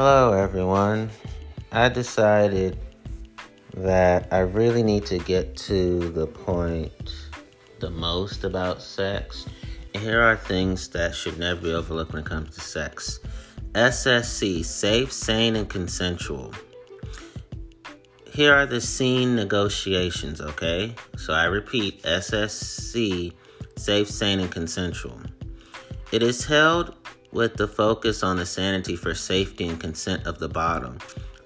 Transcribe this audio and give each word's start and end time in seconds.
Hello, 0.00 0.32
everyone. 0.32 1.10
I 1.72 1.88
decided 1.88 2.78
that 3.74 4.28
I 4.30 4.38
really 4.38 4.84
need 4.84 5.04
to 5.06 5.18
get 5.18 5.56
to 5.66 6.10
the 6.10 6.24
point 6.24 7.12
the 7.80 7.90
most 7.90 8.44
about 8.44 8.80
sex. 8.80 9.46
And 9.92 10.00
here 10.00 10.22
are 10.22 10.36
things 10.36 10.88
that 10.90 11.16
should 11.16 11.36
never 11.36 11.60
be 11.60 11.72
overlooked 11.72 12.12
when 12.12 12.22
it 12.22 12.26
comes 12.26 12.54
to 12.54 12.60
sex 12.60 13.18
SSC, 13.74 14.64
safe, 14.64 15.10
sane, 15.10 15.56
and 15.56 15.68
consensual. 15.68 16.54
Here 18.32 18.54
are 18.54 18.66
the 18.66 18.80
scene 18.80 19.34
negotiations, 19.34 20.40
okay? 20.40 20.94
So 21.16 21.32
I 21.32 21.46
repeat 21.46 22.04
SSC, 22.04 23.32
safe, 23.76 24.08
sane, 24.08 24.38
and 24.38 24.52
consensual. 24.52 25.20
It 26.12 26.22
is 26.22 26.44
held 26.44 26.97
with 27.32 27.56
the 27.56 27.68
focus 27.68 28.22
on 28.22 28.36
the 28.36 28.46
sanity 28.46 28.96
for 28.96 29.14
safety 29.14 29.68
and 29.68 29.80
consent 29.80 30.26
of 30.26 30.38
the 30.38 30.48
bottom. 30.48 30.98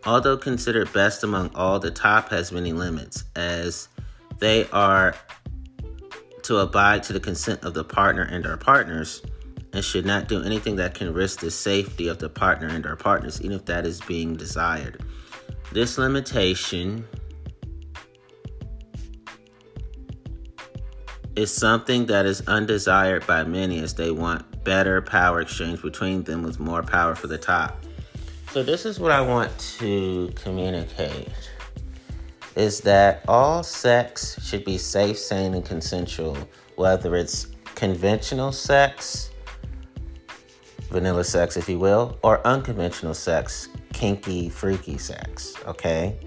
Although 0.04 0.36
considered 0.36 0.92
best 0.92 1.22
among 1.22 1.50
all, 1.54 1.78
the 1.78 1.90
top 1.90 2.28
has 2.30 2.52
many 2.52 2.72
limits, 2.72 3.24
as 3.36 3.88
they 4.38 4.68
are 4.70 5.14
to 6.42 6.58
abide 6.58 7.02
to 7.04 7.12
the 7.12 7.20
consent 7.20 7.62
of 7.64 7.74
the 7.74 7.84
partner 7.84 8.22
and 8.22 8.46
our 8.46 8.56
partners, 8.56 9.22
and 9.72 9.84
should 9.84 10.04
not 10.04 10.28
do 10.28 10.42
anything 10.42 10.76
that 10.76 10.94
can 10.94 11.12
risk 11.12 11.40
the 11.40 11.50
safety 11.50 12.08
of 12.08 12.18
the 12.18 12.28
partner 12.28 12.68
and 12.68 12.84
our 12.84 12.96
partners, 12.96 13.40
even 13.40 13.56
if 13.56 13.64
that 13.66 13.86
is 13.86 14.00
being 14.00 14.34
desired. 14.34 15.02
This 15.72 15.96
limitation 15.98 17.06
is 21.36 21.54
something 21.54 22.06
that 22.06 22.26
is 22.26 22.42
undesired 22.46 23.26
by 23.26 23.44
many 23.44 23.78
as 23.78 23.94
they 23.94 24.10
want 24.10 24.51
better 24.64 25.02
power 25.02 25.40
exchange 25.40 25.82
between 25.82 26.22
them 26.22 26.42
with 26.42 26.60
more 26.60 26.82
power 26.82 27.14
for 27.14 27.26
the 27.26 27.38
top. 27.38 27.84
So 28.52 28.62
this 28.62 28.84
is 28.84 29.00
what 29.00 29.12
I 29.12 29.20
want 29.20 29.56
to 29.78 30.30
communicate 30.36 31.28
is 32.54 32.80
that 32.80 33.24
all 33.28 33.62
sex 33.62 34.38
should 34.44 34.64
be 34.64 34.76
safe, 34.76 35.18
sane, 35.18 35.54
and 35.54 35.64
consensual, 35.64 36.36
whether 36.76 37.16
it's 37.16 37.46
conventional 37.74 38.52
sex, 38.52 39.30
vanilla 40.90 41.24
sex, 41.24 41.56
if 41.56 41.68
you 41.68 41.78
will, 41.78 42.18
or 42.22 42.46
unconventional 42.46 43.14
sex, 43.14 43.68
kinky, 43.94 44.50
freaky 44.50 44.98
sex. 44.98 45.54
Okay? 45.66 46.18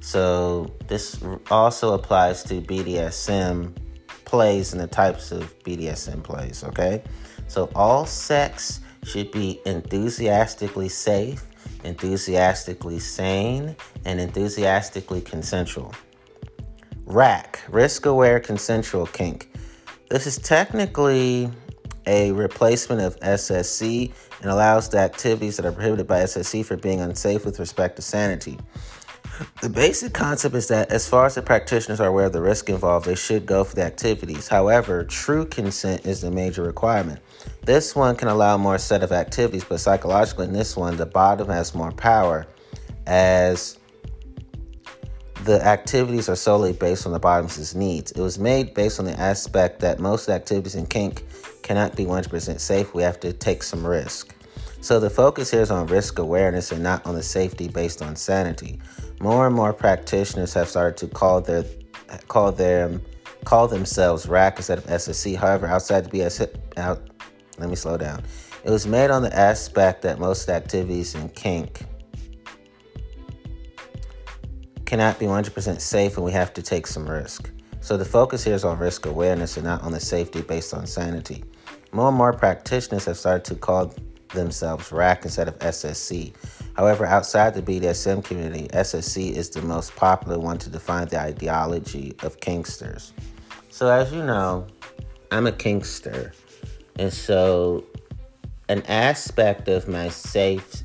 So 0.00 0.70
this 0.86 1.18
also 1.50 1.94
applies 1.94 2.42
to 2.44 2.60
BDSM 2.60 3.74
plays 4.24 4.72
and 4.72 4.80
the 4.80 4.86
types 4.86 5.32
of 5.32 5.58
BDSM 5.64 6.22
plays. 6.22 6.62
Okay? 6.64 7.02
So 7.50 7.68
all 7.74 8.06
sex 8.06 8.78
should 9.02 9.32
be 9.32 9.60
enthusiastically 9.66 10.88
safe, 10.88 11.44
enthusiastically 11.82 13.00
sane, 13.00 13.74
and 14.04 14.20
enthusiastically 14.20 15.20
consensual. 15.20 15.92
RAC, 17.06 17.58
risk 17.68 18.06
aware 18.06 18.38
consensual 18.38 19.04
kink. 19.04 19.52
This 20.10 20.28
is 20.28 20.38
technically 20.38 21.50
a 22.06 22.30
replacement 22.30 23.00
of 23.00 23.18
SSC 23.18 24.12
and 24.42 24.48
allows 24.48 24.88
the 24.88 24.98
activities 24.98 25.56
that 25.56 25.66
are 25.66 25.72
prohibited 25.72 26.06
by 26.06 26.20
SSC 26.20 26.64
for 26.64 26.76
being 26.76 27.00
unsafe 27.00 27.44
with 27.44 27.58
respect 27.58 27.96
to 27.96 28.02
sanity. 28.02 28.60
The 29.62 29.68
basic 29.68 30.12
concept 30.12 30.54
is 30.54 30.68
that 30.68 30.90
as 30.90 31.08
far 31.08 31.26
as 31.26 31.34
the 31.34 31.42
practitioners 31.42 32.00
are 32.00 32.08
aware 32.08 32.26
of 32.26 32.32
the 32.32 32.40
risk 32.40 32.68
involved, 32.68 33.06
they 33.06 33.14
should 33.14 33.46
go 33.46 33.64
for 33.64 33.74
the 33.74 33.82
activities. 33.82 34.48
However, 34.48 35.04
true 35.04 35.46
consent 35.46 36.06
is 36.06 36.20
the 36.20 36.30
major 36.30 36.62
requirement. 36.62 37.20
This 37.64 37.94
one 37.94 38.16
can 38.16 38.28
allow 38.28 38.56
more 38.56 38.78
set 38.78 39.02
of 39.02 39.12
activities, 39.12 39.64
but 39.64 39.80
psychologically 39.80 40.46
in 40.46 40.52
this 40.52 40.76
one, 40.76 40.96
the 40.96 41.06
bottom 41.06 41.48
has 41.48 41.74
more 41.74 41.92
power 41.92 42.46
as 43.06 43.78
the 45.44 45.64
activities 45.64 46.28
are 46.28 46.36
solely 46.36 46.72
based 46.72 47.06
on 47.06 47.12
the 47.12 47.18
bottom's 47.18 47.74
needs. 47.74 48.12
It 48.12 48.20
was 48.20 48.38
made 48.38 48.74
based 48.74 48.98
on 48.98 49.06
the 49.06 49.18
aspect 49.18 49.80
that 49.80 49.98
most 49.98 50.28
activities 50.28 50.74
in 50.74 50.86
kink 50.86 51.24
cannot 51.62 51.96
be 51.96 52.04
100% 52.04 52.60
safe. 52.60 52.94
We 52.94 53.02
have 53.02 53.20
to 53.20 53.32
take 53.32 53.62
some 53.62 53.86
risk. 53.86 54.34
So 54.82 54.98
the 54.98 55.10
focus 55.10 55.50
here 55.50 55.60
is 55.60 55.70
on 55.70 55.86
risk 55.86 56.18
awareness 56.18 56.72
and 56.72 56.82
not 56.82 57.04
on 57.06 57.14
the 57.14 57.22
safety 57.22 57.68
based 57.68 58.02
on 58.02 58.16
sanity. 58.16 58.80
More 59.20 59.46
and 59.46 59.54
more 59.54 59.74
practitioners 59.74 60.54
have 60.54 60.68
started 60.68 60.96
to 60.96 61.14
call 61.14 61.42
their 61.42 61.64
call 62.28 62.50
them 62.52 63.02
call 63.44 63.68
themselves 63.68 64.26
RAC 64.26 64.56
instead 64.56 64.78
of 64.78 64.84
SSC. 64.86 65.36
However, 65.36 65.66
outside 65.66 66.06
the 66.06 66.10
BS 66.10 66.48
out 66.78 67.02
let 67.58 67.68
me 67.68 67.76
slow 67.76 67.98
down. 67.98 68.24
It 68.64 68.70
was 68.70 68.86
made 68.86 69.10
on 69.10 69.22
the 69.22 69.34
aspect 69.36 70.02
that 70.02 70.18
most 70.18 70.48
activities 70.48 71.14
in 71.14 71.28
kink 71.30 71.82
cannot 74.86 75.18
be 75.18 75.26
100% 75.26 75.80
safe 75.80 76.16
and 76.16 76.24
we 76.24 76.32
have 76.32 76.52
to 76.54 76.62
take 76.62 76.86
some 76.86 77.08
risk. 77.08 77.50
So 77.80 77.96
the 77.96 78.04
focus 78.04 78.42
here 78.42 78.54
is 78.54 78.64
on 78.64 78.78
risk 78.78 79.06
awareness 79.06 79.56
and 79.56 79.64
not 79.64 79.82
on 79.82 79.92
the 79.92 80.00
safety 80.00 80.42
based 80.42 80.74
on 80.74 80.86
sanity. 80.86 81.44
More 81.92 82.08
and 82.08 82.16
more 82.16 82.32
practitioners 82.32 83.04
have 83.04 83.16
started 83.16 83.44
to 83.44 83.54
call 83.54 83.94
themselves 84.32 84.92
RAC 84.92 85.24
instead 85.24 85.48
of 85.48 85.58
SSC. 85.58 86.32
However, 86.76 87.04
outside 87.04 87.54
the 87.54 87.62
BDSM 87.62 88.24
community, 88.24 88.68
SSC 88.68 89.32
is 89.32 89.50
the 89.50 89.62
most 89.62 89.94
popular 89.96 90.38
one 90.38 90.58
to 90.58 90.70
define 90.70 91.08
the 91.08 91.20
ideology 91.20 92.14
of 92.22 92.38
kinksters. 92.40 93.12
So, 93.68 93.88
as 93.88 94.12
you 94.12 94.22
know, 94.22 94.66
I'm 95.30 95.46
a 95.46 95.52
kinkster. 95.52 96.32
And 96.98 97.12
so, 97.12 97.84
an 98.68 98.82
aspect 98.82 99.68
of 99.68 99.88
my 99.88 100.08
safe 100.08 100.82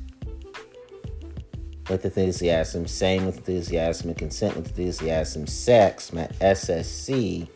with 1.89 2.03
enthusiasm, 2.03 2.88
same 2.88 3.25
with 3.25 3.38
enthusiasm, 3.38 4.09
and 4.09 4.17
consent 4.17 4.56
with 4.56 4.67
enthusiasm, 4.69 5.45
sex, 5.45 6.12
my 6.12 6.27
SSC, 6.41 7.47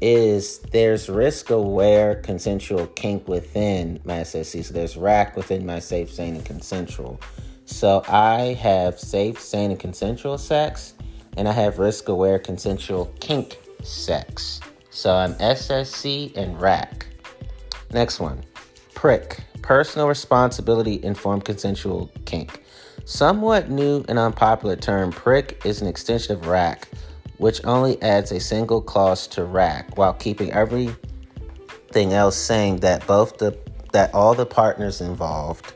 is 0.00 0.58
there's 0.72 1.08
risk 1.08 1.50
aware 1.50 2.16
consensual 2.16 2.86
kink 2.88 3.26
within 3.28 4.00
my 4.04 4.18
SSC. 4.18 4.64
So 4.64 4.74
there's 4.74 4.96
rack 4.96 5.36
within 5.36 5.64
my 5.64 5.78
safe, 5.78 6.12
sane, 6.12 6.36
and 6.36 6.44
consensual. 6.44 7.20
So 7.64 8.02
I 8.06 8.54
have 8.60 8.98
safe, 9.00 9.40
sane, 9.40 9.70
and 9.70 9.80
consensual 9.80 10.38
sex, 10.38 10.94
and 11.36 11.48
I 11.48 11.52
have 11.52 11.78
risk 11.78 12.08
aware 12.08 12.38
consensual 12.38 13.06
kink 13.20 13.58
sex. 13.82 14.60
So 14.90 15.12
I'm 15.14 15.34
SSC 15.34 16.36
and 16.36 16.60
rack. 16.60 17.06
Next 17.92 18.20
one 18.20 18.42
prick, 18.94 19.44
personal 19.62 20.08
responsibility 20.08 21.02
informed 21.04 21.44
consensual 21.44 22.10
kink. 22.24 22.62
Somewhat 23.04 23.70
new 23.70 24.04
and 24.08 24.18
unpopular 24.18 24.74
term, 24.74 25.12
prick 25.12 25.60
is 25.64 25.80
an 25.80 25.86
extension 25.86 26.34
of 26.34 26.46
rack, 26.46 26.88
which 27.38 27.64
only 27.64 28.00
adds 28.02 28.32
a 28.32 28.40
single 28.40 28.80
clause 28.80 29.26
to 29.28 29.44
rack 29.44 29.96
while 29.96 30.12
keeping 30.14 30.52
everything 30.52 32.12
else 32.12 32.36
saying 32.36 32.76
that 32.78 33.06
both 33.06 33.38
the 33.38 33.56
that 33.92 34.12
all 34.14 34.34
the 34.34 34.46
partners 34.46 35.00
involved 35.00 35.72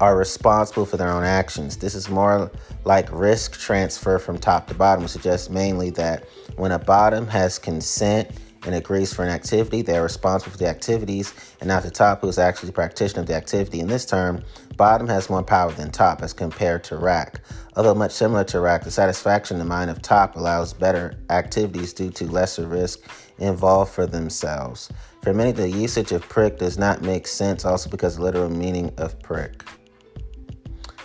are 0.00 0.16
responsible 0.16 0.84
for 0.84 0.96
their 0.96 1.08
own 1.08 1.24
actions. 1.24 1.76
This 1.76 1.94
is 1.94 2.08
more 2.08 2.50
like 2.84 3.08
risk 3.10 3.58
transfer 3.58 4.18
from 4.18 4.38
top 4.38 4.66
to 4.68 4.74
bottom, 4.74 5.08
suggests 5.08 5.50
mainly 5.50 5.90
that 5.90 6.28
when 6.56 6.72
a 6.72 6.78
bottom 6.78 7.26
has 7.28 7.58
consent 7.58 8.30
and 8.64 8.74
agrees 8.74 9.12
for 9.12 9.22
an 9.22 9.30
activity, 9.30 9.82
they 9.82 9.96
are 9.96 10.02
responsible 10.02 10.52
for 10.52 10.58
the 10.58 10.68
activities, 10.68 11.34
and 11.60 11.68
not 11.68 11.82
the 11.82 11.90
top, 11.90 12.20
who 12.20 12.28
is 12.28 12.38
actually 12.38 12.68
the 12.68 12.72
practitioner 12.72 13.20
of 13.20 13.26
the 13.26 13.34
activity. 13.34 13.80
In 13.80 13.88
this 13.88 14.06
term, 14.06 14.42
bottom 14.76 15.06
has 15.08 15.28
more 15.28 15.42
power 15.42 15.72
than 15.72 15.90
top 15.90 16.22
as 16.22 16.32
compared 16.32 16.84
to 16.84 16.96
rack. 16.96 17.40
Although 17.76 17.94
much 17.94 18.12
similar 18.12 18.44
to 18.44 18.60
rack, 18.60 18.84
the 18.84 18.90
satisfaction 18.90 19.56
in 19.56 19.58
the 19.58 19.64
mind 19.64 19.90
of 19.90 20.00
top 20.00 20.36
allows 20.36 20.72
better 20.72 21.14
activities 21.30 21.92
due 21.92 22.10
to 22.10 22.30
lesser 22.30 22.66
risk 22.66 23.00
involved 23.38 23.92
for 23.92 24.06
themselves. 24.06 24.90
For 25.22 25.34
many, 25.34 25.52
the 25.52 25.68
usage 25.68 26.12
of 26.12 26.28
prick 26.28 26.58
does 26.58 26.78
not 26.78 27.02
make 27.02 27.26
sense, 27.26 27.64
also 27.64 27.90
because 27.90 28.16
the 28.16 28.22
literal 28.22 28.50
meaning 28.50 28.92
of 28.98 29.18
prick. 29.20 29.64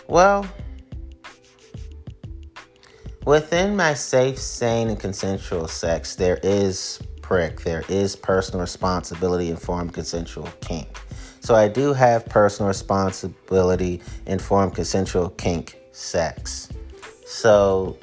Well, 0.08 0.46
within 3.26 3.76
my 3.76 3.94
safe, 3.94 4.38
sane, 4.38 4.90
and 4.90 5.00
consensual 5.00 5.68
sex, 5.68 6.16
there 6.16 6.40
is 6.44 7.00
prick, 7.30 7.62
there 7.62 7.84
is 7.90 8.16
personal 8.16 8.60
responsibility 8.60 9.52
informed 9.52 9.94
consensual 9.94 10.50
kink. 10.62 10.88
So 11.42 11.54
I 11.54 11.68
do 11.68 11.94
have 11.94 12.26
personal 12.26 12.68
responsibility 12.68 14.02
informed 14.26 14.74
consensual 14.74 15.30
kink 15.30 15.78
sex. 15.92 16.70
So 17.28 18.00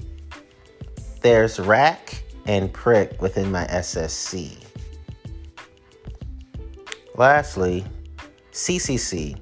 there's 1.22 1.58
rack 1.58 2.22
and 2.46 2.72
prick 2.72 3.20
within 3.20 3.50
my 3.50 3.64
SSC. 3.64 4.58
Lastly, 7.16 7.84
CCC, 8.52 9.40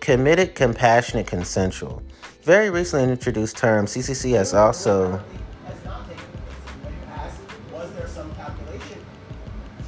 committed, 0.00 0.54
compassionate, 0.54 1.26
consensual. 1.26 2.02
Very 2.40 2.70
recently 2.70 3.12
introduced 3.12 3.58
term, 3.58 3.84
CCC 3.84 4.34
has 4.34 4.54
also 4.54 5.22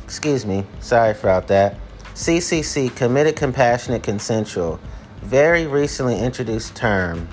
excuse 0.09 0.47
me, 0.47 0.65
sorry 0.81 1.11
about 1.11 1.49
that. 1.49 1.77
CCC, 2.15 2.97
committed, 2.97 3.37
compassionate, 3.37 4.03
consensual, 4.03 4.81
very 5.21 5.67
recently 5.67 6.19
introduced 6.19 6.75
term 6.75 7.29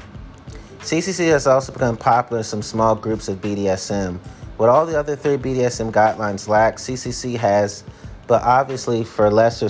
CCC 0.86 1.30
has 1.30 1.48
also 1.48 1.72
become 1.72 1.96
popular 1.96 2.40
in 2.40 2.44
some 2.44 2.62
small 2.62 2.94
groups 2.94 3.30
of 3.30 3.40
BDSM. 3.40 4.20
What 4.58 4.68
all 4.68 4.86
the 4.86 5.00
other 5.00 5.16
three 5.16 5.38
BDSM 5.38 5.92
guidelines 5.92 6.48
lack, 6.50 6.76
CCC 6.76 7.38
has, 7.38 7.84
but 8.28 8.44
obviously 8.44 9.04
for 9.04 9.32
lesser. 9.32 9.66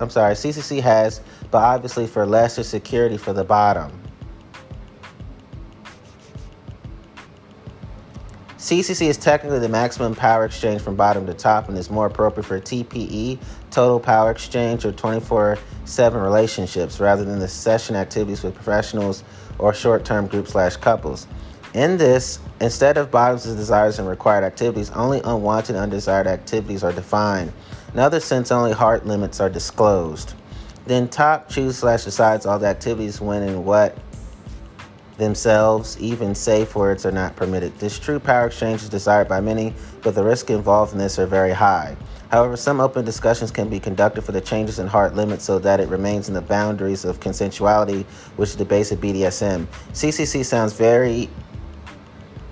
I'm 0.00 0.10
sorry, 0.10 0.34
CCC 0.34 0.82
has, 0.82 1.20
but 1.50 1.62
obviously 1.62 2.06
for 2.08 2.26
lesser 2.26 2.62
security 2.64 3.16
for 3.16 3.32
the 3.32 3.44
bottom. 3.44 4.01
CCC 8.62 9.08
is 9.08 9.16
technically 9.16 9.58
the 9.58 9.68
maximum 9.68 10.14
power 10.14 10.44
exchange 10.44 10.80
from 10.80 10.94
bottom 10.94 11.26
to 11.26 11.34
top 11.34 11.68
and 11.68 11.76
is 11.76 11.90
more 11.90 12.06
appropriate 12.06 12.46
for 12.46 12.60
TPE, 12.60 13.36
total 13.72 13.98
power 13.98 14.30
exchange, 14.30 14.84
or 14.84 14.92
24 14.92 15.58
7 15.84 16.22
relationships 16.22 17.00
rather 17.00 17.24
than 17.24 17.40
the 17.40 17.48
session 17.48 17.96
activities 17.96 18.44
with 18.44 18.54
professionals 18.54 19.24
or 19.58 19.74
short 19.74 20.04
term 20.04 20.28
group 20.28 20.46
slash 20.46 20.76
couples. 20.76 21.26
In 21.74 21.96
this, 21.96 22.38
instead 22.60 22.98
of 22.98 23.10
bottoms' 23.10 23.46
desires 23.46 23.98
and 23.98 24.06
required 24.06 24.44
activities, 24.44 24.90
only 24.90 25.20
unwanted 25.24 25.74
undesired 25.74 26.28
activities 26.28 26.84
are 26.84 26.92
defined. 26.92 27.52
In 27.92 27.98
other 27.98 28.20
sense, 28.20 28.52
only 28.52 28.70
heart 28.70 29.04
limits 29.04 29.40
are 29.40 29.50
disclosed. 29.50 30.34
Then 30.86 31.08
top 31.08 31.48
choose 31.48 31.78
slash 31.78 32.04
decides 32.04 32.46
all 32.46 32.60
the 32.60 32.68
activities 32.68 33.20
when 33.20 33.42
and 33.42 33.64
what 33.64 33.98
themselves, 35.22 35.98
even 36.00 36.34
safe 36.34 36.74
words 36.74 37.06
are 37.06 37.12
not 37.12 37.36
permitted. 37.36 37.76
This 37.78 37.98
true 37.98 38.18
power 38.18 38.46
exchange 38.46 38.82
is 38.82 38.88
desired 38.88 39.28
by 39.28 39.40
many, 39.40 39.74
but 40.02 40.14
the 40.14 40.22
risks 40.22 40.50
involved 40.50 40.92
in 40.92 40.98
this 40.98 41.18
are 41.18 41.26
very 41.26 41.52
high. 41.52 41.96
However, 42.30 42.56
some 42.56 42.80
open 42.80 43.04
discussions 43.04 43.50
can 43.50 43.68
be 43.68 43.78
conducted 43.78 44.22
for 44.22 44.32
the 44.32 44.40
changes 44.40 44.78
in 44.78 44.86
heart 44.86 45.14
limits 45.14 45.44
so 45.44 45.58
that 45.60 45.80
it 45.80 45.88
remains 45.88 46.28
in 46.28 46.34
the 46.34 46.40
boundaries 46.40 47.04
of 47.04 47.20
consensuality, 47.20 48.04
which 48.36 48.50
is 48.50 48.56
the 48.56 48.64
base 48.64 48.90
of 48.90 49.00
BDSM. 49.00 49.66
CCC 49.92 50.44
sounds 50.44 50.72
very 50.72 51.28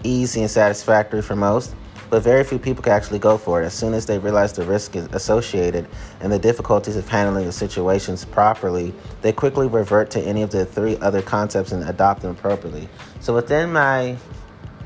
easy 0.04 0.42
and 0.42 0.50
satisfactory 0.50 1.22
for 1.22 1.34
most, 1.34 1.74
but 2.10 2.22
very 2.24 2.42
few 2.42 2.58
people 2.58 2.82
can 2.82 2.92
actually 2.92 3.20
go 3.20 3.38
for 3.38 3.62
it. 3.62 3.66
As 3.66 3.72
soon 3.72 3.94
as 3.94 4.04
they 4.04 4.18
realize 4.18 4.52
the 4.52 4.64
risk 4.64 4.96
associated 4.96 5.86
and 6.20 6.32
the 6.32 6.38
difficulties 6.38 6.96
of 6.96 7.08
handling 7.08 7.46
the 7.46 7.52
situations 7.52 8.24
properly, 8.24 8.92
they 9.22 9.32
quickly 9.32 9.68
revert 9.68 10.10
to 10.10 10.20
any 10.20 10.42
of 10.42 10.50
the 10.50 10.66
three 10.66 10.96
other 10.98 11.22
concepts 11.22 11.70
and 11.70 11.88
adopt 11.88 12.22
them 12.22 12.32
appropriately. 12.32 12.88
So 13.20 13.32
within 13.32 13.72
my 13.72 14.16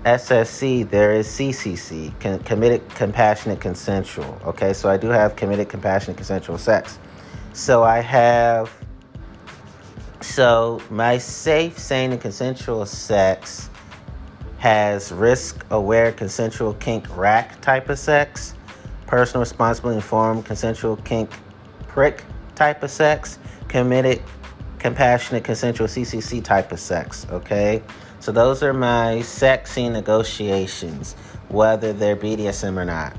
SSC, 0.05 0.91
there 0.91 1.13
is 1.13 1.27
CCC, 1.27 2.13
committed, 2.45 2.87
compassionate, 2.91 3.59
consensual. 3.59 4.39
Okay, 4.45 4.75
so 4.75 4.91
I 4.91 4.99
do 4.99 5.09
have 5.09 5.35
committed, 5.35 5.71
compassionate, 5.71 6.19
consensual 6.19 6.59
sex. 6.59 6.99
So 7.55 7.85
I 7.85 8.01
have, 8.01 8.71
so 10.21 10.83
my 10.91 11.17
safe, 11.17 11.79
sane, 11.79 12.13
and 12.13 12.21
consensual 12.21 12.85
sex 12.85 13.71
has 14.65 15.13
risk 15.13 15.63
aware, 15.69 16.11
consensual, 16.11 16.73
kink, 16.73 17.05
rack 17.19 17.61
type 17.61 17.91
of 17.91 17.99
sex, 17.99 18.55
personal, 19.07 19.41
responsible, 19.41 19.91
informed, 19.91 20.43
consensual, 20.47 20.97
kink, 21.05 21.31
prick 21.87 22.25
type 22.55 22.83
of 22.83 22.91
sex, 22.91 23.39
committed, 23.69 24.23
compassionate, 24.79 25.45
consensual, 25.45 25.87
CCC 25.87 26.43
type 26.43 26.73
of 26.73 26.81
sex. 26.81 27.27
Okay. 27.29 27.83
So 28.21 28.33
those 28.33 28.63
are 28.63 28.73
my 28.73 29.21
sexy 29.21 29.87
negotiations, 29.91 31.13
whether 31.49 31.93
they're 31.93 32.17
BDSM 32.17 32.79
or 32.79 32.87
not. 32.87 33.15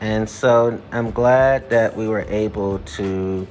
And 0.00 0.28
so 0.28 0.82
I'm 0.90 1.12
glad 1.12 1.70
that 1.70 1.96
we 1.96 2.08
were 2.08 2.26
able 2.28 2.80
to 2.80 3.46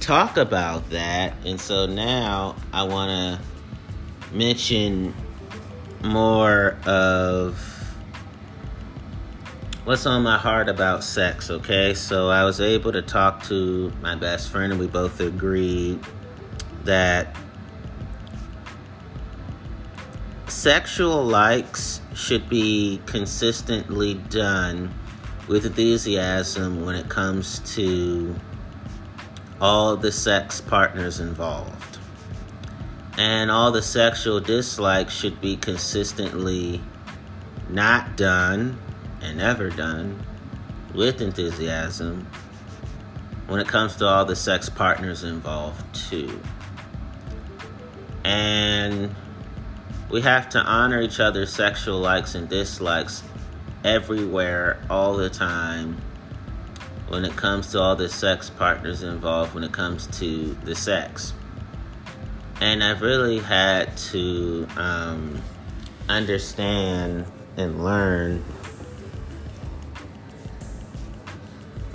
talk 0.00 0.36
about 0.36 0.90
that. 0.90 1.32
And 1.44 1.60
so 1.60 1.86
now 1.86 2.56
I 2.72 2.82
want 2.82 3.40
to 3.40 4.34
mention 4.36 5.14
more 6.02 6.76
of 6.86 7.58
what's 9.84 10.06
on 10.06 10.22
my 10.22 10.38
heart 10.38 10.68
about 10.68 11.02
sex, 11.02 11.50
okay? 11.50 11.94
So 11.94 12.28
I 12.28 12.44
was 12.44 12.60
able 12.60 12.92
to 12.92 13.02
talk 13.02 13.42
to 13.44 13.92
my 14.00 14.14
best 14.14 14.50
friend, 14.50 14.72
and 14.72 14.80
we 14.80 14.86
both 14.86 15.20
agreed 15.20 16.00
that 16.84 17.34
sexual 20.46 21.24
likes 21.24 22.00
should 22.14 22.48
be 22.48 23.00
consistently 23.06 24.14
done 24.14 24.94
with 25.48 25.66
enthusiasm 25.66 26.84
when 26.84 26.94
it 26.94 27.08
comes 27.08 27.58
to 27.74 28.34
all 29.60 29.96
the 29.96 30.12
sex 30.12 30.60
partners 30.60 31.18
involved. 31.20 31.89
And 33.20 33.50
all 33.50 33.70
the 33.70 33.82
sexual 33.82 34.40
dislikes 34.40 35.12
should 35.14 35.42
be 35.42 35.58
consistently 35.58 36.80
not 37.68 38.16
done 38.16 38.78
and 39.20 39.36
never 39.36 39.68
done 39.68 40.24
with 40.94 41.20
enthusiasm 41.20 42.26
when 43.46 43.60
it 43.60 43.68
comes 43.68 43.96
to 43.96 44.06
all 44.06 44.24
the 44.24 44.34
sex 44.34 44.70
partners 44.70 45.22
involved, 45.22 45.84
too. 45.94 46.40
And 48.24 49.14
we 50.08 50.22
have 50.22 50.48
to 50.50 50.58
honor 50.58 51.02
each 51.02 51.20
other's 51.20 51.52
sexual 51.52 51.98
likes 51.98 52.34
and 52.34 52.48
dislikes 52.48 53.22
everywhere, 53.84 54.80
all 54.88 55.18
the 55.18 55.28
time, 55.28 56.00
when 57.08 57.26
it 57.26 57.36
comes 57.36 57.70
to 57.72 57.80
all 57.80 57.96
the 57.96 58.08
sex 58.08 58.48
partners 58.48 59.02
involved, 59.02 59.52
when 59.54 59.62
it 59.62 59.72
comes 59.72 60.06
to 60.20 60.56
the 60.64 60.74
sex. 60.74 61.34
And 62.60 62.84
I've 62.84 63.00
really 63.00 63.38
had 63.38 63.96
to 63.96 64.66
um, 64.76 65.40
understand 66.08 67.24
and 67.56 67.82
learn 67.82 68.44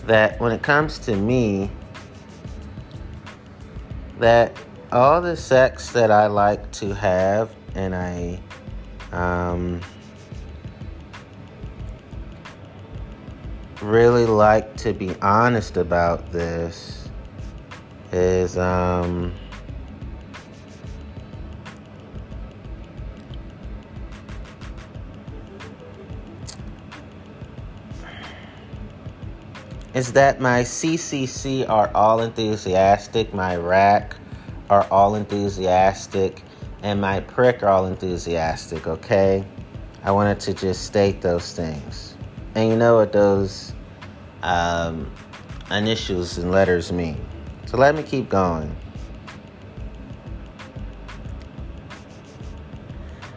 that 0.06 0.40
when 0.40 0.52
it 0.52 0.64
comes 0.64 1.00
to 1.00 1.16
me, 1.16 1.70
that 4.20 4.58
all 4.92 5.22
the 5.22 5.36
sex 5.36 5.92
that 5.92 6.10
I 6.10 6.28
like 6.28 6.72
to 6.74 6.96
have 6.96 7.52
and 7.76 7.94
I 7.94 8.40
um, 9.12 9.82
really 13.82 14.26
like 14.26 14.76
to 14.78 14.94
be 14.94 15.16
honest 15.22 15.78
about 15.78 16.32
this 16.32 17.10
is 18.12 18.58
um, 18.58 19.34
is 29.96 30.12
that 30.12 30.42
my 30.42 30.60
CCC 30.60 31.68
are 31.70 31.90
all 31.96 32.20
enthusiastic, 32.22 33.34
my 33.34 33.56
rack 33.56 34.18
are 34.70 34.86
all 34.92 35.16
enthusiastic, 35.16 36.44
and 36.84 37.00
my 37.00 37.22
prick 37.22 37.64
are 37.64 37.70
all 37.70 37.86
enthusiastic, 37.86 38.88
okay? 38.88 39.46
I 40.04 40.12
wanted 40.12 40.42
to 40.42 40.54
just 40.54 40.84
state 40.84 41.22
those 41.22 41.54
things. 41.54 42.18
And 42.56 42.70
you 42.70 42.76
know 42.76 42.98
what 42.98 43.14
those 43.14 43.72
um, 44.44 45.10
initials 45.72 46.38
and 46.40 46.52
letters 46.52 46.92
mean. 46.92 47.26
So 47.66 47.78
let 47.78 47.96
me 47.96 48.04
keep 48.04 48.28
going. 48.28 48.76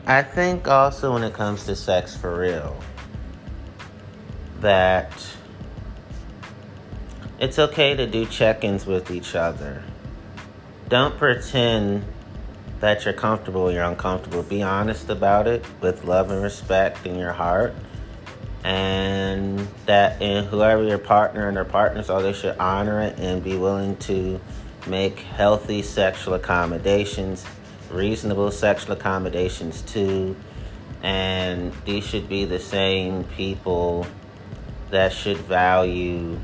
I 0.06 0.22
think 0.24 0.66
also 0.66 1.12
when 1.12 1.22
it 1.22 1.34
comes 1.34 1.64
to 1.66 1.76
sex 1.76 2.16
for 2.16 2.36
real, 2.36 2.76
that 4.60 5.12
it's 7.38 7.58
okay 7.58 7.94
to 7.94 8.06
do 8.06 8.26
check 8.26 8.64
ins 8.64 8.86
with 8.86 9.10
each 9.10 9.34
other. 9.34 9.82
Don't 10.88 11.16
pretend 11.16 12.04
that 12.80 13.04
you're 13.04 13.14
comfortable 13.14 13.72
you're 13.72 13.84
uncomfortable. 13.84 14.42
Be 14.42 14.62
honest 14.62 15.10
about 15.10 15.46
it 15.46 15.64
with 15.80 16.04
love 16.04 16.30
and 16.30 16.42
respect 16.42 17.06
in 17.06 17.16
your 17.18 17.32
heart. 17.32 17.74
And 18.64 19.60
that 19.86 20.20
in 20.20 20.44
whoever 20.44 20.82
your 20.84 20.98
partner 20.98 21.48
and 21.48 21.56
their 21.56 21.64
partners 21.64 22.10
are, 22.10 22.20
they 22.20 22.32
should 22.32 22.56
honor 22.58 23.00
it 23.00 23.18
and 23.18 23.42
be 23.42 23.56
willing 23.56 23.96
to 23.98 24.40
make 24.86 25.20
healthy 25.20 25.82
sexual 25.82 26.34
accommodations, 26.34 27.44
reasonable 27.90 28.50
sexual 28.50 28.92
accommodations 28.92 29.82
too. 29.82 30.36
And 31.02 31.72
these 31.84 32.04
should 32.04 32.28
be 32.28 32.44
the 32.44 32.58
same 32.58 33.24
people 33.24 34.06
that 34.90 35.12
should 35.12 35.36
value 35.36 36.38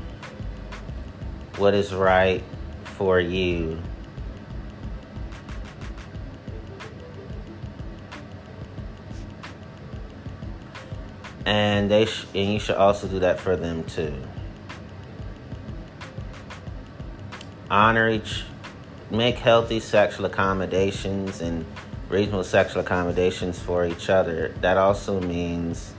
what 1.57 1.73
is 1.73 1.93
right 1.93 2.43
for 2.83 3.19
you 3.19 3.79
and 11.45 11.89
they 11.89 12.05
sh- 12.05 12.25
and 12.33 12.53
you 12.53 12.59
should 12.59 12.75
also 12.75 13.07
do 13.07 13.19
that 13.19 13.39
for 13.39 13.55
them 13.55 13.83
too. 13.83 14.13
Honor 17.69 18.09
each, 18.09 18.43
make 19.11 19.35
healthy 19.37 19.79
sexual 19.79 20.25
accommodations, 20.25 21.41
and 21.41 21.65
reasonable 22.09 22.43
sexual 22.43 22.81
accommodations 22.81 23.59
for 23.59 23.85
each 23.85 24.09
other, 24.09 24.53
that 24.61 24.77
also 24.77 25.19
means 25.19 25.93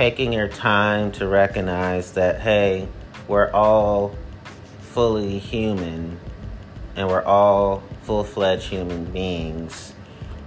taking 0.00 0.32
your 0.32 0.48
time 0.48 1.12
to 1.12 1.28
recognize 1.28 2.12
that, 2.12 2.40
hey, 2.40 2.88
we're 3.28 3.50
all 3.50 4.16
fully 4.80 5.38
human 5.38 6.18
and 6.96 7.06
we're 7.06 7.22
all 7.22 7.82
full 8.04 8.24
fledged 8.24 8.66
human 8.66 9.04
beings. 9.04 9.92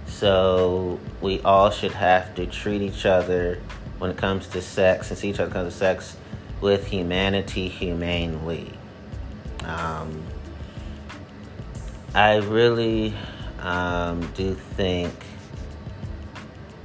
So 0.08 0.98
we 1.20 1.40
all 1.42 1.70
should 1.70 1.92
have 1.92 2.34
to 2.34 2.46
treat 2.46 2.82
each 2.82 3.06
other 3.06 3.60
when 3.98 4.10
it 4.10 4.16
comes 4.16 4.48
to 4.48 4.60
sex 4.60 5.10
and 5.10 5.16
see 5.16 5.30
each 5.30 5.38
other 5.38 5.52
comes 5.52 5.72
to 5.72 5.78
sex 5.78 6.16
with 6.60 6.88
humanity 6.88 7.68
humanely. 7.68 8.72
Um, 9.62 10.20
I 12.12 12.38
really 12.38 13.14
um, 13.60 14.28
do 14.34 14.54
think 14.54 15.14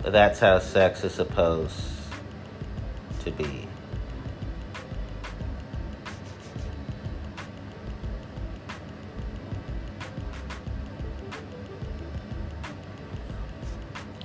that's 0.03 0.39
how 0.39 0.59
sex 0.59 1.03
is 1.03 1.15
supposed 1.15 1.88
to 3.19 3.31
be. 3.31 3.67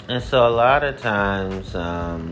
And 0.06 0.22
so 0.22 0.46
a 0.46 0.50
lot 0.50 0.84
of 0.84 1.00
times, 1.00 1.74
um, 1.74 2.30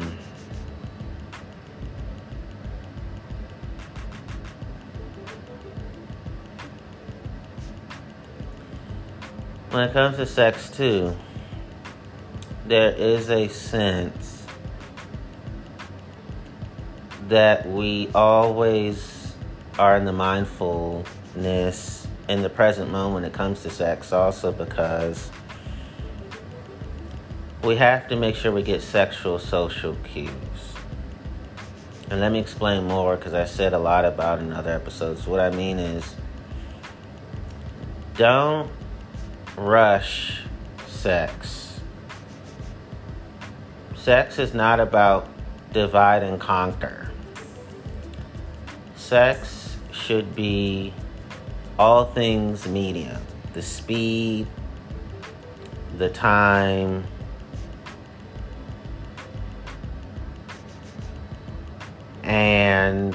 when 9.71 9.89
it 9.89 9.93
comes 9.95 10.19
to 10.19 10.27
sex, 10.27 10.71
too, 10.71 11.17
there 12.67 12.93
is 12.93 13.31
a 13.31 13.49
sense 13.49 14.22
that 17.33 17.67
we 17.67 18.11
always 18.15 19.33
are 19.79 19.97
in 19.97 20.05
the 20.05 20.13
mindfulness 20.13 22.07
in 22.29 22.43
the 22.43 22.51
present 22.51 22.91
moment 22.91 23.15
when 23.15 23.25
it 23.25 23.33
comes 23.33 23.63
to 23.63 23.71
sex, 23.71 24.13
also 24.13 24.53
because 24.53 25.31
we 27.65 27.77
have 27.77 28.07
to 28.07 28.17
make 28.17 28.37
sure 28.37 28.53
we 28.53 28.63
get 28.63 28.83
sexual 28.83 29.39
social 29.39 29.97
cues. 30.05 30.31
And 32.11 32.21
let 32.21 32.33
me 32.33 32.39
explain 32.39 32.85
more 32.85 33.17
because 33.17 33.33
I 33.33 33.47
said 33.47 33.73
a 33.73 33.79
lot 33.79 34.05
about 34.05 34.41
in 34.41 34.53
other 34.53 34.71
episodes. 34.71 35.27
What 35.27 35.41
I 35.41 35.49
mean 35.49 35.79
is, 35.79 36.15
don't 38.15 38.71
rush 39.57 40.43
sex. 40.87 41.81
Sex 43.97 44.39
is 44.39 44.53
not 44.53 44.81
about 44.81 45.31
divide 45.73 46.23
and 46.23 46.39
conquer. 46.39 47.09
Sex 49.13 49.77
should 49.91 50.35
be 50.35 50.91
all 51.79 52.07
things 52.07 52.67
medium. 52.67 53.21
The 53.53 53.61
speed, 53.61 54.47
the 55.99 56.09
time, 56.09 57.05
and 62.23 63.15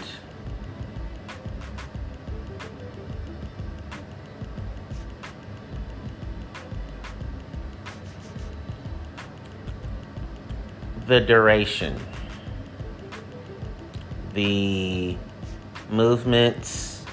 the 11.07 11.19
duration, 11.21 11.99
the 14.35 15.17
movements, 15.89 17.05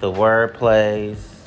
the 0.00 0.10
word 0.10 0.54
plays, 0.54 1.42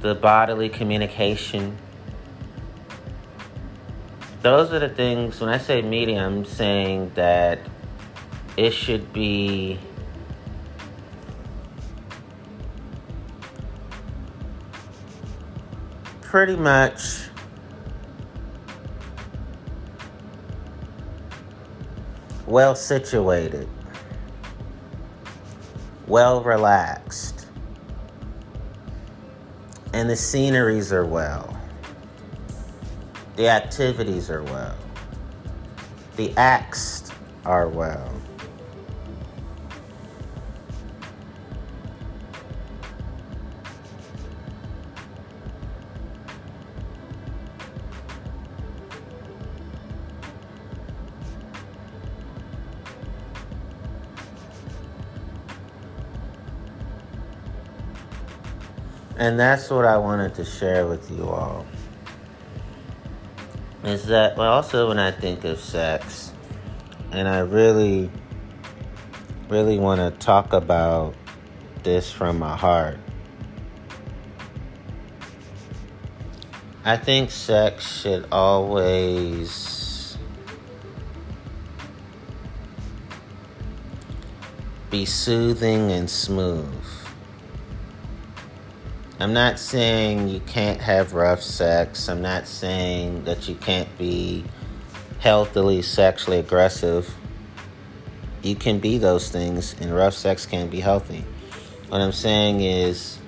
the 0.00 0.14
bodily 0.14 0.68
communication. 0.68 1.76
Those 4.42 4.72
are 4.72 4.78
the 4.78 4.88
things, 4.88 5.40
when 5.40 5.50
I 5.50 5.58
say 5.58 5.82
medium, 5.82 6.38
I'm 6.38 6.44
saying 6.44 7.12
that 7.14 7.58
it 8.56 8.70
should 8.70 9.12
be 9.12 9.78
pretty 16.22 16.56
much 16.56 17.27
well 22.48 22.74
situated, 22.74 23.68
well 26.06 26.42
relaxed, 26.42 27.46
and 29.92 30.08
the 30.08 30.16
sceneries 30.16 30.92
are 30.92 31.04
well, 31.04 31.54
the 33.36 33.48
activities 33.48 34.30
are 34.30 34.42
well, 34.44 34.76
the 36.16 36.34
acts 36.36 37.10
are 37.44 37.68
well. 37.68 38.17
And 59.18 59.38
that's 59.38 59.68
what 59.68 59.84
I 59.84 59.98
wanted 59.98 60.36
to 60.36 60.44
share 60.44 60.86
with 60.86 61.10
you 61.10 61.28
all. 61.28 61.66
Is 63.82 64.06
that 64.06 64.36
well, 64.36 64.52
also 64.52 64.88
when 64.88 64.98
I 65.00 65.10
think 65.10 65.44
of 65.44 65.58
sex, 65.58 66.32
and 67.10 67.26
I 67.26 67.40
really, 67.40 68.10
really 69.48 69.78
want 69.78 70.00
to 70.00 70.16
talk 70.24 70.52
about 70.52 71.14
this 71.82 72.12
from 72.12 72.38
my 72.38 72.56
heart. 72.56 72.98
I 76.84 76.96
think 76.96 77.30
sex 77.30 78.00
should 78.00 78.26
always 78.30 80.16
be 84.90 85.04
soothing 85.04 85.90
and 85.90 86.08
smooth. 86.08 86.77
I'm 89.20 89.32
not 89.32 89.58
saying 89.58 90.28
you 90.28 90.38
can't 90.38 90.80
have 90.80 91.12
rough 91.12 91.42
sex. 91.42 92.08
I'm 92.08 92.22
not 92.22 92.46
saying 92.46 93.24
that 93.24 93.48
you 93.48 93.56
can't 93.56 93.88
be 93.98 94.44
healthily 95.18 95.82
sexually 95.82 96.38
aggressive. 96.38 97.12
You 98.42 98.54
can 98.54 98.78
be 98.78 98.96
those 98.98 99.28
things, 99.28 99.74
and 99.80 99.92
rough 99.92 100.14
sex 100.14 100.46
can 100.46 100.68
be 100.68 100.78
healthy. 100.78 101.24
What 101.88 102.00
I'm 102.00 102.12
saying 102.12 102.60
is 102.60 103.18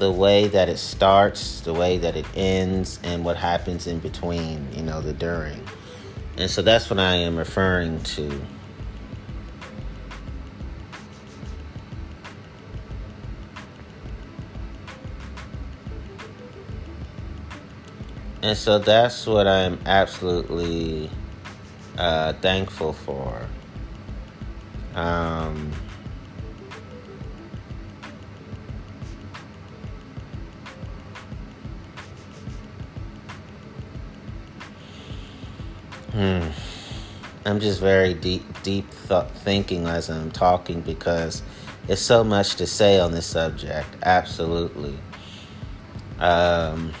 the 0.00 0.10
way 0.10 0.48
that 0.48 0.68
it 0.68 0.78
starts, 0.78 1.60
the 1.60 1.72
way 1.72 1.98
that 1.98 2.16
it 2.16 2.26
ends, 2.34 2.98
and 3.04 3.24
what 3.24 3.36
happens 3.36 3.86
in 3.86 4.00
between, 4.00 4.66
you 4.72 4.82
know, 4.82 5.00
the 5.00 5.12
during. 5.12 5.62
And 6.36 6.50
so 6.50 6.60
that's 6.60 6.90
what 6.90 6.98
I 6.98 7.14
am 7.14 7.36
referring 7.36 8.02
to. 8.02 8.42
And 18.46 18.56
so 18.56 18.78
that's 18.78 19.26
what 19.26 19.48
I'm 19.48 19.76
absolutely 19.86 21.10
uh, 21.98 22.32
thankful 22.34 22.92
for. 22.92 23.44
Um, 24.94 25.72
hmm. 36.12 36.50
I'm 37.44 37.58
just 37.58 37.80
very 37.80 38.14
deep, 38.14 38.44
deep 38.62 38.86
th- 39.08 39.24
thinking 39.38 39.88
as 39.88 40.08
I'm 40.08 40.30
talking 40.30 40.82
because 40.82 41.42
there's 41.88 42.00
so 42.00 42.22
much 42.22 42.54
to 42.56 42.66
say 42.68 43.00
on 43.00 43.10
this 43.10 43.26
subject. 43.26 43.88
Absolutely. 44.04 44.96
Um, 46.20 46.92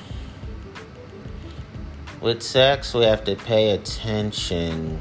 with 2.26 2.42
sex, 2.42 2.92
we 2.92 3.04
have 3.04 3.22
to 3.22 3.36
pay 3.36 3.70
attention 3.70 5.00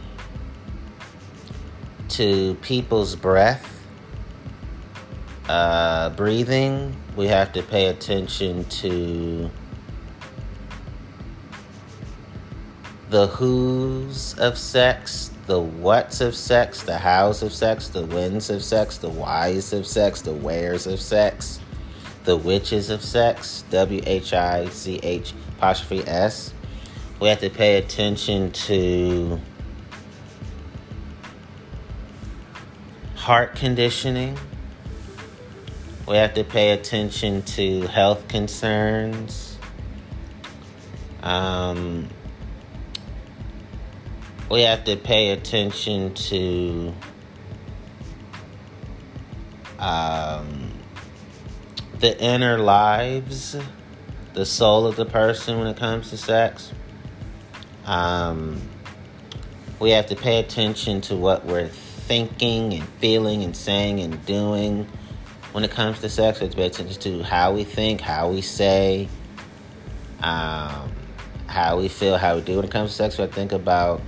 to 2.08 2.54
people's 2.62 3.16
breath, 3.16 3.84
uh, 5.50 6.12
breathing. 6.12 6.96
We 7.16 7.26
have 7.26 7.52
to 7.54 7.64
pay 7.64 7.88
attention 7.88 8.66
to 8.66 9.50
the 13.10 13.26
who's 13.26 14.38
of 14.38 14.56
sex, 14.56 15.32
the 15.48 15.60
what's 15.60 16.22
of 16.22 16.36
sex, 16.36 16.84
the 16.84 17.00
how's 17.00 17.42
of 17.42 17.52
sex, 17.52 17.88
the 17.88 18.06
whens 18.06 18.52
of 18.52 18.64
sex, 18.64 19.00
the 19.00 19.10
whys 19.10 19.74
of 19.74 19.88
sex, 19.88 20.22
the 20.22 20.32
where's 20.32 20.86
of 20.86 21.02
sex, 21.02 21.60
the 22.26 22.38
witches 22.38 22.92
of 22.92 23.02
sex, 23.02 23.64
W 23.72 24.00
H 24.06 24.32
I 24.34 24.70
C 24.70 25.00
H 25.02 25.34
apostrophe 25.58 26.08
S. 26.08 26.54
We 27.20 27.30
have 27.30 27.40
to 27.40 27.50
pay 27.50 27.78
attention 27.78 28.52
to 28.52 29.40
heart 33.16 33.56
conditioning. 33.56 34.38
We 36.08 36.18
have 36.18 36.36
to 36.36 36.44
pay 36.44 36.72
attention 36.72 37.42
to 37.44 37.88
health 37.88 38.28
concerns. 38.28 39.58
Um, 41.24 42.10
we 44.52 44.62
have 44.62 44.84
to 44.84 44.96
pay 44.96 45.32
attention 45.32 46.14
to 46.14 46.94
um, 49.80 50.72
the 52.00 52.22
inner 52.22 52.60
lives, 52.60 53.56
the 54.36 54.46
soul 54.46 54.86
of 54.86 54.98
the 54.98 55.06
person 55.06 55.58
when 55.58 55.68
it 55.68 55.78
comes 55.78 56.12
to 56.12 56.18
sex. 56.18 56.72
Um, 57.86 58.62
we 59.80 59.92
have 59.92 60.08
to 60.08 60.16
pay 60.16 60.40
attention 60.40 61.02
to 61.02 61.16
what 61.16 61.46
we're 61.46 61.68
thinking 61.68 62.74
and 62.74 62.88
feeling 63.00 63.44
and 63.44 63.56
saying 63.56 64.00
and 64.00 64.26
doing 64.26 64.88
when 65.52 65.64
it 65.64 65.72
comes 65.72 66.00
to 66.00 66.10
sex. 66.10 66.40
We 66.40 66.46
have 66.46 66.52
to 66.52 66.58
pay 66.58 66.68
attention 66.68 67.02
to 67.02 67.24
how 67.24 67.54
we 67.54 67.64
think, 67.64 68.02
how 68.02 68.30
we 68.30 68.42
say, 68.42 69.08
um, 70.22 70.92
how 71.48 71.78
we 71.78 71.88
feel, 71.88 72.18
how 72.18 72.36
we 72.36 72.42
do 72.42 72.58
when 72.58 72.66
it 72.66 72.72
comes 72.72 72.92
to 72.92 72.96
sex. 72.96 73.18
We 73.18 73.22
have 73.24 73.32
to 73.32 73.36
think 73.36 73.52
about 73.52 74.02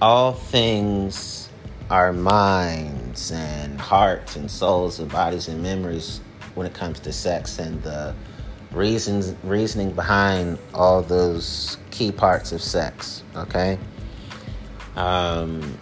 all 0.00 0.32
things 0.32 1.42
our 1.92 2.12
minds 2.12 3.30
and 3.30 3.78
hearts 3.78 4.36
and 4.36 4.50
souls 4.50 4.98
and 4.98 5.12
bodies 5.12 5.46
and 5.48 5.62
memories 5.62 6.22
when 6.54 6.66
it 6.66 6.72
comes 6.72 6.98
to 6.98 7.12
sex 7.12 7.58
and 7.58 7.82
the 7.82 8.14
reasons 8.74 9.34
reasoning 9.42 9.92
behind 9.92 10.58
all 10.74 11.02
those 11.02 11.78
key 11.90 12.10
parts 12.10 12.52
of 12.52 12.62
sex 12.62 13.22
okay 13.36 13.78
um, 14.96 15.78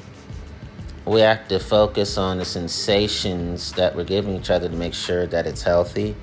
we 1.05 1.21
have 1.21 1.49
to 1.49 1.59
focus 1.59 2.17
on 2.17 2.39
the 2.39 2.45
sensations 2.45 3.73
that 3.73 3.95
we're 3.97 4.05
giving 4.05 4.37
each 4.37 4.51
other 4.51 4.69
to 4.69 4.77
make 4.77 4.95
sure 4.95 5.27
that 5.27 5.47
it's 5.47 5.63
healthy 5.63 6.15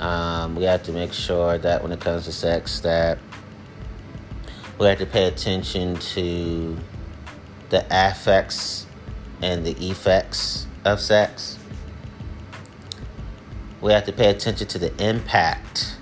um, 0.00 0.56
we 0.56 0.64
have 0.64 0.82
to 0.82 0.92
make 0.92 1.12
sure 1.12 1.58
that 1.58 1.82
when 1.82 1.92
it 1.92 2.00
comes 2.00 2.24
to 2.24 2.32
sex 2.32 2.80
that 2.80 3.18
we 4.78 4.86
have 4.86 4.98
to 4.98 5.06
pay 5.06 5.28
attention 5.28 5.94
to 5.96 6.76
the 7.68 7.86
affects 7.90 8.86
and 9.42 9.64
the 9.64 9.72
effects 9.90 10.66
of 10.84 11.00
sex. 11.00 11.58
We 13.82 13.92
have 13.92 14.04
to 14.04 14.12
pay 14.12 14.30
attention 14.30 14.68
to 14.68 14.78
the 14.78 15.04
impact 15.04 15.96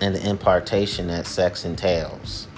and 0.00 0.14
the 0.14 0.28
impartation 0.28 1.08
that 1.08 1.26
sex 1.26 1.64
entails. 1.64 2.48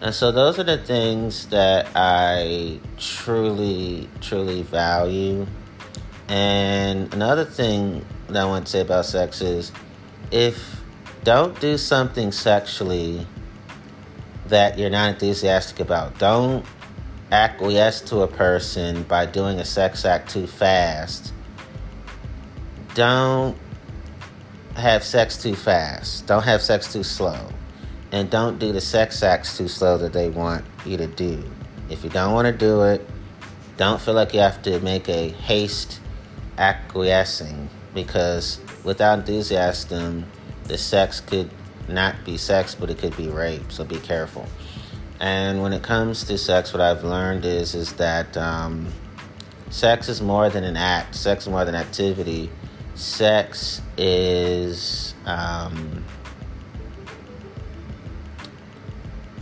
And 0.00 0.12
so, 0.12 0.32
those 0.32 0.58
are 0.58 0.64
the 0.64 0.78
things 0.78 1.46
that 1.46 1.88
I 1.94 2.80
truly, 2.98 4.08
truly 4.20 4.62
value. 4.62 5.46
And 6.28 7.14
another 7.14 7.44
thing 7.44 8.04
that 8.26 8.42
I 8.42 8.44
want 8.44 8.66
to 8.66 8.72
say 8.72 8.80
about 8.80 9.06
sex 9.06 9.40
is 9.40 9.70
if 10.30 10.82
don't 11.22 11.58
do 11.60 11.78
something 11.78 12.32
sexually 12.32 13.26
that 14.48 14.78
you're 14.78 14.90
not 14.90 15.14
enthusiastic 15.14 15.80
about, 15.80 16.18
don't 16.18 16.66
acquiesce 17.30 18.00
to 18.02 18.22
a 18.22 18.28
person 18.28 19.04
by 19.04 19.24
doing 19.26 19.58
a 19.60 19.64
sex 19.64 20.04
act 20.04 20.30
too 20.30 20.46
fast, 20.46 21.32
don't 22.94 23.56
have 24.76 25.04
sex 25.04 25.40
too 25.40 25.54
fast. 25.54 26.26
Don't 26.26 26.42
have 26.42 26.62
sex 26.62 26.92
too 26.92 27.02
slow. 27.02 27.48
And 28.12 28.30
don't 28.30 28.58
do 28.58 28.72
the 28.72 28.80
sex 28.80 29.22
acts 29.22 29.56
too 29.56 29.68
slow 29.68 29.98
that 29.98 30.12
they 30.12 30.28
want 30.28 30.64
you 30.84 30.96
to 30.96 31.06
do. 31.06 31.42
If 31.90 32.04
you 32.04 32.10
don't 32.10 32.32
want 32.32 32.46
to 32.46 32.52
do 32.52 32.82
it, 32.82 33.06
don't 33.76 34.00
feel 34.00 34.14
like 34.14 34.32
you 34.32 34.40
have 34.40 34.62
to 34.62 34.78
make 34.80 35.08
a 35.08 35.30
haste 35.30 36.00
acquiescing 36.58 37.68
because 37.92 38.60
without 38.84 39.18
enthusiasm, 39.20 40.26
the 40.64 40.78
sex 40.78 41.20
could 41.20 41.50
not 41.88 42.24
be 42.24 42.36
sex, 42.36 42.74
but 42.74 42.90
it 42.90 42.98
could 42.98 43.16
be 43.16 43.28
rape. 43.28 43.70
So 43.70 43.84
be 43.84 43.98
careful. 43.98 44.46
And 45.20 45.62
when 45.62 45.72
it 45.72 45.82
comes 45.82 46.24
to 46.24 46.38
sex, 46.38 46.72
what 46.72 46.80
I've 46.80 47.04
learned 47.04 47.44
is 47.44 47.74
is 47.74 47.92
that 47.94 48.36
um, 48.36 48.88
sex 49.70 50.08
is 50.08 50.20
more 50.20 50.50
than 50.50 50.64
an 50.64 50.76
act. 50.76 51.14
Sex 51.14 51.44
is 51.44 51.50
more 51.50 51.64
than 51.64 51.74
activity. 51.74 52.50
Sex 52.94 53.82
is 53.96 55.14
um, 55.26 56.04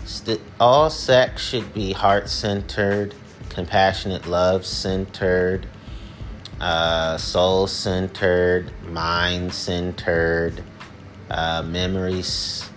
st- 0.05 0.41
all 0.59 0.89
sex 0.91 1.43
should 1.43 1.73
be 1.75 1.93
heart 1.93 2.29
centered, 2.29 3.15
compassionate, 3.51 4.27
love 4.27 4.65
centered, 4.65 5.67
uh, 6.61 7.17
soul 7.19 7.67
centered, 7.67 8.71
mind 8.85 9.53
centered, 9.53 10.63
uh, 11.31 11.63
memories 11.63 12.69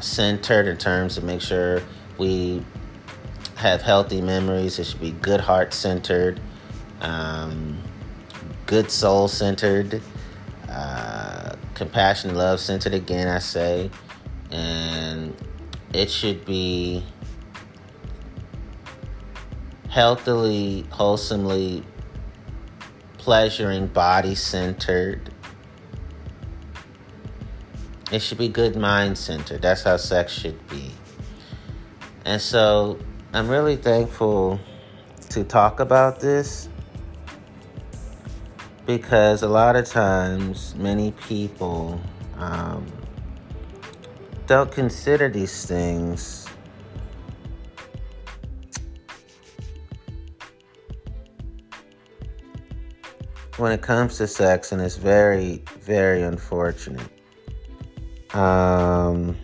centered 0.00 0.66
in 0.66 0.76
terms 0.76 1.16
of 1.16 1.24
make 1.24 1.40
sure 1.40 1.82
we 2.18 2.64
have 3.56 3.82
healthy 3.82 4.20
memories. 4.20 4.78
It 4.78 4.84
should 4.84 5.00
be 5.00 5.12
good 5.12 5.40
heart 5.40 5.74
centered, 5.74 6.40
um, 7.00 7.81
good 8.72 8.90
soul 8.90 9.28
centered, 9.28 10.00
uh, 10.66 11.54
compassion, 11.74 12.34
love 12.34 12.58
centered. 12.58 12.94
Again, 12.94 13.28
I 13.28 13.38
say, 13.38 13.90
and 14.50 15.36
it 15.92 16.10
should 16.10 16.46
be 16.46 17.04
healthily, 19.90 20.86
wholesomely 20.88 21.84
pleasuring, 23.18 23.88
body 23.88 24.34
centered. 24.34 25.30
It 28.10 28.20
should 28.20 28.38
be 28.38 28.48
good 28.48 28.74
mind 28.74 29.18
centered. 29.18 29.60
That's 29.60 29.82
how 29.82 29.98
sex 29.98 30.32
should 30.32 30.66
be. 30.68 30.92
And 32.24 32.40
so 32.40 32.98
I'm 33.34 33.48
really 33.48 33.76
thankful 33.76 34.58
to 35.28 35.44
talk 35.44 35.78
about 35.78 36.20
this 36.20 36.70
because 38.86 39.42
a 39.42 39.48
lot 39.48 39.76
of 39.76 39.86
times 39.86 40.74
many 40.76 41.12
people 41.12 42.00
um, 42.36 42.86
don't 44.46 44.70
consider 44.70 45.28
these 45.28 45.64
things 45.64 46.48
when 53.56 53.70
it 53.72 53.82
comes 53.82 54.16
to 54.18 54.26
sex, 54.26 54.72
and 54.72 54.80
it's 54.80 54.96
very, 54.96 55.62
very 55.80 56.22
unfortunate. 56.22 57.08
Um, 58.34 59.36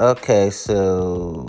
okay, 0.00 0.50
so 0.50 1.46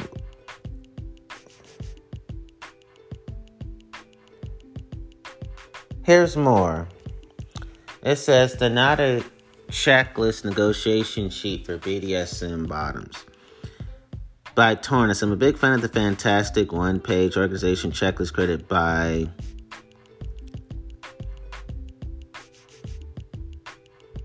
here's 6.03 6.35
more. 6.35 6.87
It 8.01 8.15
says 8.15 8.55
the 8.55 8.69
Nada 8.69 9.23
checklist 9.69 10.45
negotiation 10.45 11.29
sheet 11.29 11.65
for 11.65 11.77
BDSM 11.77 12.67
bottoms 12.67 13.25
by 14.55 14.75
Tornus. 14.75 15.21
I'm 15.21 15.31
a 15.31 15.35
big 15.35 15.57
fan 15.57 15.73
of 15.73 15.81
the 15.81 15.89
fantastic 15.89 16.71
one 16.71 16.99
page 16.99 17.37
organization 17.37 17.91
checklist 17.91 18.33
created 18.33 18.67
by 18.67 19.29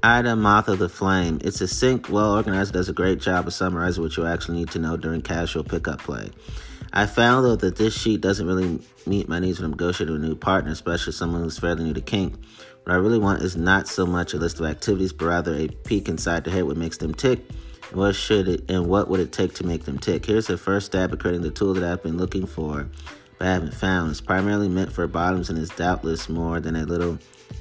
Ida 0.05 0.37
Moth 0.37 0.69
of 0.69 0.81
the 0.81 0.91
Flame. 0.91 1.39
It's 1.43 1.63
a 1.63 1.67
sync, 1.67 2.11
well 2.11 2.35
organized, 2.35 2.75
does 2.75 2.91
a 2.91 2.93
great 2.93 3.21
job 3.21 3.47
of 3.47 3.55
summarizing 3.55 4.03
what 4.03 4.15
you 4.19 4.27
actually 4.27 4.59
need 4.59 4.71
to 4.73 4.79
know 4.79 4.99
during 4.99 5.23
casual 5.23 5.65
pickup 5.65 5.99
play. 6.01 6.29
I 6.93 7.07
found 7.07 7.47
though 7.47 7.57
that 7.57 7.77
this 7.77 7.99
sheet 7.99 8.21
doesn't 8.21 8.47
really 8.47 8.81
meet 9.07 9.31
my 9.31 9.39
needs 9.39 9.61
when 9.61 9.65
I'm 9.65 9.71
negotiating 9.71 10.13
with 10.13 10.23
a 10.23 10.27
new 10.27 10.37
partner, 10.37 10.73
especially 10.73 11.15
someone 11.15 11.43
who's 11.43 11.59
fairly 11.59 11.85
new 11.85 11.95
to 11.95 12.03
kink. 12.03 12.35
What 12.83 12.93
I 12.93 12.97
really 12.97 13.19
want 13.19 13.41
is 13.41 13.57
not 13.57 13.89
so 13.89 14.05
much 14.05 14.35
a 14.35 14.37
list 14.37 14.61
of 14.61 14.67
activities, 14.67 15.15
but 15.15 15.25
rather 15.25 15.55
a 15.55 15.69
peek 15.69 16.07
inside 16.07 16.45
to 16.45 16.51
hear 16.51 16.67
what 16.67 16.77
makes 16.77 16.99
them 16.99 17.15
tick 17.15 17.41
And 17.89 17.99
What 17.99 18.15
should 18.15 18.47
it 18.47 18.71
and 18.71 18.87
what 18.87 19.09
would 19.09 19.21
it 19.21 19.33
take 19.33 19.55
to 19.55 19.67
make 19.67 19.87
them 19.87 19.99
tick? 19.99 20.27
Here's 20.27 20.49
the 20.49 20.59
first 20.59 20.85
step 20.85 21.15
at 21.15 21.19
creating 21.19 21.41
the 21.41 21.51
tool 21.51 21.73
that 21.73 21.83
I've 21.83 22.03
been 22.03 22.19
looking 22.19 22.45
for, 22.45 22.91
but 23.39 23.49
I 23.49 23.53
haven't 23.55 23.73
found. 23.73 24.11
It's 24.11 24.21
primarily 24.21 24.69
meant 24.69 24.93
for 24.93 25.07
bottoms 25.07 25.49
and 25.49 25.59
is 25.59 25.71
doubtless 25.71 26.29
more 26.29 26.61
than 26.61 26.77
a 26.77 26.85
little 26.85 27.19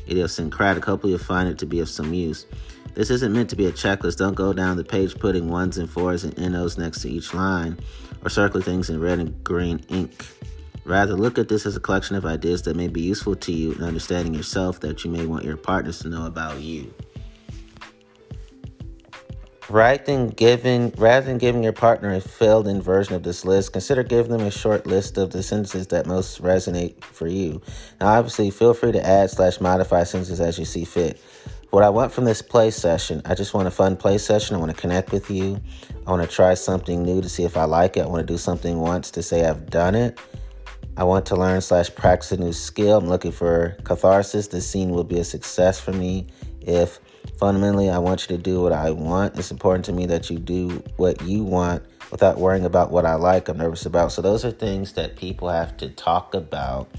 idiosyncratic. 0.10 0.86
Hopefully, 0.86 1.12
you'll 1.12 1.20
find 1.20 1.50
it 1.50 1.58
to 1.60 1.66
be 1.66 1.80
of 1.80 1.90
some 1.90 2.14
use. 2.14 2.46
This 2.94 3.10
isn't 3.10 3.34
meant 3.34 3.50
to 3.50 3.56
be 3.56 3.66
a 3.66 3.72
checklist. 3.72 4.18
Don't 4.18 4.36
go 4.36 4.54
down 4.54 4.78
the 4.78 4.84
page 4.84 5.18
putting 5.18 5.50
ones 5.50 5.78
and 5.78 5.90
fours 5.90 6.24
and 6.24 6.38
NOs 6.38 6.78
next 6.78 7.02
to 7.02 7.10
each 7.10 7.34
line 7.34 7.80
or 8.24 8.30
circling 8.30 8.64
things 8.64 8.90
in 8.90 9.00
red 9.00 9.20
and 9.20 9.44
green 9.44 9.84
ink. 9.90 10.26
Rather, 10.86 11.14
look 11.14 11.38
at 11.38 11.48
this 11.48 11.66
as 11.66 11.76
a 11.76 11.80
collection 11.80 12.16
of 12.16 12.26
ideas 12.26 12.62
that 12.64 12.76
may 12.76 12.88
be 12.88 13.02
useful 13.02 13.36
to 13.36 13.52
you 13.52 13.72
in 13.74 13.84
understanding 13.84 14.34
yourself 14.34 14.80
that 14.82 15.04
you 15.04 15.10
may 15.10 15.26
want 15.26 15.46
your 15.46 15.58
partners 15.58 16.00
to 16.00 16.10
know 16.10 16.26
about 16.26 16.60
you. 16.60 16.94
Rather 19.70 20.04
than 20.04 20.30
giving, 20.30 20.92
rather 20.98 21.26
than 21.26 21.38
giving 21.38 21.64
your 21.64 21.74
partner 21.74 22.14
a 22.14 22.20
filled 22.20 22.68
in 22.68 22.82
version 22.82 23.16
of 23.16 23.24
this 23.24 23.46
list, 23.46 23.72
consider 23.72 24.04
giving 24.04 24.32
them 24.32 24.42
a 24.42 24.52
short 24.52 24.86
list 24.86 25.18
of 25.18 25.32
the 25.32 25.42
sentences 25.42 25.88
that 25.88 26.06
most 26.06 26.42
resonate 26.42 27.02
for 27.04 27.28
you. 27.28 27.62
Now, 28.02 28.08
obviously, 28.08 28.52
feel 28.52 28.74
free 28.74 28.92
to 28.92 29.06
add 29.06 29.30
slash 29.30 29.62
modify 29.62 30.04
sentences 30.04 30.42
as 30.42 30.60
you 30.60 30.66
see 30.66 30.84
fit. 30.84 31.22
What 31.70 31.84
I 31.84 31.90
want 31.90 32.12
from 32.12 32.26
this 32.26 32.42
play 32.42 32.72
session, 32.72 33.22
I 33.26 33.36
just 33.36 33.54
want 33.54 33.68
a 33.68 33.72
fun 33.72 33.96
play 33.96 34.18
session. 34.18 34.56
I 34.56 34.60
want 34.60 34.70
to 34.70 34.78
connect 34.80 35.12
with 35.12 35.32
you. 35.32 35.60
I 36.06 36.12
want 36.12 36.22
to 36.22 36.36
try 36.36 36.54
something 36.54 37.02
new 37.02 37.22
to 37.22 37.30
see 37.30 37.44
if 37.44 37.56
I 37.58 37.64
like 37.64 37.98
it. 37.98 38.02
I 38.02 38.06
want 38.06 38.28
to 38.28 38.32
do 38.32 38.38
something 38.38 38.80
once 38.80 39.10
to 39.12 39.24
say 39.24 39.46
I've 39.46 39.70
done 39.70 39.96
it. 39.96 40.20
I 40.98 41.04
want 41.06 41.26
to 41.28 41.36
learn 41.36 41.62
slash 41.62 41.90
practice 41.96 42.32
a 42.34 42.38
new 42.38 42.54
skill. 42.54 43.00
I'm 43.00 43.08
looking 43.08 43.32
for 43.32 43.76
catharsis. 43.86 44.48
This 44.48 44.70
scene 44.70 44.90
will 44.90 45.04
be 45.04 45.18
a 45.18 45.24
success 45.24 45.80
for 45.80 45.94
me 45.94 46.28
if 46.62 47.00
fundamentally 47.38 47.90
I 47.90 47.98
want 47.98 48.30
you 48.30 48.36
to 48.36 48.42
do 48.42 48.62
what 48.62 48.74
I 48.74 48.92
want. 48.92 49.38
It's 49.38 49.52
important 49.52 49.86
to 49.86 49.94
me 49.94 50.06
that 50.08 50.30
you 50.30 50.40
do 50.40 50.84
what 50.98 51.22
you 51.24 51.44
want 51.44 51.84
without 52.12 52.38
worrying 52.38 52.66
about 52.66 52.92
what 52.92 53.06
I 53.06 53.16
like, 53.16 53.50
I'm 53.50 53.58
nervous 53.58 53.86
about. 53.86 54.12
So 54.12 54.22
those 54.22 54.46
are 54.46 54.52
things 54.52 54.94
that 54.94 55.16
people 55.16 55.50
have 55.50 55.78
to 55.78 55.90
talk 55.90 56.34
about 56.34 56.90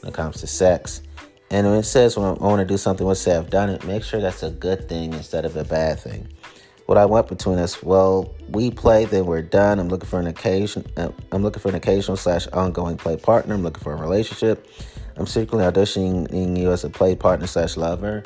when 0.00 0.12
it 0.12 0.14
comes 0.14 0.40
to 0.40 0.46
sex. 0.46 1.02
And 1.50 1.66
when 1.66 1.78
it 1.78 1.84
says 1.84 2.16
when 2.16 2.26
I 2.26 2.32
want 2.32 2.60
to 2.60 2.64
do 2.64 2.78
something, 2.78 3.06
let's 3.06 3.20
say 3.20 3.36
I've 3.36 3.50
done 3.50 3.68
it, 3.68 3.84
make 3.84 4.02
sure 4.02 4.20
that's 4.20 4.42
a 4.42 4.50
good 4.50 4.88
thing 4.88 5.12
instead 5.12 5.44
of 5.44 5.56
a 5.56 5.64
bad 5.64 6.00
thing 6.00 6.28
what 6.86 6.98
I 6.98 7.06
want 7.06 7.28
between 7.28 7.58
us. 7.58 7.82
Well, 7.82 8.34
we 8.48 8.70
play, 8.70 9.04
then 9.04 9.26
we're 9.26 9.42
done. 9.42 9.78
I'm 9.78 9.88
looking 9.88 10.08
for 10.08 10.20
an 10.20 10.26
occasion. 10.26 10.84
Uh, 10.96 11.08
I'm 11.30 11.42
looking 11.42 11.60
for 11.60 11.68
an 11.68 11.74
occasional 11.74 12.16
slash 12.16 12.46
ongoing 12.48 12.96
play 12.96 13.16
partner. 13.16 13.54
I'm 13.54 13.62
looking 13.62 13.82
for 13.82 13.92
a 13.92 13.96
relationship. 13.96 14.68
I'm 15.16 15.26
secretly 15.26 15.64
auditioning 15.64 16.58
you 16.58 16.70
as 16.72 16.84
a 16.84 16.90
play 16.90 17.14
partner 17.14 17.46
slash 17.46 17.76
lover. 17.76 18.24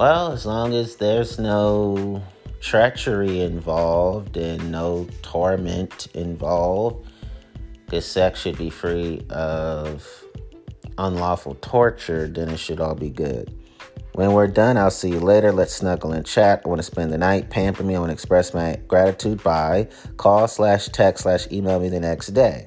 Well, 0.00 0.32
as 0.32 0.46
long 0.46 0.72
as 0.72 0.96
there's 0.96 1.38
no 1.38 2.22
treachery 2.62 3.42
involved 3.42 4.38
and 4.38 4.72
no 4.72 5.06
torment 5.20 6.08
involved, 6.14 7.06
because 7.84 8.06
sex 8.06 8.40
should 8.40 8.56
be 8.56 8.70
free 8.70 9.20
of 9.28 10.08
unlawful 10.96 11.56
torture, 11.56 12.28
then 12.28 12.48
it 12.48 12.56
should 12.56 12.80
all 12.80 12.94
be 12.94 13.10
good. 13.10 13.54
When 14.14 14.32
we're 14.32 14.46
done, 14.46 14.78
I'll 14.78 14.90
see 14.90 15.10
you 15.10 15.20
later. 15.20 15.52
Let's 15.52 15.74
snuggle 15.74 16.12
and 16.12 16.24
chat. 16.24 16.62
I 16.64 16.68
want 16.70 16.78
to 16.78 16.82
spend 16.82 17.12
the 17.12 17.18
night. 17.18 17.50
Pamper 17.50 17.82
me. 17.82 17.94
I 17.94 17.98
want 17.98 18.08
to 18.08 18.14
express 18.14 18.54
my 18.54 18.80
gratitude 18.88 19.42
by 19.42 19.86
call 20.16 20.48
slash 20.48 20.88
text 20.88 21.24
slash 21.24 21.46
email 21.52 21.78
me 21.78 21.90
the 21.90 22.00
next 22.00 22.28
day. 22.28 22.66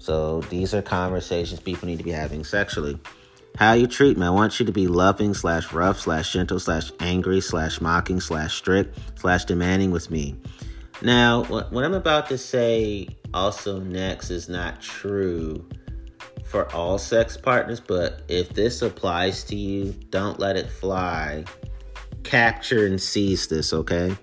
So 0.00 0.40
these 0.50 0.74
are 0.74 0.82
conversations 0.82 1.60
people 1.60 1.86
need 1.86 1.98
to 1.98 2.04
be 2.04 2.10
having 2.10 2.42
sexually. 2.42 2.98
How 3.56 3.74
you 3.74 3.86
treat 3.86 4.16
me. 4.16 4.26
I 4.26 4.30
want 4.30 4.58
you 4.58 4.66
to 4.66 4.72
be 4.72 4.86
loving 4.86 5.34
slash 5.34 5.72
rough 5.72 6.00
slash 6.00 6.32
gentle 6.32 6.58
slash 6.58 6.90
angry 7.00 7.40
slash 7.40 7.80
mocking 7.80 8.20
slash 8.20 8.54
strict 8.54 8.98
slash 9.18 9.44
demanding 9.44 9.90
with 9.90 10.10
me. 10.10 10.36
Now, 11.02 11.44
what 11.44 11.84
I'm 11.84 11.94
about 11.94 12.28
to 12.28 12.38
say 12.38 13.08
also 13.32 13.80
next 13.80 14.30
is 14.30 14.48
not 14.48 14.80
true 14.80 15.66
for 16.44 16.70
all 16.74 16.98
sex 16.98 17.36
partners, 17.36 17.80
but 17.80 18.22
if 18.28 18.50
this 18.50 18.82
applies 18.82 19.44
to 19.44 19.56
you, 19.56 19.94
don't 20.10 20.38
let 20.38 20.56
it 20.56 20.68
fly. 20.68 21.44
Capture 22.24 22.86
and 22.86 23.00
seize 23.00 23.46
this, 23.46 23.72
okay? 23.72 24.16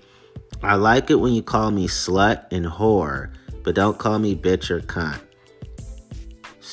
I 0.61 0.75
like 0.75 1.09
it 1.09 1.15
when 1.15 1.33
you 1.33 1.41
call 1.41 1.71
me 1.71 1.87
slut 1.87 2.51
and 2.51 2.65
whore, 2.65 3.33
but 3.63 3.75
don't 3.75 3.97
call 3.97 4.19
me 4.19 4.35
bitch 4.35 4.69
or 4.69 4.81
cunt. 4.81 5.21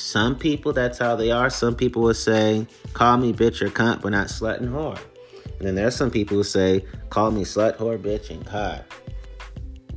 Some 0.05 0.37
people, 0.37 0.71
that's 0.71 0.99
how 0.99 1.15
they 1.15 1.31
are. 1.31 1.49
Some 1.49 1.75
people 1.75 2.03
will 2.03 2.13
say, 2.13 2.67
call 2.93 3.17
me 3.17 3.33
bitch 3.33 3.63
or 3.63 3.69
cunt, 3.69 4.01
but 4.01 4.09
not 4.09 4.27
slut 4.27 4.57
and 4.57 4.69
whore. 4.69 4.99
And 5.57 5.67
then 5.67 5.73
there's 5.73 5.95
some 5.95 6.11
people 6.11 6.37
who 6.37 6.43
say, 6.43 6.85
call 7.09 7.31
me 7.31 7.43
slut, 7.43 7.77
whore, 7.77 7.97
bitch, 7.97 8.29
and 8.29 8.45
cunt. 8.45 8.83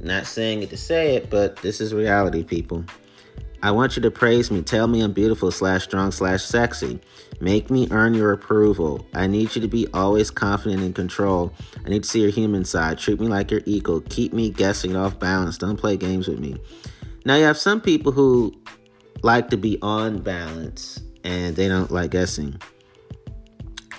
Not 0.00 0.24
saying 0.24 0.62
it 0.62 0.70
to 0.70 0.78
say 0.78 1.16
it, 1.16 1.28
but 1.28 1.56
this 1.56 1.82
is 1.82 1.92
reality, 1.92 2.42
people. 2.42 2.86
I 3.62 3.70
want 3.70 3.96
you 3.96 4.02
to 4.02 4.10
praise 4.10 4.50
me. 4.50 4.62
Tell 4.62 4.86
me 4.86 5.02
I'm 5.02 5.12
beautiful 5.12 5.50
slash 5.50 5.84
strong 5.84 6.10
slash 6.10 6.42
sexy. 6.42 7.00
Make 7.42 7.68
me 7.68 7.86
earn 7.90 8.14
your 8.14 8.32
approval. 8.32 9.06
I 9.12 9.26
need 9.26 9.54
you 9.54 9.60
to 9.60 9.68
be 9.68 9.88
always 9.92 10.30
confident 10.30 10.80
and 10.80 10.86
in 10.86 10.92
control. 10.94 11.52
I 11.84 11.90
need 11.90 12.04
to 12.04 12.08
see 12.08 12.22
your 12.22 12.30
human 12.30 12.64
side. 12.64 12.98
Treat 12.98 13.20
me 13.20 13.28
like 13.28 13.50
you're 13.50 13.60
equal. 13.66 14.00
Keep 14.08 14.32
me 14.32 14.48
guessing 14.48 14.96
off 14.96 15.18
balance. 15.18 15.58
Don't 15.58 15.76
play 15.76 15.98
games 15.98 16.28
with 16.28 16.38
me. 16.38 16.56
Now, 17.26 17.34
you 17.34 17.44
have 17.44 17.58
some 17.58 17.82
people 17.82 18.10
who 18.10 18.54
like 19.22 19.50
to 19.50 19.56
be 19.56 19.78
on 19.82 20.18
balance 20.22 21.00
and 21.24 21.56
they 21.56 21.68
don't 21.68 21.90
like 21.90 22.10
guessing. 22.10 22.60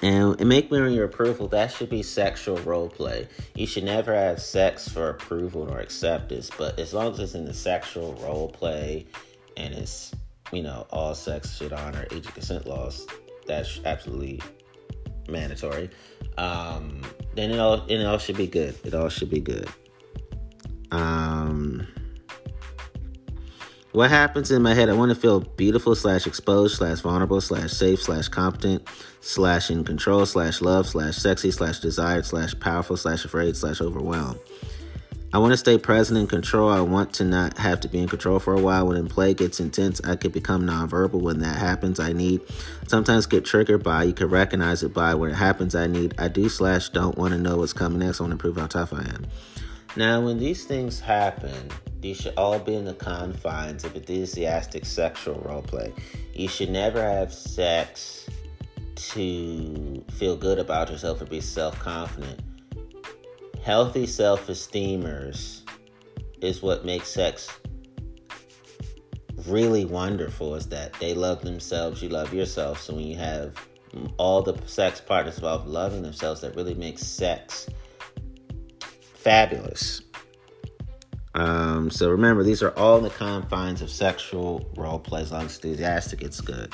And, 0.02 0.40
make 0.48 0.72
me 0.72 0.78
earn 0.78 0.94
your 0.94 1.06
approval. 1.06 1.48
That 1.50 1.72
should 1.72 1.90
be 1.90 2.04
sexual 2.04 2.58
role 2.60 2.90
play. 2.90 3.28
You 3.56 3.68
should 3.68 3.84
never 3.84 4.16
have 4.16 4.42
sex 4.42 4.88
for 4.88 5.10
approval 5.10 5.70
or 5.70 5.80
acceptance, 5.80 6.50
but 6.58 6.80
as 6.80 6.94
long 6.94 7.12
as 7.14 7.20
it's 7.20 7.36
in 7.36 7.44
the 7.44 7.54
sexual 7.54 8.14
role 8.16 8.50
play, 8.50 9.08
and 9.58 9.74
it's 9.74 10.16
you 10.54 10.64
know 10.64 10.88
all 10.90 11.14
sex 11.14 11.58
should 11.58 11.74
honor 11.74 12.08
age 12.12 12.26
of 12.26 12.34
consent 12.34 12.66
laws. 12.66 13.06
That's 13.46 13.82
absolutely 13.84 14.42
mandatory. 15.28 15.90
Um, 16.38 17.02
then 17.36 17.52
it 17.52 17.60
all 17.60 17.86
it 17.88 18.04
all 18.06 18.18
should 18.18 18.38
be 18.38 18.48
good. 18.48 18.78
It 18.86 18.94
all 18.94 19.10
should 19.10 19.30
be 19.30 19.42
good. 19.42 19.68
Um, 20.92 21.86
what 23.92 24.10
happens 24.10 24.52
in 24.52 24.62
my 24.62 24.74
head? 24.74 24.90
I 24.90 24.94
want 24.94 25.10
to 25.10 25.16
feel 25.16 25.40
beautiful 25.40 25.96
slash 25.96 26.28
exposed 26.28 26.78
slash 26.78 27.00
vulnerable 27.00 27.42
slash 27.42 27.72
safe 27.72 28.02
slash 28.02 28.28
competent 28.28 28.88
slash 29.22 29.72
in 29.72 29.84
control 29.84 30.26
slash 30.26 30.62
love 30.62 30.88
slash 30.88 31.18
sexy 31.18 31.52
slash 31.52 31.80
desired 31.80 32.26
slash 32.26 32.58
powerful 32.60 32.98
slash 32.98 33.26
afraid 33.26 33.56
slash 33.56 33.82
overwhelmed. 33.82 34.40
I 35.32 35.38
want 35.38 35.54
to 35.54 35.58
stay 35.58 35.78
present 35.78 36.18
in 36.18 36.26
control. 36.26 36.70
I 36.70 36.82
want 36.82 37.14
to 37.16 37.24
not 37.24 37.58
have 37.60 37.80
to 37.82 37.88
be 37.88 38.00
in 38.00 38.08
control 38.08 38.40
for 38.40 38.56
a 38.56 38.60
while. 38.60 38.88
When 38.88 38.98
in 38.98 39.08
play 39.08 39.36
gets 39.36 39.60
intense, 39.60 40.02
I 40.04 40.16
could 40.16 40.34
become 40.34 40.66
nonverbal. 40.66 41.22
When 41.22 41.40
that 41.40 41.56
happens, 41.56 42.00
I 42.00 42.14
need 42.14 42.42
sometimes 42.88 43.28
get 43.28 43.46
triggered 43.46 43.84
by. 43.84 44.06
You 44.06 44.14
can 44.14 44.28
recognize 44.28 44.82
it 44.82 44.92
by 44.92 45.14
when 45.14 45.30
it 45.30 45.36
happens. 45.36 45.76
I 45.76 45.86
need. 45.86 46.16
I 46.18 46.30
do 46.30 46.50
slash 46.50 46.90
don't 46.90 47.16
want 47.16 47.34
to 47.34 47.40
know 47.40 47.58
what's 47.58 47.74
coming 47.74 48.00
next. 48.00 48.20
I 48.20 48.24
want 48.24 48.32
to 48.32 48.38
prove 48.38 48.58
how 48.58 48.66
tough 48.66 48.92
I 48.92 49.02
am. 49.02 49.28
Now, 49.96 50.22
when 50.22 50.38
these 50.38 50.66
things 50.66 51.00
happen, 51.00 51.70
these 52.00 52.22
should 52.22 52.36
all 52.38 52.60
be 52.60 52.76
in 52.76 52.86
the 52.86 52.94
confines 52.94 53.84
of 53.84 53.96
enthusiastic 53.96 54.86
sexual 54.86 55.42
role 55.46 55.62
play. 55.62 55.94
You 56.34 56.48
should 56.48 56.70
never 56.70 57.02
have 57.02 57.34
sex 57.34 58.30
to 58.96 60.04
feel 60.12 60.36
good 60.36 60.60
about 60.60 60.90
yourself 60.90 61.22
or 61.22 61.26
be 61.26 61.42
self 61.42 61.78
confident 61.80 62.42
healthy 63.70 64.08
self 64.08 64.48
esteemers 64.48 65.62
is 66.42 66.62
what 66.62 66.86
makes 66.86 67.08
sex 67.08 67.60
really 69.46 69.86
wonderful 69.86 70.56
is 70.56 70.68
that 70.68 70.94
they 71.00 71.14
love 71.14 71.42
themselves, 71.42 72.02
you 72.02 72.10
love 72.10 72.34
yourself. 72.34 72.82
So 72.82 72.96
when 72.96 73.06
you 73.06 73.16
have 73.18 73.56
all 74.18 74.42
the 74.42 74.56
sex 74.66 75.02
partners 75.02 75.36
involved 75.36 75.68
loving 75.68 76.02
themselves, 76.02 76.42
that 76.42 76.56
really 76.56 76.74
makes 76.74 77.04
sex 77.04 77.68
fabulous. 79.30 80.02
Um, 81.36 81.92
so 81.92 82.10
remember, 82.10 82.42
these 82.42 82.64
are 82.64 82.72
all 82.72 82.98
in 82.98 83.04
the 83.04 83.12
confines 83.12 83.84
of 83.84 83.92
sexual 83.92 84.68
role 84.76 84.98
play. 84.98 85.22
As 85.22 85.32
long 85.32 85.46
as 85.46 85.56
enthusiastic, 85.58 86.24
it's 86.24 86.42
good. 86.42 86.74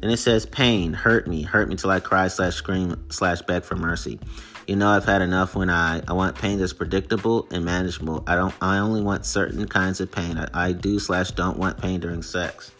Then 0.00 0.10
it 0.10 0.16
says 0.16 0.46
pain, 0.46 0.92
hurt 0.92 1.28
me, 1.28 1.42
hurt 1.42 1.68
me 1.68 1.76
till 1.76 1.90
I 1.90 2.00
cry 2.00 2.26
slash 2.26 2.56
scream 2.56 3.06
slash 3.10 3.40
beg 3.42 3.62
for 3.62 3.76
mercy. 3.76 4.18
You 4.66 4.74
know 4.74 4.88
I've 4.88 5.04
had 5.04 5.22
enough 5.22 5.54
when 5.54 5.70
I, 5.70 6.02
I 6.08 6.12
want 6.12 6.34
pain 6.36 6.58
that's 6.58 6.72
predictable 6.72 7.46
and 7.52 7.64
manageable. 7.64 8.24
I 8.26 8.34
don't 8.34 8.54
I 8.60 8.78
only 8.78 9.00
want 9.00 9.24
certain 9.24 9.64
kinds 9.68 10.00
of 10.00 10.10
pain. 10.10 10.38
I, 10.38 10.48
I 10.52 10.72
do 10.72 10.98
slash 10.98 11.30
don't 11.30 11.56
want 11.56 11.80
pain 11.80 12.00
during 12.00 12.20
sex. 12.20 12.72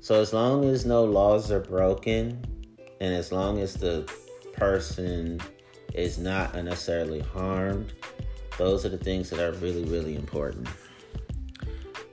So 0.00 0.18
as 0.18 0.32
long 0.32 0.64
as 0.64 0.86
no 0.86 1.04
laws 1.04 1.50
are 1.50 1.60
broken 1.60 2.42
and 3.02 3.14
as 3.14 3.30
long 3.30 3.58
as 3.58 3.74
the 3.74 4.10
person 4.54 5.42
is 5.94 6.18
not 6.18 6.56
unnecessarily 6.56 7.20
harmed, 7.20 7.92
those 8.58 8.84
are 8.84 8.88
the 8.88 8.98
things 8.98 9.30
that 9.30 9.40
are 9.40 9.52
really, 9.58 9.84
really 9.84 10.14
important. 10.14 10.68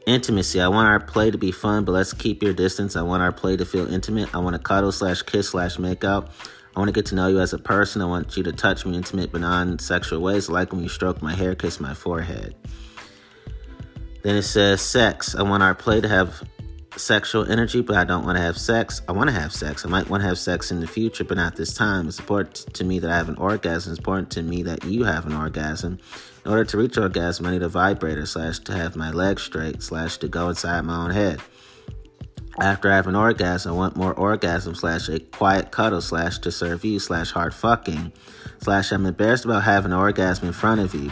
Intimacy. 0.07 0.59
I 0.59 0.67
want 0.67 0.87
our 0.87 0.99
play 0.99 1.29
to 1.29 1.37
be 1.37 1.51
fun, 1.51 1.85
but 1.85 1.91
let's 1.91 2.13
keep 2.13 2.41
your 2.41 2.53
distance. 2.53 2.95
I 2.95 3.03
want 3.03 3.21
our 3.21 3.31
play 3.31 3.55
to 3.57 3.65
feel 3.65 3.91
intimate. 3.91 4.33
I 4.33 4.39
want 4.39 4.55
to 4.55 4.61
cuddle 4.61 4.91
slash 4.91 5.21
kiss 5.21 5.49
slash 5.49 5.77
make 5.77 6.03
out. 6.03 6.31
I 6.75 6.79
want 6.79 6.87
to 6.89 6.93
get 6.93 7.05
to 7.07 7.15
know 7.15 7.27
you 7.27 7.39
as 7.39 7.53
a 7.53 7.59
person. 7.59 8.01
I 8.01 8.05
want 8.05 8.35
you 8.35 8.43
to 8.43 8.51
touch 8.51 8.85
me 8.85 8.91
in 8.91 8.95
intimate 8.95 9.31
but 9.31 9.41
non 9.41 9.77
sexual 9.77 10.21
ways. 10.21 10.49
Like 10.49 10.71
when 10.71 10.81
you 10.81 10.89
stroke 10.89 11.21
my 11.21 11.35
hair, 11.35 11.53
kiss 11.53 11.79
my 11.79 11.93
forehead. 11.93 12.55
Then 14.23 14.35
it 14.35 14.43
says 14.43 14.81
sex. 14.81 15.35
I 15.35 15.43
want 15.43 15.63
our 15.63 15.75
play 15.75 16.01
to 16.01 16.07
have 16.07 16.43
sexual 16.97 17.49
energy, 17.49 17.81
but 17.81 17.95
I 17.95 18.03
don't 18.03 18.25
want 18.25 18.37
to 18.37 18.41
have 18.41 18.57
sex. 18.57 19.01
I 19.07 19.11
want 19.11 19.29
to 19.29 19.33
have 19.33 19.53
sex. 19.53 19.85
I 19.85 19.89
might 19.89 20.09
want 20.09 20.21
to 20.21 20.27
have 20.27 20.37
sex 20.37 20.71
in 20.71 20.79
the 20.79 20.87
future, 20.87 21.23
but 21.23 21.37
not 21.37 21.55
this 21.55 21.73
time. 21.73 22.07
It's 22.07 22.19
important 22.19 22.73
to 22.73 22.83
me 22.83 22.99
that 22.99 23.09
I 23.09 23.17
have 23.17 23.29
an 23.29 23.37
orgasm. 23.37 23.91
It's 23.91 23.99
important 23.99 24.31
to 24.31 24.43
me 24.43 24.63
that 24.63 24.83
you 24.85 25.03
have 25.03 25.25
an 25.25 25.33
orgasm. 25.33 25.99
In 26.43 26.51
order 26.51 26.65
to 26.65 26.77
reach 26.77 26.97
orgasm, 26.97 27.45
I 27.45 27.51
need 27.51 27.61
a 27.61 27.69
vibrator 27.69 28.25
slash 28.25 28.59
to 28.59 28.73
have 28.73 28.95
my 28.95 29.11
legs 29.11 29.43
straight 29.43 29.83
slash 29.83 30.17
to 30.17 30.27
go 30.27 30.49
inside 30.49 30.81
my 30.81 31.05
own 31.05 31.11
head. 31.11 31.39
After 32.59 32.91
I 32.91 32.95
have 32.95 33.07
an 33.07 33.15
orgasm, 33.15 33.71
I 33.71 33.75
want 33.75 33.95
more 33.95 34.13
orgasm 34.13 34.75
slash 34.75 35.07
a 35.07 35.19
quiet 35.19 35.71
cuddle 35.71 36.01
slash 36.01 36.39
to 36.39 36.51
serve 36.51 36.83
you 36.83 36.99
slash 36.99 37.31
hard 37.31 37.53
fucking 37.53 38.11
slash 38.59 38.91
I'm 38.91 39.05
embarrassed 39.05 39.45
about 39.45 39.63
having 39.63 39.91
an 39.91 39.97
orgasm 39.97 40.47
in 40.47 40.53
front 40.53 40.81
of 40.81 40.93
you. 40.93 41.11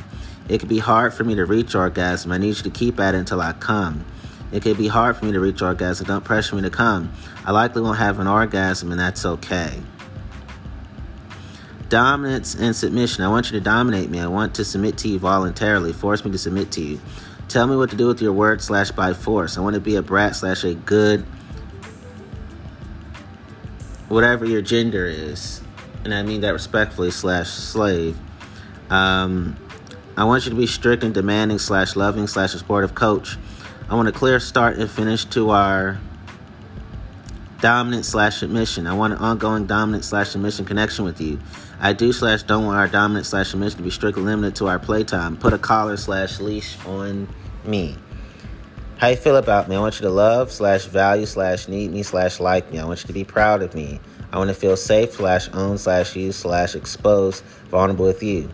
It 0.50 0.60
can 0.60 0.68
be 0.68 0.80
hard 0.80 1.14
for 1.14 1.24
me 1.24 1.36
to 1.36 1.46
reach 1.46 1.76
orgasm. 1.76 2.32
I 2.32 2.40
need 2.40 2.58
you 2.58 2.64
to 2.64 2.70
keep 2.72 3.00
at 3.00 3.14
it 3.14 3.20
until 3.20 3.40
I 3.40 3.54
come. 3.54 4.04
It 4.52 4.64
can 4.64 4.74
be 4.74 4.88
hard 4.88 5.16
for 5.16 5.26
me 5.26 5.32
to 5.32 5.40
reach 5.40 5.62
orgasm. 5.62 6.08
Don't 6.08 6.26
pressure 6.26 6.56
me 6.56 6.64
to 6.64 6.72
come. 6.72 7.12
I 7.46 7.52
likely 7.52 7.84
won't 7.84 8.00
have 8.00 8.20
an 8.20 8.28
orgasm, 8.28 8.92
and 8.92 9.00
that's 9.00 9.26
okay. 9.26 9.80
Dominance 11.90 12.56
and 12.56 12.76
submission. 12.76 13.24
I 13.24 13.30
want 13.30 13.52
you 13.52 13.58
to 13.60 13.64
dominate 13.64 14.10
me. 14.10 14.20
I 14.20 14.28
want 14.28 14.56
to 14.56 14.66
submit 14.66 14.98
to 15.00 15.08
you 15.08 15.20
voluntarily. 15.20 15.92
Force 15.92 16.24
me 16.24 16.32
to 16.32 16.38
submit 16.38 16.72
to 16.74 16.82
you. 16.82 17.02
Tell 17.48 17.66
me 17.66 17.76
what 17.76 17.90
to 17.90 17.96
do 17.96 18.06
with 18.06 18.22
your 18.22 18.32
word 18.32 18.62
slash 18.62 18.92
by 18.92 19.14
force. 19.14 19.58
I 19.58 19.62
want 19.62 19.74
to 19.74 19.80
be 19.80 19.96
a 19.96 20.04
brat 20.04 20.36
slash 20.36 20.64
a 20.64 20.76
good, 20.76 21.26
whatever 24.08 24.46
your 24.46 24.62
gender 24.62 25.06
is. 25.06 25.62
And 26.04 26.14
I 26.14 26.22
mean 26.22 26.42
that 26.42 26.54
respectfully 26.54 27.10
slash 27.10 27.50
slave. 27.50 28.18
Um, 28.92 29.58
I 30.16 30.26
want 30.26 30.46
you 30.46 30.52
to 30.52 30.56
be 30.56 30.68
strict 30.68 31.04
and 31.04 31.14
demanding 31.14 31.58
slash 31.58 31.96
loving 31.96 32.28
slash 32.28 32.52
supportive 32.52 32.94
coach. 32.94 33.38
I 33.90 33.96
want 33.96 34.08
a 34.08 34.12
clear 34.12 34.40
start 34.40 34.78
and 34.78 34.90
finish 34.90 35.26
to 35.26 35.50
our 35.50 36.00
dominant 37.62 38.06
slash 38.06 38.38
submission. 38.38 38.86
I 38.86 38.94
want 38.94 39.14
an 39.14 39.20
ongoing 39.20 39.66
dominant 39.66 40.06
slash 40.06 40.30
submission 40.30 40.66
connection 40.66 41.04
with 41.04 41.20
you. 41.20 41.40
I 41.82 41.94
do 41.94 42.12
slash 42.12 42.44
don't 42.44 42.66
want 42.66 42.78
our 42.78 42.88
dominant 42.88 43.26
slash 43.26 43.52
submission 43.52 43.78
to 43.78 43.84
be 43.84 43.90
strictly 43.90 44.24
limited 44.24 44.56
to 44.58 44.68
our 44.68 44.80
playtime. 44.80 45.38
Put 45.38 45.54
a 45.54 45.58
collar 45.58 45.96
slash 45.96 46.40
leash 46.40 46.78
on 46.86 47.28
me. 47.64 47.96
How 48.98 49.08
you 49.08 49.16
feel 49.16 49.38
about 49.38 49.70
me? 49.70 49.78
I 49.78 49.80
want 49.80 49.96
you 49.96 50.02
to 50.02 50.10
love 50.10 50.52
slash 50.52 50.84
value 50.86 51.26
slash 51.26 51.70
need 51.70 51.92
me 51.92 52.04
slash 52.04 52.42
like 52.42 52.70
me. 52.70 52.80
I 52.80 52.86
want 52.86 53.02
you 53.02 53.08
to 53.08 53.14
be 53.14 53.24
proud 53.24 53.62
of 53.62 53.74
me. 53.74 54.02
I 54.34 54.38
want 54.38 54.50
to 54.50 54.54
feel 54.54 54.76
safe 54.76 55.14
slash 55.14 55.48
own 55.54 55.78
slash 55.78 56.18
use 56.18 56.36
slash 56.36 56.76
exposed 56.76 57.46
vulnerable 57.70 58.06
with 58.06 58.22
you. 58.22 58.50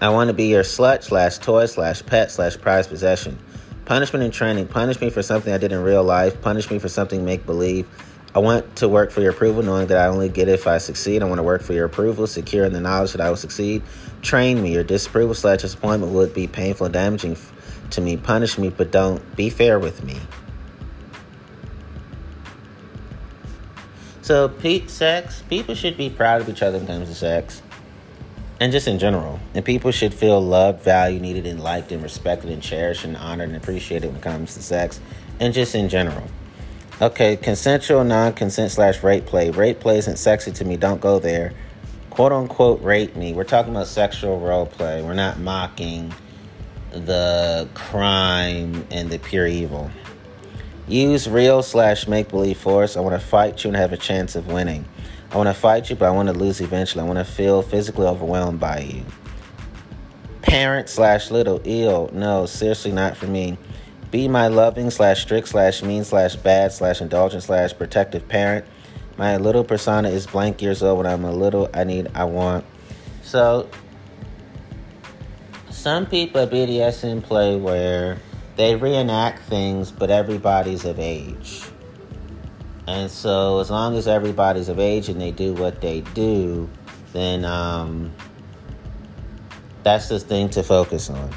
I 0.00 0.10
want 0.10 0.28
to 0.28 0.34
be 0.34 0.44
your 0.44 0.62
slut 0.62 1.02
slash 1.02 1.38
toy 1.38 1.66
slash 1.66 2.06
pet 2.06 2.30
slash 2.30 2.56
prized 2.56 2.88
possession. 2.88 3.36
Punishment 3.84 4.24
and 4.24 4.32
training. 4.32 4.68
Punish 4.68 5.00
me 5.00 5.10
for 5.10 5.22
something 5.22 5.52
I 5.52 5.58
did 5.58 5.72
in 5.72 5.82
real 5.82 6.04
life. 6.04 6.40
Punish 6.40 6.70
me 6.70 6.78
for 6.78 6.88
something 6.88 7.24
make 7.24 7.44
believe. 7.46 7.88
I 8.34 8.38
want 8.38 8.76
to 8.76 8.88
work 8.88 9.10
for 9.10 9.20
your 9.20 9.32
approval, 9.32 9.62
knowing 9.62 9.88
that 9.88 9.98
I 9.98 10.06
only 10.06 10.30
get 10.30 10.48
it 10.48 10.52
if 10.52 10.66
I 10.66 10.78
succeed. 10.78 11.22
I 11.22 11.26
want 11.26 11.38
to 11.38 11.42
work 11.42 11.62
for 11.62 11.74
your 11.74 11.84
approval, 11.84 12.26
secure 12.26 12.64
in 12.64 12.72
the 12.72 12.80
knowledge 12.80 13.12
that 13.12 13.20
I 13.20 13.28
will 13.28 13.36
succeed. 13.36 13.82
Train 14.22 14.62
me. 14.62 14.72
Your 14.72 14.84
disapproval 14.84 15.34
slash 15.34 15.60
disappointment 15.60 16.12
would 16.12 16.32
be 16.32 16.46
painful 16.46 16.86
and 16.86 16.94
damaging 16.94 17.36
to 17.90 18.00
me. 18.00 18.16
Punish 18.16 18.56
me, 18.56 18.70
but 18.70 18.90
don't 18.90 19.36
be 19.36 19.50
fair 19.50 19.78
with 19.78 20.02
me. 20.02 20.18
So, 24.22 24.48
Pete, 24.48 24.88
sex. 24.88 25.42
People 25.50 25.74
should 25.74 25.98
be 25.98 26.08
proud 26.08 26.40
of 26.40 26.48
each 26.48 26.62
other 26.62 26.78
in 26.78 26.86
terms 26.86 27.10
of 27.10 27.16
sex 27.16 27.60
and 28.60 28.70
just 28.70 28.86
in 28.86 28.98
general. 28.98 29.40
And 29.54 29.64
people 29.64 29.90
should 29.90 30.14
feel 30.14 30.40
loved, 30.40 30.82
valued, 30.82 31.20
needed, 31.20 31.46
and 31.46 31.60
liked, 31.60 31.90
and 31.90 32.02
respected, 32.02 32.48
and 32.48 32.62
cherished, 32.62 33.04
and 33.04 33.16
honored, 33.16 33.48
and 33.48 33.56
appreciated 33.56 34.06
when 34.06 34.16
it 34.16 34.22
comes 34.22 34.54
to 34.54 34.62
sex, 34.62 35.00
and 35.40 35.52
just 35.52 35.74
in 35.74 35.88
general. 35.88 36.26
Okay, 37.02 37.36
consensual, 37.36 38.04
non 38.04 38.32
consent 38.32 38.70
slash 38.70 39.02
rape 39.02 39.26
play. 39.26 39.50
Rape 39.50 39.80
play 39.80 39.98
isn't 39.98 40.18
sexy 40.18 40.52
to 40.52 40.64
me, 40.64 40.76
don't 40.76 41.00
go 41.00 41.18
there. 41.18 41.52
Quote 42.10 42.30
unquote, 42.30 42.80
rape 42.80 43.16
me. 43.16 43.32
We're 43.32 43.42
talking 43.42 43.72
about 43.72 43.88
sexual 43.88 44.38
role 44.38 44.66
play. 44.66 45.02
We're 45.02 45.12
not 45.14 45.40
mocking 45.40 46.14
the 46.92 47.68
crime 47.74 48.86
and 48.92 49.10
the 49.10 49.18
pure 49.18 49.48
evil. 49.48 49.90
Use 50.86 51.28
real 51.28 51.64
slash 51.64 52.06
make 52.06 52.28
believe 52.28 52.58
force. 52.58 52.96
I 52.96 53.00
want 53.00 53.20
to 53.20 53.26
fight 53.26 53.64
you 53.64 53.70
and 53.70 53.76
have 53.76 53.92
a 53.92 53.96
chance 53.96 54.36
of 54.36 54.46
winning. 54.46 54.84
I 55.32 55.38
want 55.38 55.48
to 55.48 55.54
fight 55.54 55.90
you, 55.90 55.96
but 55.96 56.06
I 56.06 56.12
want 56.12 56.28
to 56.28 56.34
lose 56.34 56.60
eventually. 56.60 57.02
I 57.02 57.06
want 57.08 57.18
to 57.18 57.24
feel 57.24 57.62
physically 57.62 58.06
overwhelmed 58.06 58.60
by 58.60 58.78
you. 58.78 59.04
Parent 60.42 60.88
slash 60.88 61.32
little 61.32 61.60
ill. 61.64 62.10
No, 62.12 62.46
seriously, 62.46 62.92
not 62.92 63.16
for 63.16 63.26
me. 63.26 63.58
Be 64.12 64.28
my 64.28 64.48
loving 64.48 64.90
slash 64.90 65.22
strict 65.22 65.48
slash 65.48 65.82
mean 65.82 66.04
slash 66.04 66.36
bad 66.36 66.70
slash 66.70 67.00
indulgent 67.00 67.44
slash 67.44 67.72
protective 67.72 68.28
parent. 68.28 68.66
My 69.16 69.38
little 69.38 69.64
persona 69.64 70.10
is 70.10 70.26
blank 70.26 70.60
years 70.60 70.82
old 70.82 70.98
when 70.98 71.06
I'm 71.06 71.24
a 71.24 71.32
little. 71.32 71.70
I 71.72 71.84
need, 71.84 72.10
I 72.14 72.24
want. 72.24 72.66
So, 73.22 73.70
some 75.70 76.04
people 76.04 76.42
at 76.42 76.50
BDSM 76.50 77.22
play 77.22 77.56
where 77.56 78.18
they 78.56 78.76
reenact 78.76 79.44
things, 79.44 79.90
but 79.90 80.10
everybody's 80.10 80.84
of 80.84 80.98
age. 80.98 81.62
And 82.86 83.10
so, 83.10 83.60
as 83.60 83.70
long 83.70 83.96
as 83.96 84.06
everybody's 84.06 84.68
of 84.68 84.78
age 84.78 85.08
and 85.08 85.18
they 85.18 85.30
do 85.30 85.54
what 85.54 85.80
they 85.80 86.02
do, 86.12 86.68
then 87.14 87.46
um, 87.46 88.12
that's 89.82 90.10
the 90.10 90.20
thing 90.20 90.50
to 90.50 90.62
focus 90.62 91.08
on. 91.08 91.30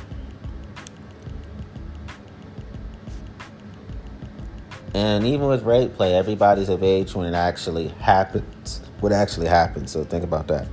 And 4.96 5.28
even 5.28 5.48
with 5.48 5.64
rape 5.64 5.94
play, 5.96 6.16
everybody's 6.16 6.70
of 6.70 6.82
age 6.82 7.16
when 7.16 7.28
it 7.28 7.36
actually 7.36 7.90
happens. 7.90 8.80
What 9.02 9.12
actually 9.12 9.48
happens. 9.48 9.92
So 9.92 10.06
think 10.06 10.24
about 10.24 10.48
that. 10.48 10.70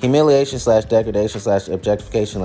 Humiliation 0.00 0.58
slash 0.58 0.86
degradation 0.86 1.38
slash 1.38 1.68
objectification 1.68 2.40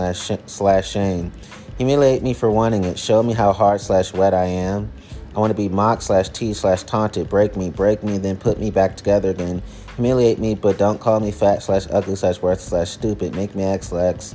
slash, 0.47 0.91
shame. 0.91 1.31
Humiliate 1.77 2.23
me 2.23 2.33
for 2.33 2.51
wanting 2.51 2.83
it. 2.83 2.99
Show 2.99 3.23
me 3.23 3.31
how 3.31 3.53
hard 3.53 3.79
slash 3.79 4.12
wet 4.12 4.33
I 4.33 4.47
am. 4.47 4.91
I 5.33 5.39
want 5.39 5.51
to 5.51 5.55
be 5.55 5.69
mocked 5.69 6.03
slash 6.03 6.27
teased 6.27 6.59
slash 6.59 6.83
taunted. 6.83 7.29
Break 7.29 7.55
me, 7.55 7.69
break 7.69 8.03
me, 8.03 8.17
then 8.17 8.36
put 8.36 8.59
me 8.59 8.69
back 8.69 8.97
together 8.97 9.29
again. 9.29 9.63
Humiliate 9.95 10.39
me, 10.39 10.55
but 10.55 10.77
don't 10.77 10.99
call 10.99 11.21
me 11.21 11.31
fat 11.31 11.63
slash 11.63 11.88
ugly 11.89 12.17
slash 12.17 12.41
worthless 12.41 12.67
slash 12.67 12.89
stupid. 12.89 13.33
Make 13.33 13.55
me 13.55 13.63
act 13.63 13.86
slash 13.86 14.33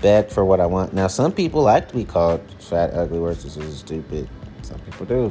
beg 0.00 0.30
for 0.30 0.42
what 0.42 0.58
I 0.58 0.64
want. 0.64 0.94
Now, 0.94 1.08
some 1.08 1.32
people 1.32 1.60
like 1.60 1.88
to 1.88 1.94
be 1.94 2.04
called 2.06 2.40
fat, 2.60 2.94
ugly, 2.94 3.18
worthless, 3.18 3.58
or 3.58 3.70
stupid. 3.70 4.26
Some 4.62 4.78
people 4.80 5.04
do. 5.04 5.30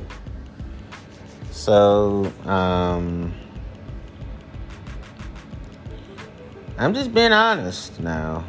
So, 1.53 2.33
um, 2.45 3.31
I'm 6.79 6.95
just 6.95 7.13
being 7.13 7.31
honest 7.31 7.99
now. 7.99 8.43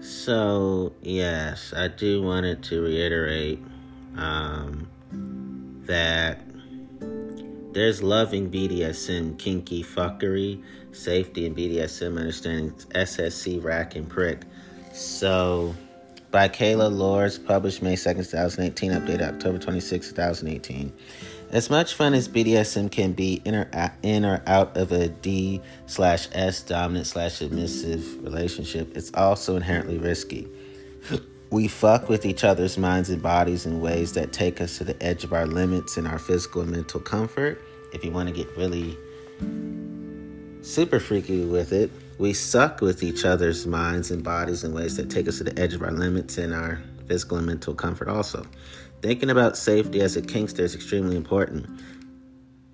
So, 0.00 0.92
yes, 1.00 1.72
I 1.74 1.88
do 1.88 2.22
wanted 2.22 2.62
to 2.64 2.82
reiterate 2.82 3.58
um, 4.18 4.86
that 5.86 6.47
there's 7.78 8.02
loving 8.02 8.50
BDSM, 8.50 9.38
kinky 9.38 9.84
fuckery, 9.84 10.62
safety, 10.92 11.46
and 11.46 11.56
BDSM 11.56 12.18
understanding 12.18 12.72
SSC, 12.72 13.62
rack, 13.62 13.94
and 13.94 14.08
prick. 14.08 14.42
So, 14.92 15.74
by 16.30 16.48
Kayla 16.48 16.92
Lords, 16.92 17.38
published 17.38 17.82
May 17.82 17.94
2nd, 17.94 18.30
2018, 18.30 18.92
updated 18.92 19.34
October 19.34 19.58
26, 19.58 20.08
2018. 20.08 20.92
As 21.50 21.70
much 21.70 21.94
fun 21.94 22.14
as 22.14 22.28
BDSM 22.28 22.90
can 22.90 23.12
be 23.12 23.40
in 23.44 23.54
or, 23.54 23.70
in 24.02 24.24
or 24.24 24.42
out 24.46 24.76
of 24.76 24.92
a 24.92 25.08
D 25.08 25.62
slash 25.86 26.28
S 26.32 26.62
dominant 26.62 27.06
slash 27.06 27.34
submissive 27.34 28.22
relationship, 28.22 28.96
it's 28.96 29.10
also 29.14 29.56
inherently 29.56 29.98
risky. 29.98 30.48
We 31.50 31.66
fuck 31.66 32.10
with 32.10 32.26
each 32.26 32.44
other's 32.44 32.76
minds 32.76 33.08
and 33.08 33.22
bodies 33.22 33.64
in 33.64 33.80
ways 33.80 34.12
that 34.12 34.34
take 34.34 34.60
us 34.60 34.76
to 34.76 34.84
the 34.84 35.02
edge 35.02 35.24
of 35.24 35.32
our 35.32 35.46
limits 35.46 35.96
in 35.96 36.06
our 36.06 36.18
physical 36.18 36.60
and 36.60 36.70
mental 36.70 37.00
comfort. 37.00 37.58
If 37.92 38.04
you 38.04 38.10
want 38.10 38.28
to 38.28 38.34
get 38.34 38.54
really 38.56 38.96
super 40.62 41.00
freaky 41.00 41.44
with 41.44 41.72
it, 41.72 41.90
we 42.18 42.32
suck 42.32 42.80
with 42.80 43.02
each 43.02 43.24
other's 43.24 43.66
minds 43.66 44.10
and 44.10 44.22
bodies 44.24 44.64
in 44.64 44.74
ways 44.74 44.96
that 44.96 45.08
take 45.08 45.28
us 45.28 45.38
to 45.38 45.44
the 45.44 45.58
edge 45.58 45.74
of 45.74 45.82
our 45.82 45.92
limits 45.92 46.36
and 46.36 46.52
our 46.52 46.82
physical 47.06 47.38
and 47.38 47.46
mental 47.46 47.74
comfort 47.74 48.08
also. 48.08 48.44
Thinking 49.00 49.30
about 49.30 49.56
safety 49.56 50.00
as 50.00 50.16
a 50.16 50.22
kinkster 50.22 50.60
is 50.60 50.74
extremely 50.74 51.16
important. 51.16 51.66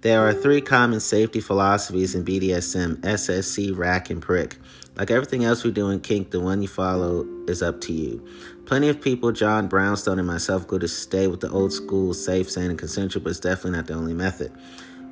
There 0.00 0.27
are 0.27 0.35
three 0.35 0.61
common 0.61 1.00
safety 1.00 1.40
philosophies 1.40 2.14
in 2.14 2.24
BDSM 2.24 2.96
SSC, 2.96 3.77
rack, 3.77 4.11
and 4.11 4.20
prick. 4.20 4.59
Like 4.96 5.11
everything 5.11 5.44
else 5.44 5.64
we 5.64 5.70
do 5.70 5.88
in 5.90 6.00
kink, 6.00 6.31
the 6.31 6.40
one 6.40 6.62
you 6.62 6.68
follow 6.68 7.27
is 7.48 7.62
up 7.62 7.81
to 7.83 7.92
you. 7.92 8.27
Plenty 8.66 8.88
of 8.88 9.00
people, 9.00 9.33
John 9.33 9.66
Brownstone 9.66 10.18
and 10.18 10.27
myself, 10.27 10.66
go 10.66 10.79
to 10.79 10.88
stay 10.88 11.27
with 11.27 11.40
the 11.40 11.50
old 11.50 11.72
school, 11.72 12.14
safe, 12.14 12.50
sane, 12.50 12.70
and 12.70 12.79
consensual, 12.79 13.22
but 13.22 13.31
it's 13.31 13.40
definitely 13.40 13.72
not 13.72 13.87
the 13.87 13.94
only 13.94 14.14
method. 14.14 14.53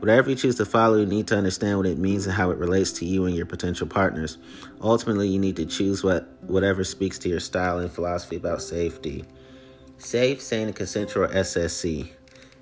Whatever 0.02 0.30
you 0.30 0.34
choose 0.34 0.56
to 0.56 0.66
follow, 0.66 0.96
you 0.96 1.06
need 1.06 1.28
to 1.28 1.36
understand 1.36 1.76
what 1.76 1.86
it 1.86 1.96
means 1.96 2.26
and 2.26 2.34
how 2.34 2.50
it 2.50 2.58
relates 2.58 2.90
to 2.94 3.04
you 3.04 3.24
and 3.26 3.36
your 3.36 3.46
potential 3.46 3.86
partners. 3.86 4.36
Ultimately, 4.80 5.28
you 5.28 5.38
need 5.38 5.54
to 5.54 5.64
choose 5.64 6.02
what 6.02 6.28
whatever 6.40 6.82
speaks 6.82 7.20
to 7.20 7.28
your 7.28 7.38
style 7.38 7.78
and 7.78 7.88
philosophy 7.88 8.34
about 8.34 8.62
safety. 8.62 9.24
Safe, 9.98 10.42
sane, 10.42 10.66
and 10.66 10.74
consensual 10.74 11.28
SSC. 11.28 12.10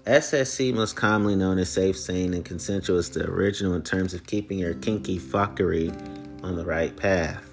SSC, 0.05 0.75
most 0.75 0.97
commonly 0.97 1.35
known 1.35 1.57
as 1.57 1.71
safe, 1.71 1.97
sane, 1.97 2.35
and 2.35 2.45
consensual, 2.45 2.99
is 2.99 3.09
the 3.09 3.25
original 3.27 3.73
in 3.73 3.81
terms 3.81 4.13
of 4.13 4.27
keeping 4.27 4.59
your 4.59 4.75
kinky 4.75 5.19
fuckery 5.19 5.91
on 6.45 6.57
the 6.57 6.67
right 6.67 6.95
path, 6.95 7.49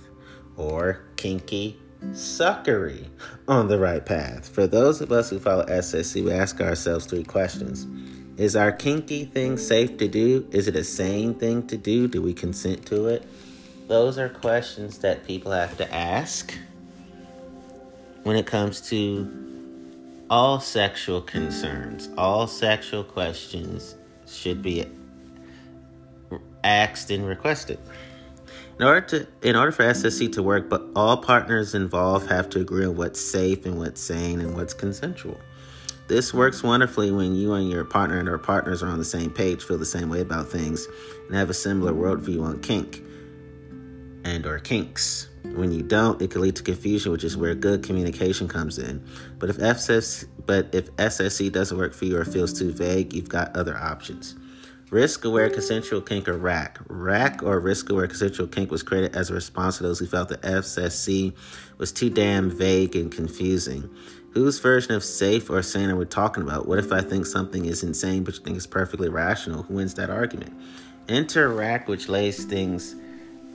or 0.57 0.99
kinky 1.15 1.79
suckery 2.11 3.07
on 3.47 3.69
the 3.69 3.79
right 3.79 4.05
path. 4.05 4.49
For 4.49 4.67
those 4.67 4.99
of 4.99 5.13
us 5.13 5.29
who 5.29 5.39
follow 5.39 5.63
SSC, 5.67 6.25
we 6.25 6.33
ask 6.33 6.59
ourselves 6.59 7.05
three 7.05 7.23
questions. 7.23 7.87
Is 8.37 8.55
our 8.55 8.71
kinky 8.71 9.25
thing 9.25 9.57
safe 9.57 9.97
to 9.97 10.07
do? 10.07 10.47
Is 10.51 10.67
it 10.67 10.75
a 10.75 10.83
sane 10.83 11.33
thing 11.33 11.65
to 11.67 11.77
do? 11.77 12.07
Do 12.07 12.21
we 12.21 12.35
consent 12.35 12.85
to 12.85 13.07
it? 13.07 13.23
Those 13.87 14.19
are 14.19 14.29
questions 14.29 14.99
that 14.99 15.25
people 15.25 15.51
have 15.51 15.75
to 15.77 15.91
ask 15.93 16.53
when 18.21 18.35
it 18.35 18.45
comes 18.45 18.81
to 18.89 20.25
all 20.29 20.59
sexual 20.59 21.21
concerns, 21.21 22.09
all 22.17 22.45
sexual 22.45 23.03
questions 23.03 23.95
should 24.27 24.61
be 24.61 24.85
asked 26.63 27.09
and 27.09 27.25
requested. 27.25 27.79
In 28.77 28.85
order 28.85 29.01
to 29.01 29.27
in 29.41 29.55
order 29.55 29.71
for 29.71 29.83
SSC 29.83 30.31
to 30.33 30.43
work, 30.43 30.69
but 30.69 30.85
all 30.95 31.17
partners 31.17 31.73
involved 31.73 32.29
have 32.29 32.49
to 32.51 32.59
agree 32.59 32.85
on 32.85 32.95
what's 32.97 33.19
safe 33.19 33.65
and 33.65 33.79
what's 33.79 33.99
sane 34.01 34.41
and 34.41 34.53
what's 34.53 34.73
consensual. 34.73 35.39
This 36.07 36.33
works 36.33 36.63
wonderfully 36.63 37.11
when 37.11 37.35
you 37.35 37.53
and 37.53 37.69
your 37.69 37.83
partner 37.83 38.17
and 38.17 38.29
or 38.29 38.37
partners 38.37 38.81
are 38.81 38.87
on 38.87 38.97
the 38.97 39.05
same 39.05 39.29
page, 39.29 39.63
feel 39.63 39.77
the 39.77 39.85
same 39.85 40.07
way 40.07 40.21
about 40.21 40.47
things, 40.47 40.87
and 41.27 41.35
have 41.35 41.49
a 41.49 41.53
similar 41.53 41.91
worldview 41.91 42.41
on 42.41 42.61
kink 42.61 43.03
and 44.23 44.45
or 44.45 44.57
kinks. 44.59 45.27
When 45.43 45.71
you 45.71 45.81
don't, 45.81 46.21
it 46.21 46.31
can 46.31 46.41
lead 46.41 46.55
to 46.57 46.63
confusion, 46.63 47.11
which 47.11 47.25
is 47.25 47.35
where 47.35 47.53
good 47.55 47.83
communication 47.83 48.47
comes 48.47 48.77
in. 48.77 49.05
But 49.37 49.49
if 49.49 49.57
FSS, 49.57 50.25
but 50.45 50.73
if 50.73 50.95
SSC 50.95 51.51
doesn't 51.51 51.77
work 51.77 51.93
for 51.93 52.05
you 52.05 52.17
or 52.17 52.23
feels 52.23 52.57
too 52.57 52.71
vague, 52.71 53.13
you've 53.13 53.29
got 53.29 53.55
other 53.55 53.75
options. 53.75 54.35
Risk 54.89 55.25
aware 55.25 55.49
consensual 55.49 55.99
kink 55.99 56.29
or 56.29 56.37
RAC. 56.37 56.79
RAC 56.87 57.43
or 57.43 57.59
risk 57.59 57.89
aware 57.89 58.07
consensual 58.07 58.47
kink 58.47 58.71
was 58.71 58.83
created 58.83 59.13
as 59.13 59.29
a 59.29 59.33
response 59.33 59.77
to 59.77 59.83
those 59.83 59.99
who 59.99 60.05
felt 60.05 60.29
the 60.29 60.37
FSC 60.37 61.35
was 61.77 61.91
too 61.91 62.09
damn 62.09 62.49
vague 62.49 62.95
and 62.95 63.11
confusing. 63.11 63.93
Whose 64.37 64.59
version 64.59 64.93
of 64.93 65.03
safe 65.03 65.49
or 65.49 65.63
sane 65.63 65.89
are 65.89 65.95
we 65.95 66.05
talking 66.05 66.43
about? 66.43 66.67
What 66.67 66.77
if 66.77 66.91
I 66.91 67.01
think 67.01 67.25
something 67.25 67.65
is 67.65 67.81
insane 67.81 68.23
but 68.23 68.35
you 68.35 68.41
think 68.41 68.55
it's 68.55 68.67
perfectly 68.67 69.09
rational? 69.09 69.63
Who 69.63 69.73
wins 69.73 69.95
that 69.95 70.11
argument? 70.11 70.53
Interact, 71.07 71.89
which 71.89 72.07
lays 72.07 72.45
things 72.45 72.95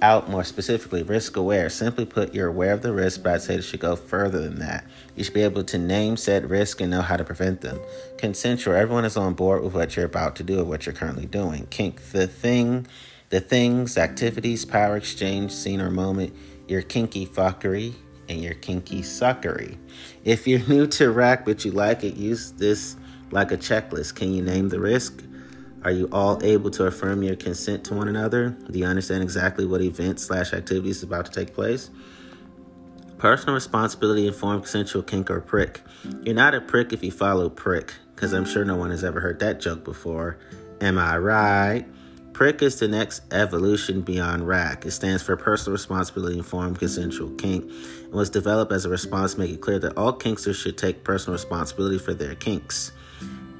out 0.02 0.28
more 0.28 0.42
specifically 0.42 1.04
risk 1.04 1.36
aware. 1.36 1.70
Simply 1.70 2.04
put, 2.04 2.34
you're 2.34 2.48
aware 2.48 2.72
of 2.72 2.82
the 2.82 2.92
risk, 2.92 3.22
but 3.22 3.34
I'd 3.34 3.42
say 3.42 3.54
it 3.54 3.62
should 3.62 3.78
go 3.78 3.94
further 3.94 4.40
than 4.40 4.58
that. 4.58 4.84
You 5.14 5.22
should 5.22 5.34
be 5.34 5.42
able 5.42 5.62
to 5.62 5.78
name 5.78 6.16
said 6.16 6.50
risk 6.50 6.80
and 6.80 6.90
know 6.90 7.00
how 7.00 7.16
to 7.16 7.22
prevent 7.22 7.60
them. 7.60 7.78
Consensual, 8.18 8.74
everyone 8.74 9.04
is 9.04 9.16
on 9.16 9.34
board 9.34 9.62
with 9.62 9.74
what 9.74 9.94
you're 9.94 10.04
about 10.06 10.34
to 10.34 10.42
do 10.42 10.58
or 10.58 10.64
what 10.64 10.84
you're 10.84 10.96
currently 10.96 11.26
doing. 11.26 11.68
Kink, 11.70 12.10
the 12.10 12.26
thing, 12.26 12.88
the 13.28 13.40
things, 13.40 13.96
activities, 13.96 14.64
power 14.64 14.96
exchange, 14.96 15.52
scene 15.52 15.80
or 15.80 15.92
moment, 15.92 16.34
your 16.66 16.82
kinky 16.82 17.24
fuckery, 17.24 17.94
and 18.32 18.42
your 18.42 18.54
kinky 18.54 19.02
suckery. 19.02 19.76
If 20.24 20.46
you're 20.46 20.66
new 20.66 20.86
to 20.88 21.10
rack 21.10 21.44
but 21.44 21.64
you 21.64 21.70
like 21.70 22.02
it, 22.02 22.16
use 22.16 22.52
this 22.52 22.96
like 23.30 23.52
a 23.52 23.56
checklist. 23.56 24.14
Can 24.14 24.32
you 24.32 24.42
name 24.42 24.68
the 24.68 24.80
risk? 24.80 25.22
Are 25.84 25.90
you 25.90 26.08
all 26.12 26.42
able 26.42 26.70
to 26.72 26.86
affirm 26.86 27.22
your 27.22 27.36
consent 27.36 27.84
to 27.84 27.94
one 27.94 28.08
another? 28.08 28.50
Do 28.70 28.78
you 28.78 28.86
understand 28.86 29.22
exactly 29.22 29.66
what 29.66 29.82
event 29.82 30.20
slash 30.20 30.52
activity 30.52 30.90
is 30.90 31.02
about 31.02 31.26
to 31.26 31.32
take 31.32 31.54
place? 31.54 31.90
Personal 33.18 33.54
responsibility 33.54 34.26
informed 34.26 34.62
consensual 34.62 35.02
kink 35.02 35.30
or 35.30 35.40
prick. 35.40 35.80
You're 36.22 36.34
not 36.34 36.54
a 36.54 36.60
prick 36.60 36.92
if 36.92 37.02
you 37.02 37.10
follow 37.10 37.48
prick, 37.48 37.94
because 38.14 38.32
I'm 38.32 38.44
sure 38.44 38.64
no 38.64 38.76
one 38.76 38.90
has 38.90 39.04
ever 39.04 39.20
heard 39.20 39.40
that 39.40 39.60
joke 39.60 39.84
before. 39.84 40.38
Am 40.80 40.98
I 40.98 41.18
right? 41.18 41.84
Prick 42.32 42.62
is 42.62 42.78
the 42.78 42.88
next 42.88 43.22
evolution 43.30 44.00
beyond 44.00 44.48
RAC. 44.48 44.86
It 44.86 44.92
stands 44.92 45.22
for 45.22 45.36
Personal 45.36 45.72
Responsibility 45.72 46.38
Informed 46.38 46.78
Consensual 46.78 47.30
Kink 47.36 47.70
and 48.04 48.12
was 48.12 48.30
developed 48.30 48.72
as 48.72 48.86
a 48.86 48.88
response 48.88 49.34
to 49.34 49.40
make 49.40 49.50
it 49.50 49.60
clear 49.60 49.78
that 49.78 49.96
all 49.98 50.18
kinksters 50.18 50.54
should 50.54 50.78
take 50.78 51.04
personal 51.04 51.34
responsibility 51.34 51.98
for 51.98 52.14
their 52.14 52.34
kinks. 52.34 52.90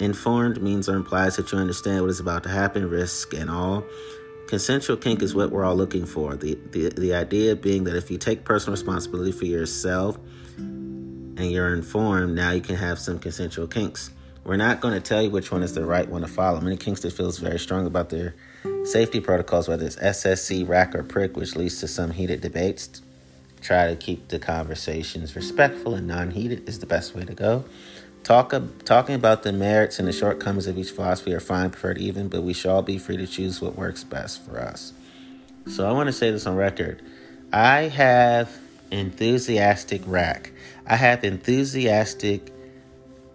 Informed 0.00 0.62
means 0.62 0.88
or 0.88 0.96
implies 0.96 1.37
that 1.37 1.52
you 1.52 1.58
understand 1.58 2.00
what 2.00 2.11
is 2.11 2.18
about 2.18 2.42
to 2.44 2.48
happen, 2.48 2.88
risk, 2.88 3.35
and 3.35 3.50
all. 3.50 3.85
Consensual 4.48 4.96
kink 4.96 5.22
is 5.22 5.35
what 5.35 5.50
we're 5.50 5.64
all 5.64 5.76
looking 5.76 6.06
for. 6.06 6.35
The, 6.35 6.58
the, 6.70 6.88
the 6.88 7.14
idea 7.14 7.54
being 7.54 7.85
that 7.85 7.94
if 7.94 8.11
you 8.11 8.16
take 8.16 8.44
personal 8.44 8.72
responsibility 8.72 9.32
for 9.32 9.44
yourself 9.44 10.18
and 10.56 11.50
you're 11.50 11.74
informed, 11.74 12.35
now 12.35 12.52
you 12.52 12.62
can 12.62 12.76
have 12.76 12.98
some 12.98 13.18
consensual 13.18 13.66
kinks. 13.66 14.11
We're 14.44 14.56
not 14.56 14.80
going 14.80 14.94
to 14.94 15.00
tell 15.00 15.22
you 15.22 15.30
which 15.30 15.52
one 15.52 15.62
is 15.62 15.74
the 15.74 15.85
right 15.85 16.08
one 16.08 16.22
to 16.22 16.28
follow. 16.28 16.61
Many 16.61 16.78
kinksters 16.78 17.12
feels 17.12 17.38
very 17.38 17.58
strong 17.58 17.87
about 17.87 18.08
their 18.08 18.35
safety 18.85 19.20
protocols, 19.20 19.68
whether 19.68 19.87
it's 19.87 19.96
SSC, 19.96 20.68
rack, 20.68 20.94
or 20.94 21.03
prick, 21.03 21.37
which 21.37 21.57
leads 21.57 21.81
to 21.81 21.88
some 21.88 22.11
heated 22.11 22.40
debates. 22.40 23.03
Try 23.61 23.88
to 23.88 23.96
keep 23.96 24.29
the 24.29 24.38
conversations 24.38 25.37
respectful 25.37 25.94
and 25.94 26.07
non 26.07 26.33
heated 26.33 26.68
is 26.68 26.81
the 26.81 26.87
best 26.87 27.14
way 27.14 27.25
to 27.25 27.35
go. 27.35 27.64
Talk, 28.25 28.55
talking 28.85 29.14
about 29.14 29.42
the 29.42 29.53
merits 29.53 29.98
and 29.98 30.07
the 30.07 30.12
shortcomings 30.12 30.66
of 30.66 30.79
each 30.79 30.90
philosophy 30.90 31.33
are 31.33 31.40
fine, 31.40 31.70
preferred 31.70 31.98
even, 31.98 32.29
but 32.29 32.42
we 32.42 32.53
should 32.53 32.70
all 32.70 32.83
be 32.83 32.98
free 32.98 33.16
to 33.16 33.27
choose 33.27 33.61
what 33.61 33.77
works 33.77 34.05
best 34.05 34.44
for 34.44 34.61
us. 34.61 34.92
So 35.66 35.88
I 35.88 35.92
want 35.92 36.09
to 36.09 36.12
say 36.12 36.31
this 36.31 36.46
on 36.46 36.57
record. 36.57 37.03
I 37.53 37.83
have 37.83 38.57
enthusiastic 38.90 40.03
rack. 40.07 40.53
I 40.87 40.96
have 40.96 41.25
enthusiastic 41.25 42.53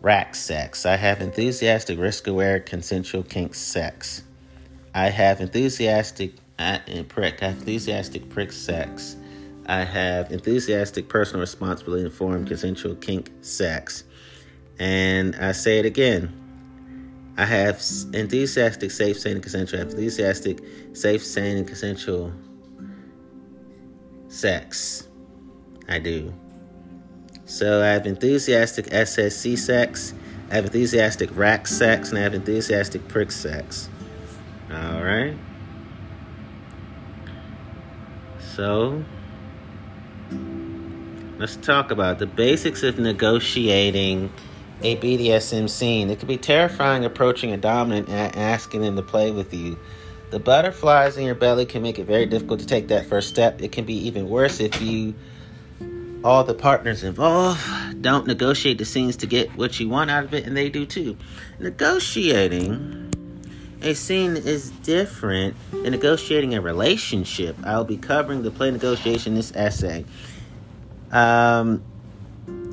rack 0.02 0.36
sex. 0.36 0.86
I 0.86 0.96
have 0.96 1.22
enthusiastic 1.22 2.00
risk 2.00 2.28
aware 2.28 2.60
consensual 2.60 3.24
kink 3.24 3.56
sex. 3.56 4.24
I 4.98 5.10
have 5.10 5.42
enthusiastic 5.42 6.34
uh, 6.58 6.80
prick. 7.08 7.44
I 7.44 7.50
have 7.50 7.60
enthusiastic 7.60 8.30
prick 8.30 8.52
sex. 8.52 9.16
I 9.68 9.84
have 9.84 10.32
enthusiastic 10.32 11.08
personal 11.08 11.42
responsibility 11.42 12.04
informed 12.04 12.48
consensual 12.48 12.96
kink 12.96 13.30
sex. 13.42 14.06
And 14.80 15.36
I 15.36 15.52
say 15.52 15.78
it 15.78 15.86
again. 15.86 16.34
I 17.38 17.46
have 17.46 17.80
enthusiastic, 18.12 18.90
safe, 18.90 19.20
sane, 19.20 19.34
and 19.34 19.44
consensual. 19.44 19.82
I 19.82 19.84
have 19.84 19.92
enthusiastic, 19.92 20.64
safe, 20.94 21.24
sane, 21.24 21.58
and 21.58 21.68
consensual 21.68 22.34
sex. 24.30 25.08
I 25.88 26.00
do. 26.00 26.34
So 27.46 27.84
I 27.84 27.90
have 27.90 28.08
enthusiastic 28.08 28.88
SSC 28.88 29.60
sex, 29.60 30.16
I 30.50 30.56
have 30.56 30.66
enthusiastic 30.66 31.30
rack 31.38 31.68
sex, 31.68 32.10
and 32.10 32.18
I 32.18 32.22
have 32.24 32.34
enthusiastic 32.34 33.08
prick 33.08 33.32
sex. 33.32 33.90
All 34.70 35.04
right. 35.04 35.36
So 38.40 39.04
let's 41.38 41.56
talk 41.56 41.92
about 41.92 42.20
the 42.20 42.26
basics 42.26 42.84
of 42.84 43.00
negotiating 43.00 44.32
a 44.82 44.98
BDSM 44.98 45.70
scene. 45.70 46.10
It 46.10 46.20
can 46.20 46.28
be 46.28 46.38
terrifying 46.38 47.06
approaching 47.06 47.52
a 47.52 47.58
dominant 47.58 48.10
and 48.10 48.36
asking 48.36 48.82
them 48.82 48.96
to 48.98 49.02
play 49.02 49.32
with 49.32 49.54
you. 49.54 49.80
The 50.32 50.40
butterflies 50.40 51.16
in 51.16 51.24
your 51.24 51.36
belly 51.36 51.66
can 51.66 51.82
make 51.82 51.98
it 51.98 52.04
very 52.04 52.26
difficult 52.26 52.60
to 52.60 52.66
take 52.66 52.90
that 52.90 53.06
first 53.06 53.30
step. 53.30 53.62
It 53.62 53.72
can 53.72 53.86
be 53.86 53.96
even 54.08 54.28
worse 54.28 54.60
if 54.60 54.82
you, 54.82 55.16
all 56.24 56.44
the 56.44 56.54
partners 56.54 57.04
involved, 57.04 57.62
don't 58.02 58.28
negotiate 58.28 58.78
the 58.78 58.86
scenes 58.86 59.16
to 59.18 59.28
get 59.28 59.50
what 59.56 59.80
you 59.80 59.88
want 59.88 60.12
out 60.12 60.26
of 60.26 60.34
it, 60.34 60.46
and 60.46 60.58
they 60.58 60.70
do 60.70 60.86
too. 60.86 61.16
Negotiating 61.60 63.07
a 63.82 63.94
scene 63.94 64.38
is 64.38 64.72
different 64.72 65.56
than 65.72 65.92
negotiating 65.92 66.56
a 66.56 66.62
relationship. 66.62 67.56
I'll 67.64 67.84
be 67.84 67.98
covering 67.98 68.44
the 68.44 68.52
play 68.52 68.72
negotiation 68.72 69.34
in 69.34 69.36
this 69.36 69.52
essay. 69.56 70.06
Um, 71.12 71.84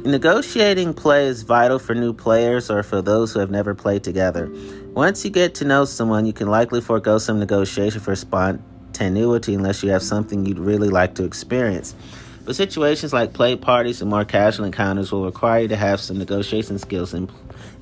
Negotiating 0.04 0.92
play 0.92 1.28
is 1.28 1.44
vital 1.44 1.78
for 1.78 1.94
new 1.94 2.12
players 2.12 2.70
or 2.70 2.82
for 2.82 3.00
those 3.00 3.32
who 3.32 3.40
have 3.40 3.50
never 3.50 3.74
played 3.74 4.04
together. 4.04 4.52
Once 4.92 5.24
you 5.24 5.30
get 5.30 5.54
to 5.54 5.64
know 5.64 5.86
someone, 5.86 6.26
you 6.26 6.32
can 6.34 6.48
likely 6.48 6.82
forego 6.82 7.16
some 7.16 7.38
negotiation 7.38 8.02
for 8.02 8.14
spontaneity 8.14 9.54
unless 9.54 9.82
you 9.82 9.88
have 9.88 10.02
something 10.02 10.44
you'd 10.44 10.58
really 10.58 10.90
like 10.90 11.14
to 11.14 11.24
experience. 11.24 11.94
But 12.44 12.54
situations 12.54 13.14
like 13.14 13.32
play 13.32 13.56
parties 13.56 14.02
and 14.02 14.10
more 14.10 14.26
casual 14.26 14.66
encounters 14.66 15.10
will 15.10 15.24
require 15.24 15.62
you 15.62 15.68
to 15.68 15.76
have 15.76 16.00
some 16.00 16.18
negotiation 16.18 16.78
skills 16.78 17.14
em- 17.14 17.30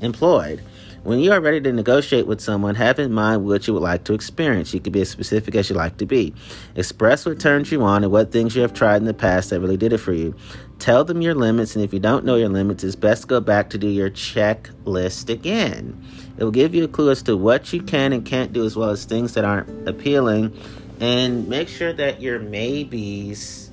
employed. 0.00 0.62
When 1.04 1.18
you 1.18 1.32
are 1.32 1.40
ready 1.40 1.60
to 1.62 1.72
negotiate 1.72 2.28
with 2.28 2.40
someone, 2.40 2.76
have 2.76 3.00
in 3.00 3.12
mind 3.12 3.44
what 3.44 3.66
you 3.66 3.74
would 3.74 3.82
like 3.82 4.04
to 4.04 4.14
experience. 4.14 4.72
You 4.72 4.78
can 4.78 4.92
be 4.92 5.00
as 5.00 5.10
specific 5.10 5.56
as 5.56 5.68
you 5.68 5.74
like 5.74 5.96
to 5.96 6.06
be. 6.06 6.32
Express 6.76 7.26
what 7.26 7.40
turns 7.40 7.72
you 7.72 7.82
on 7.82 8.04
and 8.04 8.12
what 8.12 8.30
things 8.30 8.54
you 8.54 8.62
have 8.62 8.72
tried 8.72 8.98
in 8.98 9.04
the 9.04 9.12
past 9.12 9.50
that 9.50 9.58
really 9.58 9.76
did 9.76 9.92
it 9.92 9.98
for 9.98 10.12
you. 10.12 10.32
Tell 10.78 11.02
them 11.02 11.20
your 11.20 11.34
limits, 11.34 11.74
and 11.74 11.84
if 11.84 11.92
you 11.92 11.98
don't 11.98 12.24
know 12.24 12.36
your 12.36 12.48
limits, 12.48 12.84
it's 12.84 12.94
best 12.94 13.22
to 13.22 13.28
go 13.28 13.40
back 13.40 13.70
to 13.70 13.78
do 13.78 13.88
your 13.88 14.10
checklist 14.10 15.28
again. 15.28 16.00
It 16.38 16.44
will 16.44 16.52
give 16.52 16.72
you 16.72 16.84
a 16.84 16.88
clue 16.88 17.10
as 17.10 17.22
to 17.24 17.36
what 17.36 17.72
you 17.72 17.82
can 17.82 18.12
and 18.12 18.24
can't 18.24 18.52
do, 18.52 18.64
as 18.64 18.76
well 18.76 18.90
as 18.90 19.04
things 19.04 19.34
that 19.34 19.44
aren't 19.44 19.88
appealing. 19.88 20.56
And 21.00 21.48
make 21.48 21.68
sure 21.68 21.92
that 21.92 22.20
your 22.22 22.38
maybes 22.38 23.72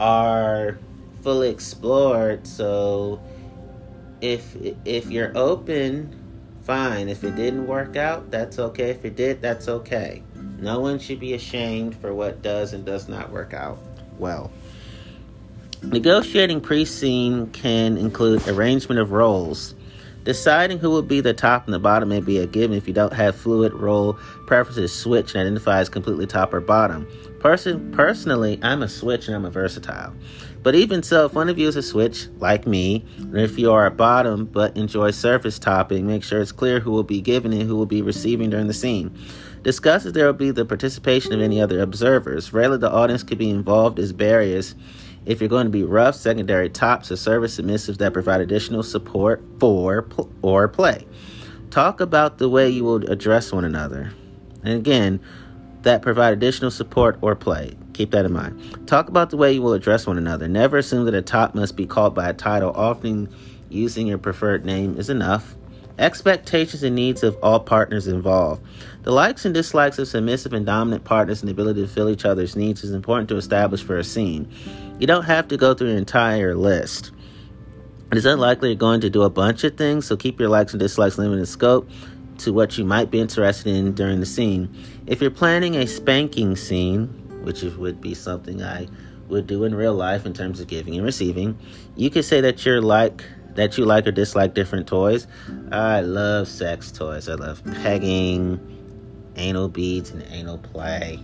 are 0.00 0.78
fully 1.22 1.48
explored. 1.48 2.44
So 2.44 3.20
if 4.20 4.56
if 4.84 5.10
you're 5.10 5.36
open, 5.36 6.25
fine. 6.66 7.08
If 7.08 7.22
it 7.22 7.36
didn't 7.36 7.66
work 7.66 7.96
out, 7.96 8.30
that's 8.30 8.58
okay. 8.58 8.90
If 8.90 9.04
it 9.04 9.14
did, 9.16 9.40
that's 9.40 9.68
okay. 9.68 10.22
No 10.58 10.80
one 10.80 10.98
should 10.98 11.20
be 11.20 11.34
ashamed 11.34 11.94
for 11.96 12.12
what 12.12 12.42
does 12.42 12.72
and 12.72 12.84
does 12.84 13.08
not 13.08 13.30
work 13.30 13.54
out 13.54 13.78
well. 14.18 14.50
Negotiating 15.82 16.60
pre 16.60 16.84
scene 16.84 17.46
can 17.48 17.96
include 17.96 18.46
arrangement 18.48 19.00
of 19.00 19.12
roles. 19.12 19.74
Deciding 20.24 20.80
who 20.80 20.90
will 20.90 21.02
be 21.02 21.20
the 21.20 21.32
top 21.32 21.66
and 21.66 21.74
the 21.74 21.78
bottom 21.78 22.08
may 22.08 22.18
be 22.18 22.38
a 22.38 22.48
given 22.48 22.76
if 22.76 22.88
you 22.88 22.94
don't 22.94 23.12
have 23.12 23.36
fluid 23.36 23.72
role 23.72 24.14
preferences 24.48 24.92
switch 24.92 25.34
and 25.34 25.42
identify 25.42 25.78
as 25.78 25.88
completely 25.88 26.26
top 26.26 26.52
or 26.52 26.60
bottom. 26.60 27.06
Person, 27.38 27.92
personally, 27.92 28.58
I'm 28.60 28.82
a 28.82 28.88
switch 28.88 29.28
and 29.28 29.36
I'm 29.36 29.44
a 29.44 29.50
versatile. 29.50 30.12
But 30.66 30.74
even 30.74 31.04
so, 31.04 31.26
if 31.26 31.34
one 31.34 31.48
of 31.48 31.60
you 31.60 31.68
is 31.68 31.76
a 31.76 31.82
switch, 31.82 32.26
like 32.40 32.66
me, 32.66 33.04
or 33.30 33.38
if 33.38 33.56
you 33.56 33.70
are 33.70 33.86
a 33.86 33.90
bottom 33.92 34.46
but 34.46 34.76
enjoy 34.76 35.12
surface 35.12 35.60
topping, 35.60 36.08
make 36.08 36.24
sure 36.24 36.40
it's 36.40 36.50
clear 36.50 36.80
who 36.80 36.90
will 36.90 37.04
be 37.04 37.20
giving 37.20 37.52
and 37.52 37.62
who 37.62 37.76
will 37.76 37.86
be 37.86 38.02
receiving 38.02 38.50
during 38.50 38.66
the 38.66 38.74
scene. 38.74 39.16
Discuss 39.62 40.06
if 40.06 40.12
there 40.12 40.26
will 40.26 40.32
be 40.32 40.50
the 40.50 40.64
participation 40.64 41.32
of 41.32 41.40
any 41.40 41.60
other 41.60 41.80
observers. 41.80 42.52
Rarely 42.52 42.78
the 42.78 42.90
audience 42.90 43.22
could 43.22 43.38
be 43.38 43.48
involved 43.48 44.00
as 44.00 44.12
barriers 44.12 44.74
if 45.24 45.38
you're 45.40 45.48
going 45.48 45.66
to 45.66 45.70
be 45.70 45.84
rough, 45.84 46.16
secondary 46.16 46.68
tops 46.68 47.12
or 47.12 47.16
service 47.16 47.60
submissives 47.60 47.98
that 47.98 48.12
provide 48.12 48.40
additional 48.40 48.82
support 48.82 49.44
for 49.60 50.02
pl- 50.02 50.32
or 50.42 50.66
play. 50.66 51.06
Talk 51.70 52.00
about 52.00 52.38
the 52.38 52.48
way 52.48 52.68
you 52.68 52.82
will 52.82 53.08
address 53.08 53.52
one 53.52 53.64
another. 53.64 54.12
And 54.64 54.74
again, 54.74 55.20
that 55.86 56.02
provide 56.02 56.32
additional 56.32 56.72
support 56.72 57.16
or 57.20 57.36
play. 57.36 57.72
Keep 57.92 58.10
that 58.10 58.24
in 58.24 58.32
mind. 58.32 58.88
Talk 58.88 59.08
about 59.08 59.30
the 59.30 59.36
way 59.36 59.52
you 59.52 59.62
will 59.62 59.72
address 59.72 60.04
one 60.04 60.18
another. 60.18 60.48
Never 60.48 60.78
assume 60.78 61.04
that 61.04 61.14
a 61.14 61.22
top 61.22 61.54
must 61.54 61.76
be 61.76 61.86
called 61.86 62.12
by 62.12 62.28
a 62.28 62.32
title. 62.32 62.72
Often 62.74 63.32
using 63.70 64.08
your 64.08 64.18
preferred 64.18 64.64
name 64.64 64.98
is 64.98 65.08
enough. 65.08 65.54
Expectations 66.00 66.82
and 66.82 66.96
needs 66.96 67.22
of 67.22 67.38
all 67.40 67.60
partners 67.60 68.08
involved. 68.08 68.64
The 69.02 69.12
likes 69.12 69.44
and 69.44 69.54
dislikes 69.54 70.00
of 70.00 70.08
submissive 70.08 70.52
and 70.52 70.66
dominant 70.66 71.04
partners 71.04 71.40
and 71.40 71.48
the 71.48 71.52
ability 71.52 71.82
to 71.82 71.88
fill 71.88 72.08
each 72.08 72.24
other's 72.24 72.56
needs 72.56 72.82
is 72.82 72.90
important 72.90 73.28
to 73.28 73.36
establish 73.36 73.84
for 73.84 73.96
a 73.96 74.02
scene. 74.02 74.50
You 74.98 75.06
don't 75.06 75.24
have 75.24 75.46
to 75.48 75.56
go 75.56 75.72
through 75.72 75.90
an 75.90 75.98
entire 75.98 76.56
list. 76.56 77.12
It 78.10 78.18
is 78.18 78.26
unlikely 78.26 78.70
you're 78.70 78.76
going 78.76 79.02
to 79.02 79.10
do 79.10 79.22
a 79.22 79.30
bunch 79.30 79.62
of 79.62 79.76
things, 79.76 80.06
so 80.06 80.16
keep 80.16 80.40
your 80.40 80.48
likes 80.48 80.72
and 80.72 80.80
dislikes 80.80 81.16
limited 81.16 81.38
in 81.38 81.46
scope 81.46 81.88
to 82.38 82.52
what 82.52 82.76
you 82.78 82.84
might 82.84 83.10
be 83.10 83.20
interested 83.20 83.74
in 83.74 83.92
during 83.94 84.20
the 84.20 84.26
scene. 84.26 84.74
If 85.06 85.20
you're 85.20 85.30
planning 85.30 85.76
a 85.76 85.86
spanking 85.86 86.56
scene, 86.56 87.06
which 87.42 87.62
would 87.62 88.00
be 88.00 88.14
something 88.14 88.62
I 88.62 88.88
would 89.28 89.46
do 89.46 89.64
in 89.64 89.74
real 89.74 89.94
life 89.94 90.26
in 90.26 90.32
terms 90.32 90.60
of 90.60 90.66
giving 90.66 90.94
and 90.94 91.04
receiving, 91.04 91.58
you 91.96 92.10
could 92.10 92.24
say 92.24 92.40
that 92.40 92.64
you're 92.64 92.80
like 92.80 93.24
that 93.54 93.78
you 93.78 93.84
like 93.84 94.06
or 94.06 94.12
dislike 94.12 94.54
different 94.54 94.86
toys. 94.86 95.26
I 95.72 96.00
love 96.00 96.46
sex 96.46 96.92
toys. 96.92 97.28
I 97.28 97.34
love 97.34 97.62
pegging, 97.64 98.60
anal 99.36 99.68
beads, 99.68 100.10
and 100.10 100.22
anal 100.30 100.58
play. 100.58 101.18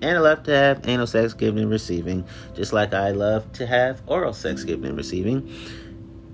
And 0.00 0.16
I 0.16 0.20
love 0.20 0.42
to 0.44 0.52
have 0.52 0.86
anal 0.88 1.06
sex 1.06 1.34
giving 1.34 1.62
and 1.62 1.70
receiving, 1.70 2.24
just 2.54 2.72
like 2.72 2.94
I 2.94 3.10
love 3.10 3.50
to 3.54 3.66
have 3.66 4.02
oral 4.06 4.32
sex 4.32 4.64
giving 4.64 4.86
and 4.86 4.96
receiving. 4.96 5.52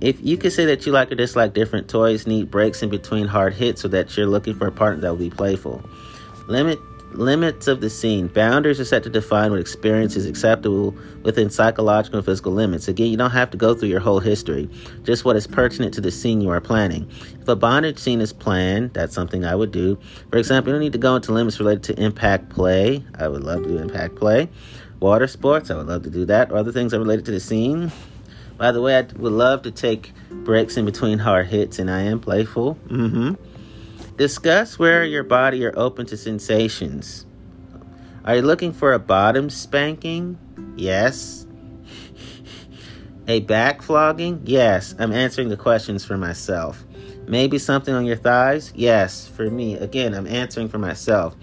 If 0.05 0.23
you 0.23 0.37
could 0.37 0.53
say 0.53 0.67
that 0.67 0.85
you 0.85 0.93
like 0.93 1.11
or 1.11 1.15
dislike 1.15 1.55
different 1.55 1.89
toys, 1.89 2.27
need 2.27 2.51
breaks 2.51 2.83
in 2.83 2.91
between 2.91 3.27
hard 3.27 3.55
hits 3.55 3.81
so 3.81 3.89
that 3.89 4.15
you're 4.15 4.27
looking 4.27 4.55
for 4.55 4.67
a 4.67 4.71
partner 4.71 5.01
that 5.01 5.09
will 5.09 5.17
be 5.17 5.31
playful. 5.31 5.83
Limit 6.47 6.79
limits 7.13 7.69
of 7.69 7.81
the 7.81 7.89
scene. 7.89 8.27
Boundaries 8.27 8.79
are 8.79 8.85
set 8.85 9.03
to 9.05 9.09
define 9.09 9.51
what 9.51 9.61
experience 9.61 10.15
is 10.15 10.27
acceptable 10.27 10.95
within 11.23 11.49
psychological 11.49 12.19
and 12.19 12.27
physical 12.27 12.53
limits. 12.53 12.87
Again, 12.87 13.11
you 13.11 13.17
don't 13.17 13.31
have 13.31 13.51
to 13.53 13.57
go 13.57 13.75
through 13.75 13.89
your 13.89 14.01
whole 14.01 14.21
history, 14.21 14.69
just 15.05 15.25
what 15.25 15.37
is 15.37 15.47
pertinent 15.47 15.95
to 15.95 16.03
the 16.03 16.11
scene 16.11 16.43
you 16.43 16.51
are 16.51 16.61
planning. 16.61 17.11
If 17.41 17.49
a 17.49 17.57
bondage 17.57 17.99
scene 17.99 18.21
is 18.21 18.35
planned, 18.35 18.93
that's 18.93 19.15
something 19.15 19.47
I 19.47 19.55
would 19.55 19.71
do. 19.71 19.99
For 20.31 20.37
example, 20.37 20.69
you 20.69 20.75
don't 20.75 20.83
need 20.83 20.93
to 20.93 20.99
go 20.99 21.17
into 21.17 21.33
limits 21.33 21.59
related 21.59 21.83
to 21.85 22.03
impact 22.03 22.51
play. 22.51 23.03
I 23.15 23.29
would 23.29 23.43
love 23.43 23.63
to 23.63 23.69
do 23.71 23.79
impact 23.79 24.17
play. 24.17 24.51
Water 25.01 25.29
sports, 25.29 25.71
I 25.71 25.77
would 25.77 25.87
love 25.87 26.03
to 26.03 26.11
do 26.11 26.27
that. 26.27 26.53
Or 26.53 26.59
other 26.59 26.73
things 26.73 26.91
that 26.91 26.99
are 26.99 27.01
related 27.01 27.25
to 27.25 27.33
the 27.33 27.41
scene. 27.41 27.91
By 28.57 28.73
the 28.73 28.81
way, 28.81 28.97
I 28.97 29.03
would 29.03 29.33
love 29.33 29.63
to 29.63 29.71
take 29.71 30.13
breaks 30.31 30.77
in 30.77 30.85
between 30.85 31.19
hard 31.19 31.47
hits, 31.49 31.79
and 31.79 31.91
I 31.91 32.03
am 32.03 32.21
playful. 32.21 32.77
Mm-hmm. 32.87 33.35
Discuss 34.17 34.79
where 34.79 35.05
your 35.05 35.25
body 35.25 35.65
are 35.65 35.77
open 35.77 36.07
to 36.07 36.17
sensations. 36.17 37.27
Are 38.25 38.37
you 38.37 38.43
looking 38.43 38.73
for 38.73 38.93
a 38.93 38.99
bottom 38.99 39.51
spanking? 39.51 40.39
Yes. 40.77 41.47
a 43.29 43.41
back 43.41 43.83
flogging? 43.83 44.41
Yes. 44.45 44.95
I'm 44.99 45.13
answering 45.13 45.49
the 45.49 45.57
questions 45.57 46.05
for 46.05 46.17
myself. 46.17 46.85
Maybe 47.27 47.59
something 47.59 47.93
on 47.93 48.07
your 48.07 48.17
thighs? 48.17 48.73
Yes. 48.77 49.27
For 49.27 49.51
me, 49.51 49.75
again, 49.75 50.15
I'm 50.15 50.27
answering 50.27 50.69
for 50.69 50.79
myself. 50.79 51.35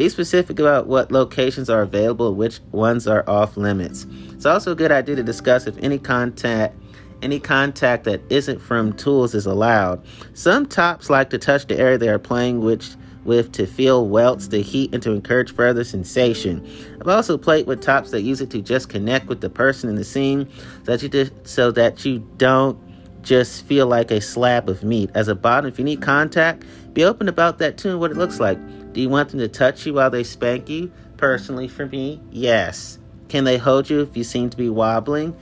Be 0.00 0.08
specific 0.08 0.58
about 0.58 0.86
what 0.86 1.12
locations 1.12 1.68
are 1.68 1.82
available, 1.82 2.34
which 2.34 2.60
ones 2.72 3.06
are 3.06 3.22
off 3.28 3.58
limits. 3.58 4.06
It's 4.30 4.46
also 4.46 4.72
a 4.72 4.74
good 4.74 4.90
idea 4.90 5.14
to 5.16 5.22
discuss 5.22 5.66
if 5.66 5.76
any 5.76 5.98
contact 5.98 6.74
any 7.20 7.38
contact 7.38 8.04
that 8.04 8.22
isn't 8.30 8.60
from 8.60 8.94
tools 8.94 9.34
is 9.34 9.44
allowed. 9.44 10.02
Some 10.32 10.64
tops 10.64 11.10
like 11.10 11.28
to 11.28 11.38
touch 11.38 11.66
the 11.66 11.78
area 11.78 11.98
they 11.98 12.08
are 12.08 12.18
playing 12.18 12.62
with, 12.62 12.96
with 13.26 13.52
to 13.52 13.66
feel 13.66 14.08
welts, 14.08 14.48
the 14.48 14.62
heat, 14.62 14.94
and 14.94 15.02
to 15.02 15.10
encourage 15.10 15.54
further 15.54 15.84
sensation. 15.84 16.66
I've 16.98 17.08
also 17.08 17.36
played 17.36 17.66
with 17.66 17.82
tops 17.82 18.10
that 18.12 18.22
use 18.22 18.40
it 18.40 18.48
to 18.52 18.62
just 18.62 18.88
connect 18.88 19.26
with 19.26 19.42
the 19.42 19.50
person 19.50 19.90
in 19.90 19.96
the 19.96 20.04
scene 20.04 20.48
so 20.86 20.96
that 20.96 21.02
you, 21.02 21.08
just, 21.10 21.32
so 21.46 21.70
that 21.72 22.06
you 22.06 22.20
don't 22.38 22.78
just 23.22 23.66
feel 23.66 23.86
like 23.86 24.10
a 24.10 24.22
slab 24.22 24.70
of 24.70 24.82
meat. 24.82 25.10
As 25.14 25.28
a 25.28 25.34
bottom, 25.34 25.68
if 25.68 25.78
you 25.78 25.84
need 25.84 26.00
contact, 26.00 26.64
be 26.92 27.04
open 27.04 27.28
about 27.28 27.58
that 27.58 27.78
too 27.78 27.90
and 27.90 28.00
what 28.00 28.10
it 28.10 28.16
looks 28.16 28.40
like. 28.40 28.58
Do 28.92 29.00
you 29.00 29.08
want 29.08 29.30
them 29.30 29.38
to 29.40 29.48
touch 29.48 29.86
you 29.86 29.94
while 29.94 30.10
they 30.10 30.24
spank 30.24 30.68
you? 30.68 30.90
Personally, 31.16 31.68
for 31.68 31.86
me, 31.86 32.20
yes. 32.30 32.98
Can 33.28 33.44
they 33.44 33.58
hold 33.58 33.88
you 33.88 34.00
if 34.00 34.16
you 34.16 34.24
seem 34.24 34.50
to 34.50 34.56
be 34.56 34.68
wobbling? 34.68 35.36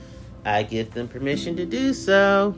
I 0.45 0.63
give 0.63 0.93
them 0.93 1.07
permission 1.07 1.55
to 1.57 1.65
do 1.65 1.93
so. 1.93 2.55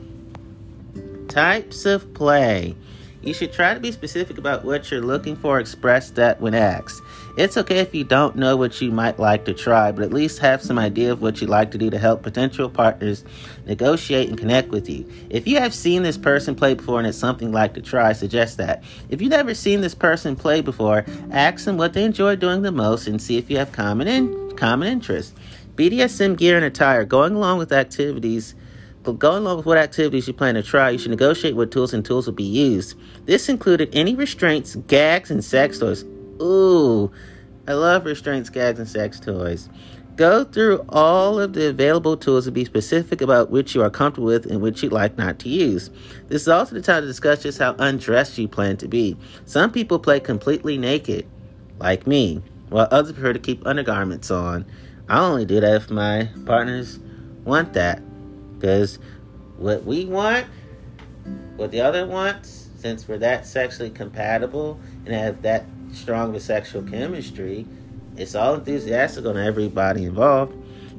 Types 1.28 1.86
of 1.86 2.12
play. 2.14 2.76
You 3.22 3.32
should 3.32 3.52
try 3.52 3.74
to 3.74 3.80
be 3.80 3.92
specific 3.92 4.38
about 4.38 4.64
what 4.64 4.90
you're 4.90 5.00
looking 5.00 5.36
for, 5.36 5.60
express 5.60 6.10
that 6.10 6.40
when 6.40 6.54
asked. 6.54 7.01
It's 7.34 7.56
okay 7.56 7.78
if 7.78 7.94
you 7.94 8.04
don't 8.04 8.36
know 8.36 8.58
what 8.58 8.78
you 8.82 8.90
might 8.90 9.18
like 9.18 9.46
to 9.46 9.54
try, 9.54 9.90
but 9.90 10.04
at 10.04 10.12
least 10.12 10.40
have 10.40 10.60
some 10.60 10.78
idea 10.78 11.10
of 11.10 11.22
what 11.22 11.40
you'd 11.40 11.48
like 11.48 11.70
to 11.70 11.78
do 11.78 11.88
to 11.88 11.98
help 11.98 12.22
potential 12.22 12.68
partners 12.68 13.24
negotiate 13.64 14.28
and 14.28 14.36
connect 14.36 14.68
with 14.68 14.86
you. 14.90 15.10
If 15.30 15.46
you 15.46 15.58
have 15.58 15.72
seen 15.72 16.02
this 16.02 16.18
person 16.18 16.54
play 16.54 16.74
before 16.74 16.98
and 16.98 17.06
it's 17.08 17.16
something 17.16 17.48
you'd 17.48 17.54
like 17.54 17.72
to 17.74 17.80
try, 17.80 18.12
suggest 18.12 18.58
that. 18.58 18.84
If 19.08 19.22
you've 19.22 19.30
never 19.30 19.54
seen 19.54 19.80
this 19.80 19.94
person 19.94 20.36
play 20.36 20.60
before, 20.60 21.06
ask 21.30 21.64
them 21.64 21.78
what 21.78 21.94
they 21.94 22.04
enjoy 22.04 22.36
doing 22.36 22.60
the 22.60 22.70
most 22.70 23.06
and 23.06 23.20
see 23.20 23.38
if 23.38 23.50
you 23.50 23.56
have 23.56 23.72
common 23.72 24.08
in- 24.08 24.54
common 24.56 24.88
interests. 24.88 25.34
BDSM 25.74 26.36
gear 26.36 26.56
and 26.56 26.66
attire. 26.66 27.06
Going 27.06 27.34
along 27.34 27.56
with 27.56 27.72
activities, 27.72 28.54
going 29.04 29.42
along 29.42 29.56
with 29.56 29.64
what 29.64 29.78
activities 29.78 30.28
you 30.28 30.34
plan 30.34 30.54
to 30.56 30.62
try, 30.62 30.90
you 30.90 30.98
should 30.98 31.10
negotiate 31.10 31.56
what 31.56 31.70
tools 31.70 31.94
and 31.94 32.04
tools 32.04 32.26
will 32.26 32.34
be 32.34 32.44
used. 32.44 32.94
This 33.24 33.48
included 33.48 33.88
any 33.94 34.14
restraints, 34.14 34.76
gags, 34.76 35.30
and 35.30 35.42
sex 35.42 35.78
toys. 35.78 36.04
Ooh, 36.42 37.12
I 37.68 37.74
love 37.74 38.04
restraints, 38.04 38.50
gags, 38.50 38.78
and 38.78 38.88
sex 38.88 39.20
toys. 39.20 39.68
Go 40.16 40.44
through 40.44 40.84
all 40.90 41.40
of 41.40 41.54
the 41.54 41.68
available 41.68 42.16
tools 42.18 42.46
and 42.46 42.54
be 42.54 42.64
specific 42.64 43.22
about 43.22 43.50
which 43.50 43.74
you 43.74 43.82
are 43.82 43.88
comfortable 43.88 44.26
with 44.26 44.44
and 44.44 44.60
which 44.60 44.82
you'd 44.82 44.92
like 44.92 45.16
not 45.16 45.38
to 45.38 45.48
use. 45.48 45.88
This 46.28 46.42
is 46.42 46.48
also 46.48 46.74
the 46.74 46.82
time 46.82 47.02
to 47.02 47.06
discuss 47.06 47.42
just 47.42 47.58
how 47.58 47.74
undressed 47.78 48.36
you 48.36 48.46
plan 48.46 48.76
to 48.78 48.88
be. 48.88 49.16
Some 49.46 49.70
people 49.70 49.98
play 49.98 50.20
completely 50.20 50.76
naked, 50.76 51.26
like 51.78 52.06
me, 52.06 52.42
while 52.68 52.88
others 52.90 53.12
prefer 53.12 53.32
to 53.32 53.38
keep 53.38 53.66
undergarments 53.66 54.30
on. 54.30 54.66
I 55.08 55.20
only 55.20 55.46
do 55.46 55.60
that 55.60 55.74
if 55.76 55.90
my 55.90 56.28
partners 56.44 56.98
want 57.44 57.72
that. 57.72 58.02
Because 58.58 58.98
what 59.56 59.84
we 59.84 60.04
want, 60.04 60.46
what 61.56 61.70
the 61.70 61.80
other 61.80 62.06
wants, 62.06 62.68
since 62.76 63.08
we're 63.08 63.18
that 63.18 63.46
sexually 63.46 63.90
compatible 63.90 64.78
and 65.06 65.14
have 65.14 65.40
that 65.42 65.64
strong 65.92 66.34
of 66.34 66.42
sexual 66.42 66.82
chemistry, 66.82 67.66
it's 68.16 68.34
all 68.34 68.54
enthusiastic 68.54 69.24
on 69.24 69.36
everybody 69.38 70.04
involved. 70.04 70.54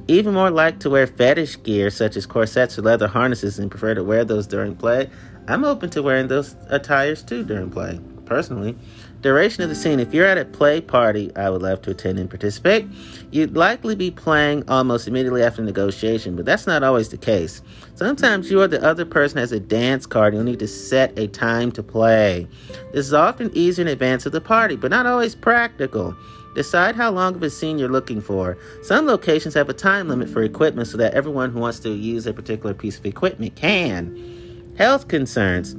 even 0.07 0.33
more 0.33 0.49
like 0.51 0.79
to 0.79 0.89
wear 0.89 1.07
fetish 1.07 1.63
gear 1.63 1.89
such 1.89 2.17
as 2.17 2.25
corsets 2.25 2.77
or 2.77 2.81
leather 2.81 3.07
harnesses 3.07 3.57
and 3.57 3.71
prefer 3.71 3.93
to 3.93 4.03
wear 4.03 4.25
those 4.25 4.45
during 4.47 4.75
play, 4.75 5.09
I'm 5.47 5.63
open 5.63 5.89
to 5.91 6.03
wearing 6.03 6.27
those 6.27 6.55
attires 6.69 7.23
too 7.23 7.43
during 7.43 7.69
play, 7.69 7.99
personally. 8.25 8.75
Duration 9.21 9.63
of 9.63 9.69
the 9.69 9.75
scene. 9.75 9.99
If 9.99 10.13
you're 10.13 10.25
at 10.25 10.37
a 10.37 10.45
play 10.45 10.81
party, 10.81 11.31
I 11.35 11.49
would 11.49 11.61
love 11.61 11.81
to 11.83 11.91
attend 11.91 12.19
and 12.19 12.29
participate. 12.29 12.85
You'd 13.31 13.55
likely 13.55 13.95
be 13.95 14.11
playing 14.11 14.67
almost 14.67 15.07
immediately 15.07 15.43
after 15.43 15.61
negotiation, 15.61 16.35
but 16.35 16.45
that's 16.45 16.67
not 16.67 16.83
always 16.83 17.09
the 17.09 17.17
case. 17.17 17.61
Sometimes 17.95 18.51
you 18.51 18.61
or 18.61 18.67
the 18.67 18.83
other 18.83 19.05
person 19.05 19.37
has 19.37 19.51
a 19.51 19.59
dance 19.59 20.05
card. 20.05 20.33
You'll 20.33 20.43
need 20.43 20.59
to 20.59 20.67
set 20.67 21.17
a 21.17 21.27
time 21.27 21.71
to 21.71 21.83
play. 21.83 22.47
This 22.91 23.07
is 23.07 23.13
often 23.13 23.49
easier 23.53 23.83
in 23.83 23.87
advance 23.87 24.25
of 24.25 24.31
the 24.33 24.41
party, 24.41 24.75
but 24.75 24.91
not 24.91 25.05
always 25.05 25.35
practical. 25.35 26.15
Decide 26.55 26.95
how 26.95 27.09
long 27.11 27.33
of 27.35 27.41
a 27.43 27.49
scene 27.49 27.79
you're 27.79 27.89
looking 27.89 28.21
for. 28.21 28.57
Some 28.83 29.07
locations 29.07 29.55
have 29.55 29.69
a 29.69 29.73
time 29.73 30.07
limit 30.07 30.29
for 30.29 30.43
equipment 30.43 30.87
so 30.87 30.97
that 30.97 31.13
everyone 31.13 31.51
who 31.51 31.59
wants 31.59 31.79
to 31.79 31.89
use 31.89 32.27
a 32.27 32.33
particular 32.33 32.73
piece 32.73 32.97
of 32.99 33.05
equipment 33.05 33.55
can. 33.55 34.73
Health 34.77 35.07
concerns. 35.07 35.75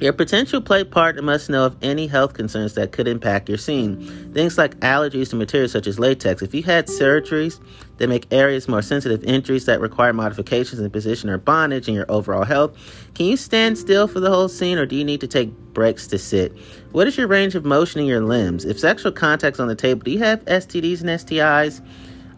Your 0.00 0.14
potential 0.14 0.62
play 0.62 0.82
partner 0.82 1.20
must 1.20 1.50
know 1.50 1.66
of 1.66 1.76
any 1.82 2.06
health 2.06 2.32
concerns 2.32 2.72
that 2.72 2.90
could 2.90 3.06
impact 3.06 3.50
your 3.50 3.58
scene. 3.58 4.00
Things 4.32 4.56
like 4.56 4.80
allergies 4.80 5.28
to 5.28 5.36
materials 5.36 5.72
such 5.72 5.86
as 5.86 5.98
latex. 5.98 6.40
If 6.40 6.54
you 6.54 6.62
had 6.62 6.86
surgeries 6.86 7.60
that 7.98 8.08
make 8.08 8.26
areas 8.32 8.66
more 8.66 8.80
sensitive, 8.80 9.22
injuries 9.24 9.66
that 9.66 9.78
require 9.78 10.14
modifications 10.14 10.80
in 10.80 10.90
position 10.90 11.28
or 11.28 11.36
bondage 11.36 11.86
and 11.86 11.94
your 11.94 12.06
overall 12.08 12.44
health, 12.44 12.74
can 13.14 13.26
you 13.26 13.36
stand 13.36 13.76
still 13.76 14.08
for 14.08 14.20
the 14.20 14.30
whole 14.30 14.48
scene 14.48 14.78
or 14.78 14.86
do 14.86 14.96
you 14.96 15.04
need 15.04 15.20
to 15.20 15.26
take 15.26 15.50
breaks 15.74 16.06
to 16.06 16.18
sit? 16.18 16.56
What 16.92 17.06
is 17.06 17.18
your 17.18 17.28
range 17.28 17.54
of 17.54 17.66
motion 17.66 18.00
in 18.00 18.06
your 18.06 18.22
limbs? 18.22 18.64
If 18.64 18.78
sexual 18.80 19.12
contact's 19.12 19.60
on 19.60 19.68
the 19.68 19.76
table, 19.76 20.00
do 20.00 20.12
you 20.12 20.20
have 20.20 20.42
STDs 20.46 21.02
and 21.02 21.10
STIs? 21.10 21.84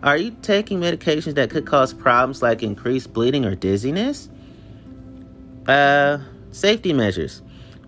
Are 0.02 0.16
you 0.16 0.32
taking 0.42 0.80
medications 0.80 1.36
that 1.36 1.50
could 1.50 1.66
cause 1.66 1.94
problems 1.94 2.42
like 2.42 2.64
increased 2.64 3.12
bleeding 3.12 3.44
or 3.44 3.54
dizziness? 3.54 4.28
Uh, 5.68 6.18
safety 6.50 6.92
measures. 6.92 7.40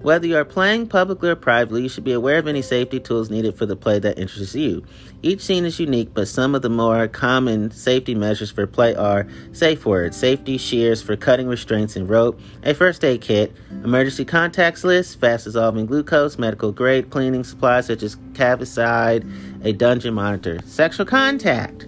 Whether 0.04 0.26
you 0.26 0.36
are 0.36 0.44
playing 0.44 0.88
publicly 0.88 1.30
or 1.30 1.34
privately, 1.34 1.84
you 1.84 1.88
should 1.88 2.04
be 2.04 2.12
aware 2.12 2.36
of 2.36 2.46
any 2.46 2.60
safety 2.60 3.00
tools 3.00 3.30
needed 3.30 3.56
for 3.56 3.64
the 3.64 3.74
play 3.74 3.98
that 4.00 4.18
interests 4.18 4.54
you. 4.54 4.84
Each 5.22 5.40
scene 5.40 5.64
is 5.64 5.80
unique, 5.80 6.10
but 6.12 6.28
some 6.28 6.54
of 6.54 6.60
the 6.60 6.68
more 6.68 7.08
common 7.08 7.70
safety 7.70 8.14
measures 8.14 8.50
for 8.50 8.66
play 8.66 8.94
are 8.94 9.26
safe 9.52 9.86
words, 9.86 10.14
safety 10.14 10.58
shears 10.58 11.00
for 11.00 11.16
cutting 11.16 11.48
restraints 11.48 11.96
and 11.96 12.06
rope, 12.06 12.38
a 12.64 12.74
first 12.74 13.02
aid 13.02 13.22
kit, 13.22 13.56
emergency 13.82 14.26
contacts 14.26 14.84
list, 14.84 15.18
fast 15.20 15.44
dissolving 15.44 15.86
glucose, 15.86 16.36
medical 16.36 16.70
grade 16.70 17.08
cleaning 17.08 17.42
supplies 17.42 17.86
such 17.86 18.02
as 18.02 18.16
Cavicide, 18.34 19.26
a 19.64 19.72
dungeon 19.72 20.12
monitor, 20.12 20.60
sexual 20.66 21.06
contact. 21.06 21.86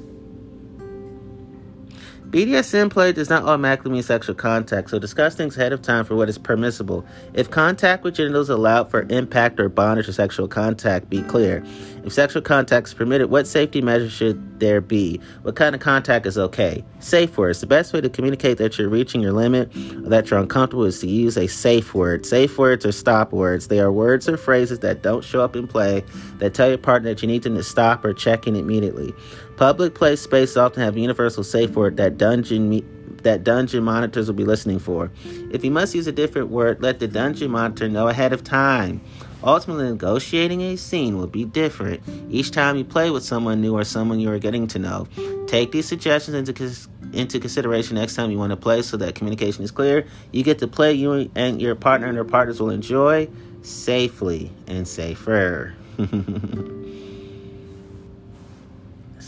BDSM 2.37 2.91
play 2.91 3.13
does 3.13 3.31
not 3.31 3.45
automatically 3.45 3.91
mean 3.91 4.03
sexual 4.03 4.35
contact, 4.35 4.91
so 4.91 4.99
discuss 4.99 5.35
things 5.35 5.57
ahead 5.57 5.73
of 5.73 5.81
time 5.81 6.05
for 6.05 6.17
what 6.17 6.29
is 6.29 6.37
permissible. 6.37 7.03
If 7.33 7.51
contact 7.51 8.05
with 8.05 8.17
genitals 8.17 8.51
allowed 8.51 8.91
for 8.91 9.07
impact 9.09 9.59
or 9.59 9.71
bondage 9.71 10.07
or 10.07 10.13
sexual 10.13 10.47
contact, 10.47 11.09
be 11.09 11.23
clear. 11.23 11.65
If 12.05 12.13
sexual 12.13 12.43
contact 12.43 12.89
is 12.89 12.95
permitted, 12.95 13.31
what 13.31 13.47
safety 13.47 13.81
measures 13.81 14.13
should 14.13 14.61
there 14.61 14.83
be? 14.83 15.19
What 15.43 15.57
kind 15.57 15.75
of 15.75 15.81
contact 15.81 16.27
is 16.27 16.37
okay? 16.37 16.85
Safe 16.99 17.39
words. 17.39 17.63
The 17.63 17.67
best 17.67 17.95
way 17.95 18.03
to 18.03 18.11
communicate 18.11 18.59
that 18.59 18.77
you're 18.77 18.91
reaching 18.91 19.23
your 19.23 19.33
limit 19.33 19.75
or 19.75 20.11
that 20.11 20.31
you're 20.31 20.39
uncomfortable 20.39 20.85
is 20.85 21.01
to 21.01 21.09
use 21.09 21.39
a 21.39 21.47
safe 21.47 21.95
word. 21.95 22.27
Safe 22.27 22.59
words 22.59 22.85
are 22.85 22.93
stop 22.93 23.33
words. 23.33 23.69
They 23.69 23.81
are 23.81 23.91
words 23.91 24.29
or 24.29 24.37
phrases 24.37 24.81
that 24.81 25.03
don't 25.03 25.25
show 25.25 25.41
up 25.41 25.57
in 25.57 25.67
play 25.67 26.05
that 26.37 26.53
tell 26.53 26.69
your 26.69 26.77
partner 26.77 27.09
that 27.09 27.23
you 27.23 27.29
need 27.29 27.45
them 27.45 27.55
to 27.55 27.63
stop 27.63 28.05
or 28.05 28.13
check 28.13 28.47
in 28.47 28.57
immediately. 28.57 29.15
Public 29.57 29.95
play 29.95 30.17
spaces 30.17 30.57
often 30.57 30.83
have 30.83 30.99
universal 30.99 31.43
safe 31.43 31.71
word 31.71 31.97
that 31.97 32.19
dungeon 32.19 32.69
me- 32.69 32.85
that 33.23 33.43
dungeon 33.43 33.83
monitors 33.83 34.27
will 34.29 34.35
be 34.35 34.45
listening 34.45 34.79
for. 34.79 35.11
If 35.51 35.65
you 35.65 35.71
must 35.71 35.95
use 35.95 36.07
a 36.07 36.13
different 36.13 36.49
word, 36.49 36.83
let 36.83 37.01
the 37.01 37.09
dungeon 37.09 37.51
monitor 37.51 37.89
know 37.89 38.09
ahead 38.09 38.33
of 38.33 38.45
time. 38.45 39.01
Ultimately, 39.43 39.85
negotiating 39.85 40.61
a 40.61 40.77
scene 40.77 41.17
will 41.17 41.27
be 41.27 41.45
different 41.45 42.03
each 42.31 42.51
time 42.51 42.77
you 42.77 42.85
play 42.85 43.11
with 43.11 43.25
someone 43.25 43.61
new 43.61 43.77
or 43.77 43.85
someone 43.85 44.21
you 44.21 44.31
are 44.31 44.39
getting 44.39 44.67
to 44.69 44.79
know. 44.79 45.09
Take 45.47 45.73
these 45.73 45.87
suggestions 45.87 46.49
into 46.49 46.89
into 47.13 47.39
consideration 47.39 47.97
next 47.97 48.15
time 48.15 48.31
you 48.31 48.39
want 48.39 48.51
to 48.51 48.57
play 48.57 48.83
so 48.83 48.97
that 48.99 49.15
communication 49.15 49.65
is 49.65 49.71
clear. 49.71 50.07
You 50.33 50.43
get 50.43 50.59
to 50.59 50.69
play 50.69 50.93
you 50.93 51.31
and 51.35 51.63
your 51.63 51.75
partner 51.75 52.09
and 52.09 52.17
their 52.17 52.25
partners 52.25 52.61
will 52.61 52.71
enjoy 52.71 53.29
safely 53.63 54.51
and 54.67 54.87
safer. 54.87 55.75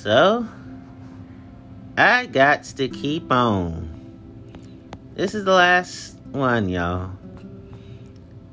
So, 0.02 0.46
I 1.96 2.26
got 2.26 2.62
to 2.62 2.88
keep 2.88 3.32
on. 3.32 3.90
This 5.16 5.34
is 5.34 5.44
the 5.44 5.54
last 5.54 6.16
one, 6.30 6.68
y'all. 6.68 7.10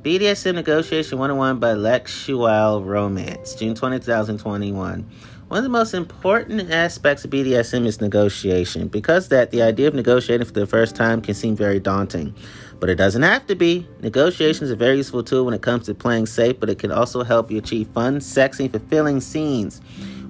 BDSM 0.02 0.56
Negotiation 0.56 1.20
101 1.20 1.60
by 1.60 1.74
Lex 1.74 2.28
Lexual 2.28 2.84
Romance, 2.84 3.54
June 3.54 3.76
20, 3.76 4.00
2021. 4.00 5.08
One 5.48 5.58
of 5.60 5.64
the 5.64 5.70
most 5.70 5.94
important 5.94 6.72
aspects 6.72 7.24
of 7.24 7.30
BDSM 7.30 7.86
is 7.86 8.02
negotiation. 8.02 8.88
Because 8.88 9.28
that, 9.28 9.52
the 9.52 9.62
idea 9.62 9.88
of 9.88 9.94
negotiating 9.94 10.48
for 10.48 10.54
the 10.54 10.66
first 10.66 10.96
time 10.96 11.22
can 11.22 11.36
seem 11.36 11.56
very 11.56 11.80
daunting. 11.80 12.34
But 12.80 12.90
it 12.90 12.96
doesn't 12.96 13.22
have 13.22 13.46
to 13.46 13.56
be. 13.56 13.88
Negotiation 14.02 14.64
is 14.64 14.72
a 14.72 14.76
very 14.76 14.98
useful 14.98 15.24
tool 15.24 15.46
when 15.46 15.54
it 15.54 15.62
comes 15.62 15.86
to 15.86 15.94
playing 15.94 16.26
safe, 16.26 16.60
but 16.60 16.72
it 16.72 16.80
can 16.80 16.92
also 16.92 17.24
help 17.24 17.52
you 17.52 17.60
achieve 17.60 17.88
fun, 17.90 18.20
sexy, 18.20 18.68
fulfilling 18.68 19.22
scenes. 19.22 19.80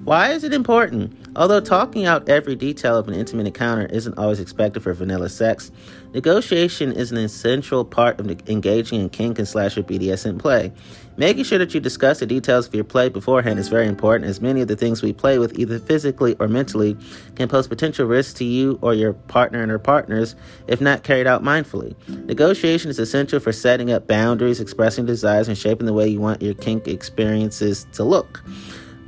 Why 0.06 0.30
is 0.30 0.44
it 0.44 0.54
important? 0.54 1.18
Although 1.34 1.58
talking 1.58 2.06
out 2.06 2.28
every 2.28 2.54
detail 2.54 2.96
of 2.96 3.08
an 3.08 3.14
intimate 3.14 3.48
encounter 3.48 3.86
isn't 3.86 4.16
always 4.16 4.38
expected 4.38 4.84
for 4.84 4.92
vanilla 4.92 5.28
sex, 5.28 5.72
negotiation 6.14 6.92
is 6.92 7.10
an 7.10 7.18
essential 7.18 7.84
part 7.84 8.20
of 8.20 8.30
engaging 8.48 9.00
in 9.00 9.08
kink 9.08 9.40
and 9.40 9.48
slasher 9.48 9.82
BDSM 9.82 10.38
play. 10.38 10.72
Making 11.16 11.42
sure 11.42 11.58
that 11.58 11.74
you 11.74 11.80
discuss 11.80 12.20
the 12.20 12.26
details 12.26 12.68
of 12.68 12.74
your 12.76 12.84
play 12.84 13.08
beforehand 13.08 13.58
is 13.58 13.66
very 13.66 13.88
important, 13.88 14.30
as 14.30 14.40
many 14.40 14.60
of 14.60 14.68
the 14.68 14.76
things 14.76 15.02
we 15.02 15.12
play 15.12 15.40
with, 15.40 15.58
either 15.58 15.80
physically 15.80 16.36
or 16.38 16.46
mentally, 16.46 16.96
can 17.34 17.48
pose 17.48 17.66
potential 17.66 18.06
risks 18.06 18.34
to 18.34 18.44
you 18.44 18.78
or 18.82 18.94
your 18.94 19.12
partner 19.12 19.60
and 19.60 19.72
her 19.72 19.78
partners 19.80 20.36
if 20.68 20.80
not 20.80 21.02
carried 21.02 21.26
out 21.26 21.42
mindfully. 21.42 21.96
Negotiation 22.26 22.90
is 22.90 23.00
essential 23.00 23.40
for 23.40 23.50
setting 23.50 23.90
up 23.90 24.06
boundaries, 24.06 24.60
expressing 24.60 25.04
desires, 25.04 25.48
and 25.48 25.58
shaping 25.58 25.86
the 25.86 25.92
way 25.92 26.06
you 26.06 26.20
want 26.20 26.40
your 26.42 26.54
kink 26.54 26.86
experiences 26.86 27.88
to 27.94 28.04
look. 28.04 28.44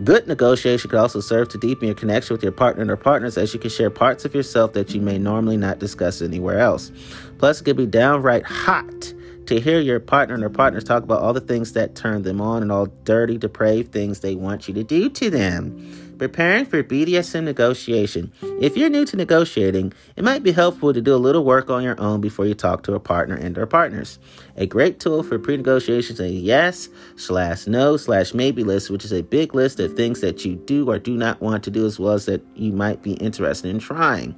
Good 0.05 0.29
negotiation 0.29 0.91
could 0.91 0.99
also 1.01 1.21
serve 1.21 1.49
to 1.49 1.59
deepen 1.59 1.87
your 1.87 1.95
connection 1.97 2.35
with 2.35 2.43
your 2.43 2.53
partner 2.53 2.93
or 2.93 2.97
partners 2.97 3.37
as 3.37 3.53
you 3.53 3.59
can 3.59 3.71
share 3.71 3.91
parts 3.91 4.25
of 4.25 4.33
yourself 4.33 4.73
that 4.75 4.95
you 4.95 5.01
may 5.01 5.19
normally 5.19 5.57
not 5.57 5.81
discuss 5.81 6.23
anywhere 6.23 6.61
else. 6.61 6.93
Plus, 7.39 7.61
it 7.61 7.65
could 7.65 7.77
be 7.77 7.87
downright 7.87 8.45
hot 8.45 9.13
to 9.47 9.59
hear 9.59 9.81
your 9.81 9.99
partner 9.99 10.39
or 10.41 10.51
partners 10.51 10.85
talk 10.85 11.03
about 11.03 11.21
all 11.21 11.33
the 11.33 11.41
things 11.41 11.73
that 11.73 11.97
turn 11.97 12.23
them 12.23 12.41
on 12.41 12.63
and 12.63 12.71
all 12.71 12.87
dirty, 13.03 13.37
depraved 13.39 13.91
things 13.91 14.21
they 14.21 14.37
want 14.37 14.69
you 14.69 14.75
to 14.75 14.85
do 14.85 15.09
to 15.11 15.31
them. 15.31 16.08
Preparing 16.19 16.65
for 16.67 16.83
BDSM 16.83 17.45
negotiation. 17.45 18.33
If 18.61 18.77
you're 18.77 18.91
new 18.91 19.05
to 19.05 19.17
negotiating, 19.17 19.93
it 20.17 20.25
might 20.25 20.43
be 20.43 20.51
helpful 20.51 20.93
to 20.93 21.01
do 21.01 21.15
a 21.15 21.17
little 21.17 21.45
work 21.45 21.71
on 21.71 21.85
your 21.85 21.99
own 22.01 22.21
before 22.21 22.45
you 22.45 22.55
talk 22.55 22.83
to 22.85 22.95
a 22.95 23.01
partner 23.01 23.37
and 23.37 23.57
or 23.57 23.67
partners. 23.67 24.19
A 24.57 24.67
great 24.67 24.99
tool 24.99 25.23
for 25.23 25.39
pre-negotiation 25.39 26.15
is 26.15 26.21
a 26.21 26.29
yes 26.29 26.89
slash 27.15 27.69
no 27.69 27.97
slash 27.97 28.35
maybe 28.35 28.65
list, 28.65 28.91
which 28.91 29.05
is 29.05 29.13
a 29.13 29.23
big 29.23 29.55
list 29.55 29.79
of 29.79 29.95
things 29.95 30.21
that 30.21 30.45
you 30.45 30.57
do 30.57 30.91
or 30.91 30.99
do 30.99 31.17
not 31.17 31.41
want 31.41 31.63
to 31.65 31.71
do, 31.71 31.87
as 31.87 32.01
well 32.01 32.15
as 32.15 32.27
that 32.27 32.45
you 32.57 32.73
might 32.73 33.01
be 33.01 33.13
interested 33.13 33.71
in 33.71 33.79
trying. 33.79 34.37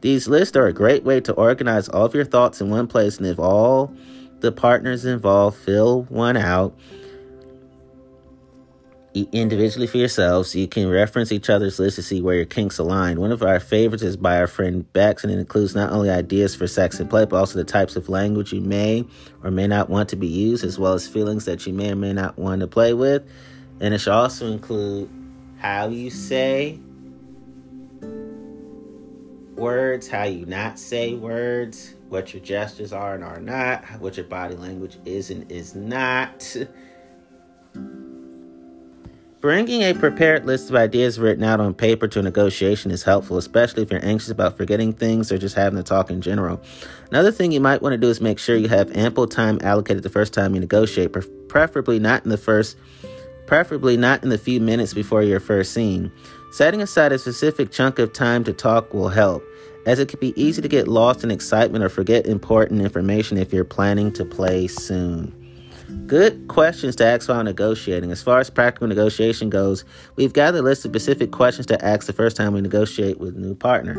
These 0.00 0.28
lists 0.28 0.56
are 0.56 0.66
a 0.66 0.72
great 0.72 1.04
way 1.04 1.20
to 1.20 1.34
organize 1.34 1.90
all 1.90 2.06
of 2.06 2.14
your 2.14 2.24
thoughts 2.24 2.62
in 2.62 2.70
one 2.70 2.86
place, 2.86 3.18
and 3.18 3.26
if 3.26 3.38
all 3.38 3.94
the 4.40 4.50
partners 4.50 5.04
involved 5.04 5.58
fill 5.58 6.04
one 6.04 6.38
out, 6.38 6.74
individually 9.32 9.86
for 9.86 9.96
yourselves. 9.96 10.54
You 10.54 10.68
can 10.68 10.88
reference 10.88 11.32
each 11.32 11.48
other's 11.48 11.78
list 11.78 11.96
to 11.96 12.02
see 12.02 12.20
where 12.20 12.36
your 12.36 12.44
kinks 12.44 12.78
align. 12.78 13.20
One 13.20 13.32
of 13.32 13.42
our 13.42 13.58
favorites 13.58 14.02
is 14.02 14.16
by 14.16 14.38
our 14.38 14.46
friend 14.46 14.90
Bex, 14.92 15.24
and 15.24 15.32
it 15.32 15.38
includes 15.38 15.74
not 15.74 15.90
only 15.92 16.10
ideas 16.10 16.54
for 16.54 16.66
sex 16.66 17.00
and 17.00 17.08
play, 17.08 17.24
but 17.24 17.36
also 17.36 17.58
the 17.58 17.64
types 17.64 17.96
of 17.96 18.08
language 18.08 18.52
you 18.52 18.60
may 18.60 19.04
or 19.42 19.50
may 19.50 19.66
not 19.66 19.88
want 19.88 20.08
to 20.10 20.16
be 20.16 20.26
used, 20.26 20.64
as 20.64 20.78
well 20.78 20.92
as 20.92 21.08
feelings 21.08 21.46
that 21.46 21.66
you 21.66 21.72
may 21.72 21.90
or 21.92 21.96
may 21.96 22.12
not 22.12 22.38
want 22.38 22.60
to 22.60 22.66
play 22.66 22.92
with. 22.92 23.28
And 23.80 23.94
it 23.94 23.98
should 23.98 24.12
also 24.12 24.52
include 24.52 25.08
how 25.58 25.88
you 25.88 26.10
say 26.10 26.78
words, 29.54 30.08
how 30.08 30.24
you 30.24 30.46
not 30.46 30.78
say 30.78 31.14
words, 31.14 31.94
what 32.08 32.32
your 32.32 32.42
gestures 32.42 32.92
are 32.92 33.14
and 33.14 33.24
are 33.24 33.40
not, 33.40 33.84
what 34.00 34.16
your 34.16 34.26
body 34.26 34.54
language 34.54 34.96
is 35.04 35.30
and 35.30 35.50
is 35.50 35.74
not. 35.74 36.56
Bringing 39.40 39.82
a 39.82 39.94
prepared 39.94 40.46
list 40.46 40.68
of 40.68 40.74
ideas 40.74 41.20
written 41.20 41.44
out 41.44 41.60
on 41.60 41.72
paper 41.72 42.08
to 42.08 42.18
a 42.18 42.22
negotiation 42.22 42.90
is 42.90 43.04
helpful, 43.04 43.38
especially 43.38 43.84
if 43.84 43.90
you're 43.92 44.04
anxious 44.04 44.30
about 44.30 44.56
forgetting 44.56 44.92
things 44.92 45.30
or 45.30 45.38
just 45.38 45.54
having 45.54 45.76
to 45.76 45.84
talk 45.84 46.10
in 46.10 46.20
general. 46.20 46.60
Another 47.10 47.30
thing 47.30 47.52
you 47.52 47.60
might 47.60 47.80
want 47.80 47.92
to 47.92 47.98
do 47.98 48.08
is 48.08 48.20
make 48.20 48.40
sure 48.40 48.56
you 48.56 48.66
have 48.66 48.90
ample 48.96 49.28
time 49.28 49.60
allocated 49.62 50.02
the 50.02 50.10
first 50.10 50.32
time 50.32 50.54
you 50.54 50.60
negotiate, 50.60 51.14
preferably 51.46 52.00
not 52.00 52.24
in 52.24 52.30
the 52.30 52.36
first 52.36 52.76
preferably 53.46 53.96
not 53.96 54.22
in 54.24 54.28
the 54.28 54.36
few 54.36 54.60
minutes 54.60 54.92
before 54.92 55.22
your 55.22 55.40
first 55.40 55.72
scene. 55.72 56.12
Setting 56.50 56.82
aside 56.82 57.12
a 57.12 57.18
specific 57.18 57.70
chunk 57.70 57.98
of 57.98 58.12
time 58.12 58.44
to 58.44 58.52
talk 58.52 58.92
will 58.92 59.08
help, 59.08 59.42
as 59.86 60.00
it 60.00 60.08
can 60.08 60.20
be 60.20 60.38
easy 60.40 60.60
to 60.60 60.68
get 60.68 60.86
lost 60.88 61.24
in 61.24 61.30
excitement 61.30 61.82
or 61.82 61.88
forget 61.88 62.26
important 62.26 62.82
information 62.82 63.38
if 63.38 63.52
you're 63.52 63.64
planning 63.64 64.12
to 64.12 64.24
play 64.24 64.66
soon. 64.66 65.32
Good 66.06 66.48
questions 66.48 66.96
to 66.96 67.06
ask 67.06 67.28
while 67.28 67.42
negotiating. 67.42 68.12
As 68.12 68.22
far 68.22 68.40
as 68.40 68.50
practical 68.50 68.88
negotiation 68.88 69.48
goes, 69.48 69.86
we've 70.16 70.34
gathered 70.34 70.60
a 70.60 70.62
list 70.62 70.84
of 70.84 70.90
specific 70.90 71.32
questions 71.32 71.66
to 71.66 71.82
ask 71.82 72.06
the 72.06 72.12
first 72.12 72.36
time 72.36 72.52
we 72.52 72.60
negotiate 72.60 73.18
with 73.18 73.36
a 73.36 73.40
new 73.40 73.54
partner. 73.54 73.94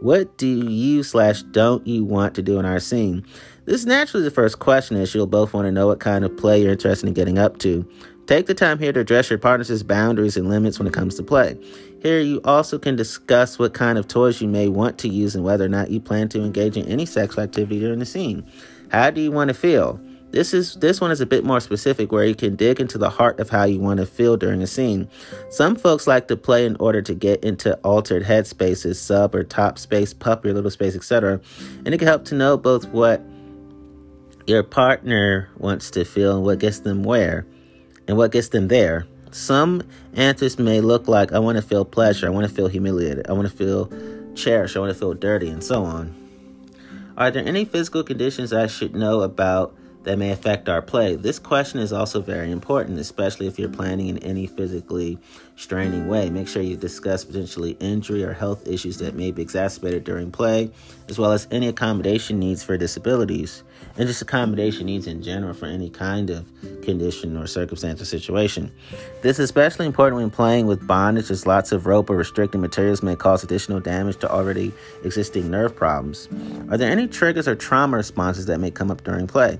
What 0.00 0.36
do 0.38 0.46
you 0.46 1.02
slash 1.02 1.42
don't 1.42 1.84
you 1.86 2.04
want 2.04 2.36
to 2.36 2.42
do 2.42 2.60
in 2.60 2.64
our 2.64 2.78
scene? 2.78 3.24
This 3.64 3.80
is 3.80 3.86
naturally 3.86 4.22
the 4.22 4.30
first 4.30 4.60
question 4.60 4.96
as 4.96 5.12
you'll 5.12 5.26
both 5.26 5.54
want 5.54 5.66
to 5.66 5.72
know 5.72 5.88
what 5.88 5.98
kind 5.98 6.24
of 6.24 6.36
play 6.36 6.62
you're 6.62 6.72
interested 6.72 7.08
in 7.08 7.14
getting 7.14 7.38
up 7.38 7.58
to. 7.58 7.88
Take 8.26 8.46
the 8.46 8.54
time 8.54 8.78
here 8.78 8.92
to 8.92 9.00
address 9.00 9.28
your 9.28 9.38
partner's 9.38 9.82
boundaries 9.82 10.36
and 10.36 10.48
limits 10.48 10.78
when 10.78 10.86
it 10.86 10.94
comes 10.94 11.16
to 11.16 11.22
play. 11.22 11.58
Here, 12.00 12.20
you 12.20 12.40
also 12.44 12.78
can 12.78 12.94
discuss 12.94 13.58
what 13.58 13.74
kind 13.74 13.98
of 13.98 14.06
toys 14.06 14.40
you 14.40 14.48
may 14.48 14.68
want 14.68 14.98
to 14.98 15.08
use 15.08 15.34
and 15.34 15.42
whether 15.42 15.64
or 15.64 15.68
not 15.68 15.90
you 15.90 16.00
plan 16.00 16.28
to 16.30 16.44
engage 16.44 16.76
in 16.76 16.86
any 16.86 17.06
sexual 17.06 17.42
activity 17.42 17.80
during 17.80 17.98
the 17.98 18.06
scene. 18.06 18.46
How 18.90 19.10
do 19.10 19.20
you 19.20 19.32
want 19.32 19.48
to 19.48 19.54
feel? 19.54 20.00
This 20.34 20.52
is 20.52 20.74
this 20.74 21.00
one 21.00 21.12
is 21.12 21.20
a 21.20 21.26
bit 21.26 21.44
more 21.44 21.60
specific 21.60 22.10
where 22.10 22.24
you 22.24 22.34
can 22.34 22.56
dig 22.56 22.80
into 22.80 22.98
the 22.98 23.08
heart 23.08 23.38
of 23.38 23.50
how 23.50 23.62
you 23.62 23.78
want 23.78 24.00
to 24.00 24.06
feel 24.06 24.36
during 24.36 24.62
a 24.62 24.66
scene. 24.66 25.08
Some 25.48 25.76
folks 25.76 26.08
like 26.08 26.26
to 26.26 26.36
play 26.36 26.66
in 26.66 26.76
order 26.80 27.00
to 27.02 27.14
get 27.14 27.44
into 27.44 27.76
altered 27.84 28.24
headspaces, 28.24 28.96
sub 28.96 29.36
or 29.36 29.44
top 29.44 29.78
space, 29.78 30.12
puppy 30.12 30.48
or 30.48 30.54
little 30.54 30.72
space, 30.72 30.96
etc. 30.96 31.40
And 31.84 31.94
it 31.94 31.98
can 31.98 32.08
help 32.08 32.24
to 32.24 32.34
know 32.34 32.56
both 32.56 32.88
what 32.88 33.22
your 34.48 34.64
partner 34.64 35.50
wants 35.56 35.92
to 35.92 36.04
feel 36.04 36.34
and 36.34 36.44
what 36.44 36.58
gets 36.58 36.80
them 36.80 37.04
where 37.04 37.46
and 38.08 38.16
what 38.16 38.32
gets 38.32 38.48
them 38.48 38.66
there. 38.66 39.06
Some 39.30 39.84
answers 40.14 40.58
may 40.58 40.80
look 40.80 41.06
like 41.06 41.32
I 41.32 41.38
want 41.38 41.58
to 41.58 41.62
feel 41.62 41.84
pleasure, 41.84 42.26
I 42.26 42.30
want 42.30 42.48
to 42.48 42.52
feel 42.52 42.66
humiliated, 42.66 43.30
I 43.30 43.34
want 43.34 43.48
to 43.48 43.56
feel 43.56 43.88
cherished, 44.34 44.76
I 44.76 44.80
want 44.80 44.92
to 44.92 44.98
feel 44.98 45.14
dirty, 45.14 45.48
and 45.48 45.62
so 45.62 45.84
on. 45.84 46.12
Are 47.16 47.30
there 47.30 47.46
any 47.46 47.64
physical 47.64 48.02
conditions 48.02 48.52
I 48.52 48.66
should 48.66 48.96
know 48.96 49.20
about 49.20 49.76
that 50.04 50.18
may 50.18 50.30
affect 50.30 50.68
our 50.68 50.80
play. 50.80 51.16
This 51.16 51.38
question 51.38 51.80
is 51.80 51.92
also 51.92 52.20
very 52.20 52.50
important, 52.50 52.98
especially 52.98 53.46
if 53.46 53.58
you're 53.58 53.68
planning 53.68 54.08
in 54.08 54.18
any 54.18 54.46
physically 54.46 55.18
straining 55.56 56.06
way. 56.08 56.30
Make 56.30 56.48
sure 56.48 56.62
you 56.62 56.76
discuss 56.76 57.24
potentially 57.24 57.72
injury 57.80 58.22
or 58.22 58.32
health 58.32 58.66
issues 58.68 58.98
that 58.98 59.14
may 59.14 59.30
be 59.30 59.42
exacerbated 59.42 60.04
during 60.04 60.30
play, 60.30 60.70
as 61.08 61.18
well 61.18 61.32
as 61.32 61.48
any 61.50 61.68
accommodation 61.68 62.38
needs 62.38 62.62
for 62.62 62.76
disabilities, 62.76 63.62
and 63.96 64.08
just 64.08 64.20
accommodation 64.22 64.86
needs 64.86 65.06
in 65.06 65.22
general 65.22 65.54
for 65.54 65.66
any 65.66 65.88
kind 65.88 66.30
of 66.30 66.46
condition 66.82 67.36
or 67.36 67.46
circumstance 67.46 68.00
or 68.00 68.04
situation. 68.04 68.72
This 69.22 69.38
is 69.38 69.44
especially 69.44 69.86
important 69.86 70.20
when 70.20 70.30
playing 70.30 70.66
with 70.66 70.86
bondage, 70.86 71.30
as 71.30 71.46
lots 71.46 71.72
of 71.72 71.86
rope 71.86 72.10
or 72.10 72.16
restricting 72.16 72.60
materials 72.60 73.02
may 73.02 73.16
cause 73.16 73.44
additional 73.44 73.80
damage 73.80 74.18
to 74.18 74.30
already 74.30 74.72
existing 75.04 75.50
nerve 75.50 75.74
problems. 75.74 76.28
Are 76.70 76.76
there 76.76 76.90
any 76.90 77.06
triggers 77.06 77.46
or 77.46 77.54
trauma 77.54 77.96
responses 77.96 78.46
that 78.46 78.58
may 78.58 78.70
come 78.70 78.90
up 78.90 79.04
during 79.04 79.26
play? 79.26 79.58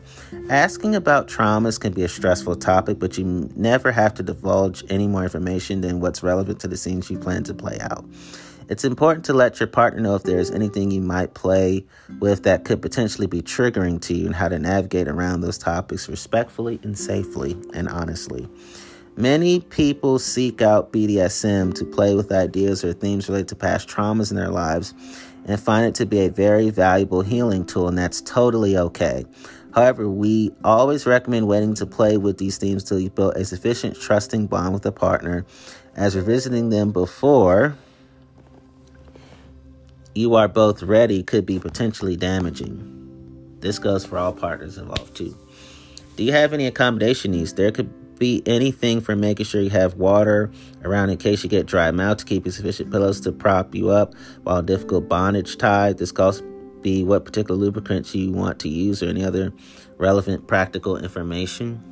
Asking 0.51 0.95
about 0.95 1.29
traumas 1.29 1.79
can 1.79 1.93
be 1.93 2.03
a 2.03 2.09
stressful 2.09 2.57
topic, 2.57 2.99
but 2.99 3.17
you 3.17 3.51
never 3.57 3.93
have 3.93 4.15
to 4.15 4.23
divulge 4.23 4.85
any 4.91 5.07
more 5.07 5.23
information 5.23 5.81
than 5.81 6.01
what's 6.01 6.23
relevant 6.23 6.61
to 6.61 6.69
the 6.69 6.77
scenes 6.77 7.11
you 7.11 7.19
plan 7.19 7.45
to 7.45 7.55
play 7.55 7.79
out. 7.81 8.05
It's 8.69 8.85
important 8.85 9.27
to 9.27 9.35
let 9.35 9.61
your 9.61 9.67
partner 9.67 10.01
know 10.01 10.15
if 10.15 10.23
there's 10.23 10.51
anything 10.51 10.91
you 10.91 11.03
might 11.03 11.35
play 11.35 11.85
with 12.19 12.45
that 12.45 12.65
could 12.65 12.81
potentially 12.81 13.27
be 13.27 13.43
triggering 13.43 14.01
to 14.03 14.15
you 14.15 14.27
and 14.27 14.35
how 14.35 14.49
to 14.49 14.59
navigate 14.59 15.07
around 15.07 15.43
those 15.43 15.59
topics 15.59 16.09
respectfully 16.09 16.81
and 16.83 16.99
safely 16.99 17.59
and 17.75 17.89
honestly. 17.89 18.49
Many 19.17 19.61
people 19.61 20.19
seek 20.19 20.63
out 20.63 20.93
BDSM 20.93 21.75
to 21.75 21.85
play 21.85 22.15
with 22.15 22.33
ideas 22.33 22.83
or 22.83 22.95
themes 22.95 23.29
related 23.29 23.49
to 23.49 23.57
past 23.57 23.87
traumas 23.87 24.31
in 24.31 24.37
their 24.37 24.49
lives 24.49 24.95
and 25.45 25.61
find 25.61 25.87
it 25.87 25.95
to 25.97 26.07
be 26.07 26.21
a 26.21 26.31
very 26.31 26.71
valuable 26.71 27.21
healing 27.21 27.67
tool, 27.67 27.87
and 27.87 27.99
that's 27.99 28.23
totally 28.23 28.79
okay. 28.79 29.27
However, 29.75 30.09
we 30.09 30.53
always 30.65 31.05
recommend 31.05 31.47
waiting 31.47 31.75
to 31.75 31.87
play 31.87 32.17
with 32.17 32.39
these 32.39 32.57
themes 32.57 32.83
till 32.83 32.99
you've 32.99 33.15
built 33.15 33.37
a 33.37 33.45
sufficient 33.45 34.01
trusting 34.01 34.47
bond 34.47 34.73
with 34.73 34.87
a 34.87 34.93
partner, 34.93 35.45
as 35.95 36.17
revisiting 36.17 36.71
them 36.71 36.93
before 36.93 37.77
you 40.15 40.35
are 40.35 40.49
both 40.49 40.83
ready 40.83 41.23
could 41.23 41.45
be 41.45 41.59
potentially 41.59 42.17
damaging. 42.17 42.91
This 43.61 43.79
goes 43.79 44.05
for 44.05 44.19
all 44.19 44.33
partners 44.33 44.79
involved 44.79 45.17
too. 45.17 45.37
Do 46.17 46.23
you 46.23 46.33
have 46.33 46.53
any 46.53 46.67
accommodation 46.67 47.33
needs? 47.33 47.55
There 47.55 47.73
could 47.73 48.19
be 48.19 48.43
anything 48.47 49.01
from 49.01 49.21
making 49.21 49.47
sure 49.47 49.61
you 49.61 49.71
have 49.71 49.95
water 49.95 50.53
around 50.85 51.11
in 51.11 51.17
case 51.17 51.43
you 51.43 51.51
get 51.51 51.67
dry 51.67 51.91
mouth 51.91 52.19
to 52.19 52.25
keep 52.25 52.47
you 52.47 52.53
sufficient 52.53 52.91
pillows 52.91 53.21
to 53.23 53.33
prop 53.33 53.75
you 53.75 53.91
up 53.91 54.15
while 54.45 54.63
difficult 54.63 55.09
bondage 55.09 55.59
tied. 55.59 55.99
This 55.99 56.13
could 56.13 56.41
be 56.83 57.03
what 57.03 57.25
particular 57.25 57.59
lubricants 57.59 58.15
you 58.15 58.31
want 58.31 58.61
to 58.61 58.69
use 58.69 59.03
or 59.03 59.09
any 59.09 59.25
other 59.25 59.53
relevant 59.99 60.47
practical 60.47 60.97
information. 60.97 61.83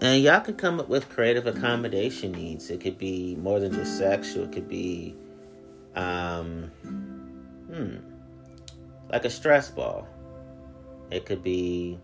And 0.00 0.22
y'all 0.22 0.40
can 0.40 0.54
come 0.54 0.80
up 0.80 0.88
with 0.88 1.10
creative 1.10 1.46
accommodation 1.46 2.32
needs. 2.32 2.70
It 2.70 2.80
could 2.80 2.96
be 2.96 3.36
more 3.36 3.60
than 3.60 3.74
just 3.74 3.98
sexual. 3.98 4.44
It 4.44 4.52
could 4.52 4.68
be, 4.68 5.14
um, 5.94 6.70
hmm, 7.70 7.96
like 9.10 9.24
a 9.24 9.30
stress 9.30 9.70
ball. 9.70 10.06
It 11.10 11.26
could 11.26 11.42
be 11.42 11.98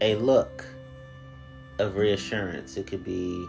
a 0.00 0.14
look 0.14 0.64
of 1.78 1.96
reassurance. 1.96 2.76
It 2.76 2.86
could 2.86 3.04
be 3.04 3.46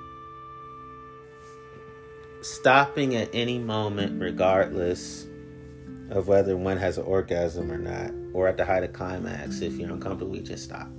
stopping 2.42 3.16
at 3.16 3.30
any 3.34 3.60
moment, 3.60 4.20
regardless 4.22 5.28
of 6.10 6.28
whether 6.28 6.58
one 6.58 6.78
has 6.78 6.98
an 6.98 7.06
orgasm 7.06 7.72
or 7.72 7.78
not, 7.78 8.12
or 8.34 8.48
at 8.48 8.58
the 8.58 8.66
height 8.66 8.84
of 8.84 8.94
climax. 8.94 9.62
If 9.62 9.74
you're 9.74 9.92
uncomfortable, 9.92 10.36
just 10.38 10.64
stop. 10.64 10.90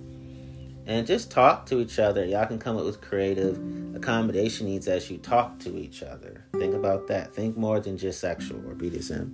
And 0.90 1.06
just 1.06 1.30
talk 1.30 1.66
to 1.66 1.78
each 1.78 2.00
other. 2.00 2.24
Y'all 2.24 2.46
can 2.46 2.58
come 2.58 2.76
up 2.76 2.84
with 2.84 3.00
creative 3.00 3.56
accommodation 3.94 4.66
needs 4.66 4.88
as 4.88 5.08
you 5.08 5.18
talk 5.18 5.60
to 5.60 5.78
each 5.78 6.02
other. 6.02 6.44
Think 6.54 6.74
about 6.74 7.06
that. 7.06 7.32
Think 7.32 7.56
more 7.56 7.78
than 7.78 7.96
just 7.96 8.18
sexual 8.18 8.58
or 8.68 8.74
BDSM. 8.74 9.30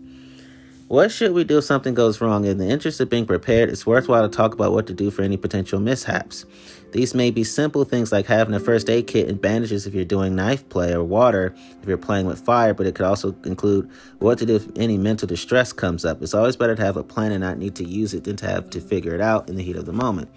What 0.88 1.10
should 1.10 1.32
we 1.32 1.44
do 1.44 1.56
if 1.56 1.64
something 1.64 1.94
goes 1.94 2.20
wrong? 2.20 2.44
In 2.44 2.58
the 2.58 2.68
interest 2.68 3.00
of 3.00 3.08
being 3.08 3.24
prepared, 3.24 3.70
it's 3.70 3.86
worthwhile 3.86 4.28
to 4.28 4.36
talk 4.36 4.52
about 4.52 4.72
what 4.72 4.86
to 4.88 4.92
do 4.92 5.10
for 5.10 5.22
any 5.22 5.38
potential 5.38 5.80
mishaps. 5.80 6.44
These 6.92 7.14
may 7.14 7.30
be 7.30 7.42
simple 7.42 7.84
things 7.84 8.12
like 8.12 8.26
having 8.26 8.52
a 8.52 8.60
first 8.60 8.90
aid 8.90 9.06
kit 9.06 9.26
and 9.26 9.40
bandages 9.40 9.86
if 9.86 9.94
you're 9.94 10.04
doing 10.04 10.36
knife 10.36 10.68
play 10.68 10.92
or 10.92 11.04
water 11.04 11.54
if 11.80 11.88
you're 11.88 11.96
playing 11.96 12.26
with 12.26 12.38
fire, 12.38 12.74
but 12.74 12.86
it 12.86 12.94
could 12.94 13.06
also 13.06 13.34
include 13.46 13.90
what 14.18 14.36
to 14.40 14.44
do 14.44 14.56
if 14.56 14.66
any 14.76 14.98
mental 14.98 15.26
distress 15.26 15.72
comes 15.72 16.04
up. 16.04 16.20
It's 16.20 16.34
always 16.34 16.54
better 16.54 16.76
to 16.76 16.84
have 16.84 16.98
a 16.98 17.02
plan 17.02 17.32
and 17.32 17.40
not 17.40 17.56
need 17.56 17.76
to 17.76 17.84
use 17.84 18.12
it 18.12 18.24
than 18.24 18.36
to 18.36 18.46
have 18.46 18.68
to 18.70 18.80
figure 18.82 19.14
it 19.14 19.22
out 19.22 19.48
in 19.48 19.56
the 19.56 19.62
heat 19.62 19.76
of 19.76 19.86
the 19.86 19.94
moment. 19.94 20.28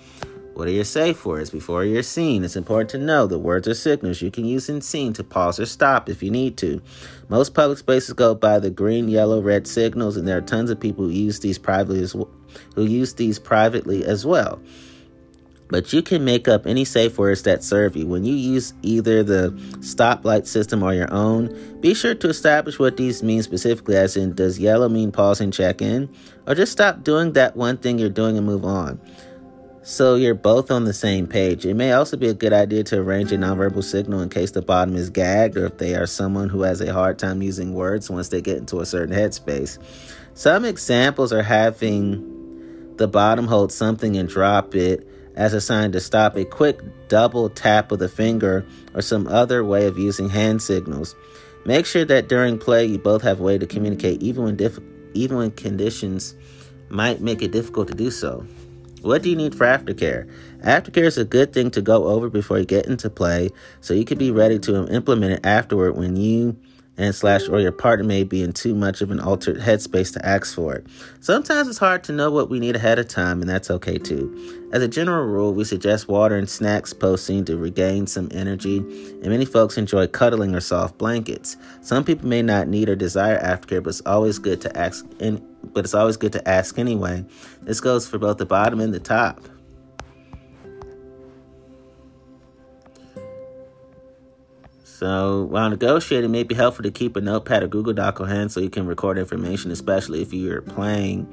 What 0.59 0.67
are 0.67 0.71
your 0.71 0.83
safe 0.83 1.25
words 1.25 1.49
before 1.49 1.85
you're 1.85 2.03
seen? 2.03 2.43
It's 2.43 2.57
important 2.57 2.89
to 2.89 2.97
know 2.97 3.27
the 3.27 3.39
words 3.39 3.65
are 3.69 3.73
signals 3.73 4.21
you 4.21 4.29
can 4.29 4.43
use 4.43 4.67
in 4.67 4.81
scene 4.81 5.13
to 5.13 5.23
pause 5.23 5.57
or 5.57 5.65
stop 5.65 6.09
if 6.09 6.21
you 6.21 6.29
need 6.29 6.57
to. 6.57 6.81
Most 7.29 7.53
public 7.53 7.77
spaces 7.77 8.13
go 8.13 8.35
by 8.35 8.59
the 8.59 8.69
green, 8.69 9.07
yellow, 9.07 9.41
red 9.41 9.67
signals, 9.67 10.17
and 10.17 10.27
there 10.27 10.37
are 10.37 10.41
tons 10.41 10.69
of 10.69 10.77
people 10.77 11.05
who 11.05 11.11
use 11.11 11.39
these 11.39 11.57
privately 11.57 12.01
as 12.01 12.13
well, 12.13 12.29
who 12.75 12.83
use 12.83 13.13
these 13.13 13.39
privately 13.39 14.03
as 14.03 14.25
well. 14.25 14.61
But 15.69 15.93
you 15.93 16.01
can 16.01 16.25
make 16.25 16.49
up 16.49 16.67
any 16.67 16.83
safe 16.83 17.17
words 17.17 17.43
that 17.43 17.63
serve 17.63 17.95
you. 17.95 18.05
When 18.05 18.25
you 18.25 18.35
use 18.35 18.73
either 18.81 19.23
the 19.23 19.51
stoplight 19.79 20.45
system 20.45 20.83
or 20.83 20.93
your 20.93 21.13
own, 21.13 21.79
be 21.79 21.93
sure 21.93 22.15
to 22.15 22.27
establish 22.27 22.77
what 22.77 22.97
these 22.97 23.23
mean 23.23 23.43
specifically, 23.43 23.95
as 23.95 24.17
in, 24.17 24.33
does 24.33 24.59
yellow 24.59 24.89
mean 24.89 25.13
pause 25.13 25.39
and 25.39 25.53
check 25.53 25.81
in? 25.81 26.09
Or 26.47 26.53
just 26.53 26.73
stop 26.73 27.05
doing 27.05 27.31
that 27.33 27.55
one 27.55 27.77
thing 27.77 27.97
you're 27.97 28.09
doing 28.09 28.35
and 28.35 28.45
move 28.45 28.65
on 28.65 28.99
so 29.89 30.13
you're 30.13 30.35
both 30.35 30.69
on 30.69 30.85
the 30.85 30.93
same 30.93 31.25
page. 31.25 31.65
It 31.65 31.73
may 31.73 31.93
also 31.93 32.15
be 32.15 32.27
a 32.27 32.33
good 32.35 32.53
idea 32.53 32.83
to 32.85 32.99
arrange 32.99 33.31
a 33.31 33.37
nonverbal 33.37 33.83
signal 33.83 34.21
in 34.21 34.29
case 34.29 34.51
the 34.51 34.61
bottom 34.61 34.95
is 34.95 35.09
gagged 35.09 35.57
or 35.57 35.65
if 35.65 35.79
they 35.79 35.95
are 35.95 36.05
someone 36.05 36.47
who 36.47 36.61
has 36.61 36.79
a 36.79 36.93
hard 36.93 37.17
time 37.17 37.41
using 37.41 37.73
words 37.73 38.07
once 38.07 38.29
they 38.29 38.39
get 38.39 38.57
into 38.57 38.81
a 38.81 38.85
certain 38.85 39.15
headspace. 39.15 39.79
Some 40.35 40.63
examples 40.63 41.33
are 41.33 41.41
having 41.41 42.93
the 42.97 43.07
bottom 43.07 43.47
hold 43.47 43.71
something 43.71 44.15
and 44.15 44.29
drop 44.29 44.75
it 44.75 45.07
as 45.35 45.55
a 45.55 45.61
sign 45.61 45.91
to 45.93 45.99
stop, 45.99 46.37
a 46.37 46.45
quick 46.45 46.81
double 47.07 47.49
tap 47.49 47.91
of 47.91 47.97
the 47.97 48.09
finger, 48.09 48.67
or 48.93 49.01
some 49.01 49.25
other 49.25 49.65
way 49.65 49.87
of 49.87 49.97
using 49.97 50.29
hand 50.29 50.61
signals. 50.61 51.15
Make 51.65 51.87
sure 51.87 52.05
that 52.05 52.29
during 52.29 52.59
play 52.59 52.85
you 52.85 52.99
both 52.99 53.23
have 53.23 53.39
a 53.39 53.43
way 53.43 53.57
to 53.57 53.65
communicate 53.65 54.21
even 54.21 54.43
when 54.43 55.11
even 55.15 55.37
when 55.37 55.49
conditions 55.49 56.35
might 56.89 57.21
make 57.21 57.41
it 57.41 57.51
difficult 57.51 57.87
to 57.87 57.95
do 57.95 58.11
so. 58.11 58.45
What 59.01 59.21
do 59.23 59.29
you 59.29 59.35
need 59.35 59.55
for 59.55 59.65
aftercare? 59.65 60.29
Aftercare 60.61 61.05
is 61.05 61.17
a 61.17 61.25
good 61.25 61.53
thing 61.53 61.71
to 61.71 61.81
go 61.81 62.07
over 62.07 62.29
before 62.29 62.59
you 62.59 62.65
get 62.65 62.85
into 62.85 63.09
play 63.09 63.49
so 63.81 63.93
you 63.93 64.05
can 64.05 64.17
be 64.17 64.31
ready 64.31 64.59
to 64.59 64.87
implement 64.87 65.33
it 65.33 65.45
afterward 65.45 65.97
when 65.97 66.15
you 66.15 66.57
and 66.99 67.15
slash 67.15 67.47
or 67.47 67.61
your 67.61 67.71
partner 67.71 68.03
may 68.03 68.23
be 68.23 68.43
in 68.43 68.51
too 68.51 68.75
much 68.75 69.01
of 69.01 69.09
an 69.09 69.21
altered 69.21 69.57
headspace 69.57 70.11
to 70.13 70.25
ask 70.25 70.53
for 70.53 70.75
it. 70.75 70.85
Sometimes 71.21 71.69
it's 71.69 71.77
hard 71.77 72.03
to 72.03 72.11
know 72.11 72.29
what 72.29 72.49
we 72.49 72.59
need 72.59 72.75
ahead 72.75 72.99
of 72.99 73.07
time, 73.07 73.39
and 73.39 73.49
that's 73.49 73.71
okay 73.71 73.97
too. 73.97 74.69
As 74.73 74.83
a 74.83 74.87
general 74.87 75.25
rule, 75.25 75.53
we 75.53 75.63
suggest 75.63 76.09
water 76.09 76.35
and 76.35 76.49
snacks 76.49 76.93
posting 76.93 77.45
to 77.45 77.55
regain 77.55 78.05
some 78.05 78.27
energy, 78.31 78.77
and 78.79 79.27
many 79.27 79.45
folks 79.45 79.77
enjoy 79.77 80.07
cuddling 80.07 80.53
or 80.53 80.59
soft 80.59 80.97
blankets. 80.97 81.55
Some 81.81 82.03
people 82.03 82.27
may 82.27 82.41
not 82.41 82.67
need 82.67 82.89
or 82.89 82.95
desire 82.95 83.39
aftercare, 83.39 83.81
but 83.81 83.91
it's 83.91 84.01
always 84.05 84.37
good 84.37 84.59
to 84.61 84.77
ask. 84.77 85.05
In, 85.19 85.41
but 85.63 85.85
it's 85.85 85.93
always 85.93 86.17
good 86.17 86.33
to 86.33 86.47
ask 86.47 86.77
anyway. 86.77 87.25
This 87.61 87.81
goes 87.81 88.07
for 88.07 88.17
both 88.17 88.37
the 88.37 88.45
bottom 88.45 88.79
and 88.79 88.93
the 88.93 88.99
top. 88.99 89.41
So 94.83 95.43
while 95.43 95.69
negotiating, 95.69 96.29
it 96.29 96.33
may 96.33 96.43
be 96.43 96.55
helpful 96.55 96.83
to 96.83 96.91
keep 96.91 97.15
a 97.15 97.21
notepad 97.21 97.63
or 97.63 97.67
Google 97.67 97.93
Doc 97.93 98.19
on 98.19 98.27
hand 98.27 98.51
so 98.51 98.59
you 98.59 98.69
can 98.69 98.85
record 98.85 99.17
information, 99.17 99.71
especially 99.71 100.21
if 100.21 100.33
you're 100.33 100.61
playing 100.61 101.25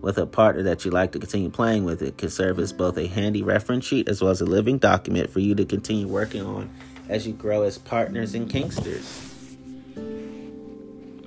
with 0.00 0.16
a 0.16 0.24
partner 0.24 0.62
that 0.62 0.86
you 0.86 0.90
like 0.90 1.12
to 1.12 1.18
continue 1.18 1.50
playing 1.50 1.84
with. 1.84 2.00
It 2.00 2.16
can 2.16 2.30
serve 2.30 2.58
as 2.58 2.72
both 2.72 2.96
a 2.96 3.06
handy 3.06 3.42
reference 3.42 3.84
sheet 3.84 4.08
as 4.08 4.22
well 4.22 4.30
as 4.30 4.40
a 4.40 4.46
living 4.46 4.78
document 4.78 5.28
for 5.28 5.40
you 5.40 5.54
to 5.54 5.66
continue 5.66 6.08
working 6.08 6.40
on 6.40 6.70
as 7.10 7.26
you 7.26 7.34
grow 7.34 7.62
as 7.62 7.76
partners 7.76 8.34
and 8.34 8.48
kinksters. 8.48 9.29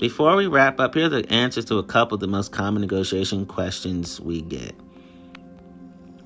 Before 0.04 0.36
we 0.36 0.47
wrap 0.47 0.82
up, 0.82 0.95
here 0.95 1.06
are 1.06 1.08
the 1.08 1.26
answers 1.32 1.64
to 1.64 1.78
a 1.78 1.84
couple 1.84 2.16
of 2.16 2.20
the 2.20 2.28
most 2.28 2.51
common 2.51 2.82
negotiation 2.82 3.45
questions 3.45 4.20
we 4.20 4.41
get. 4.41 4.76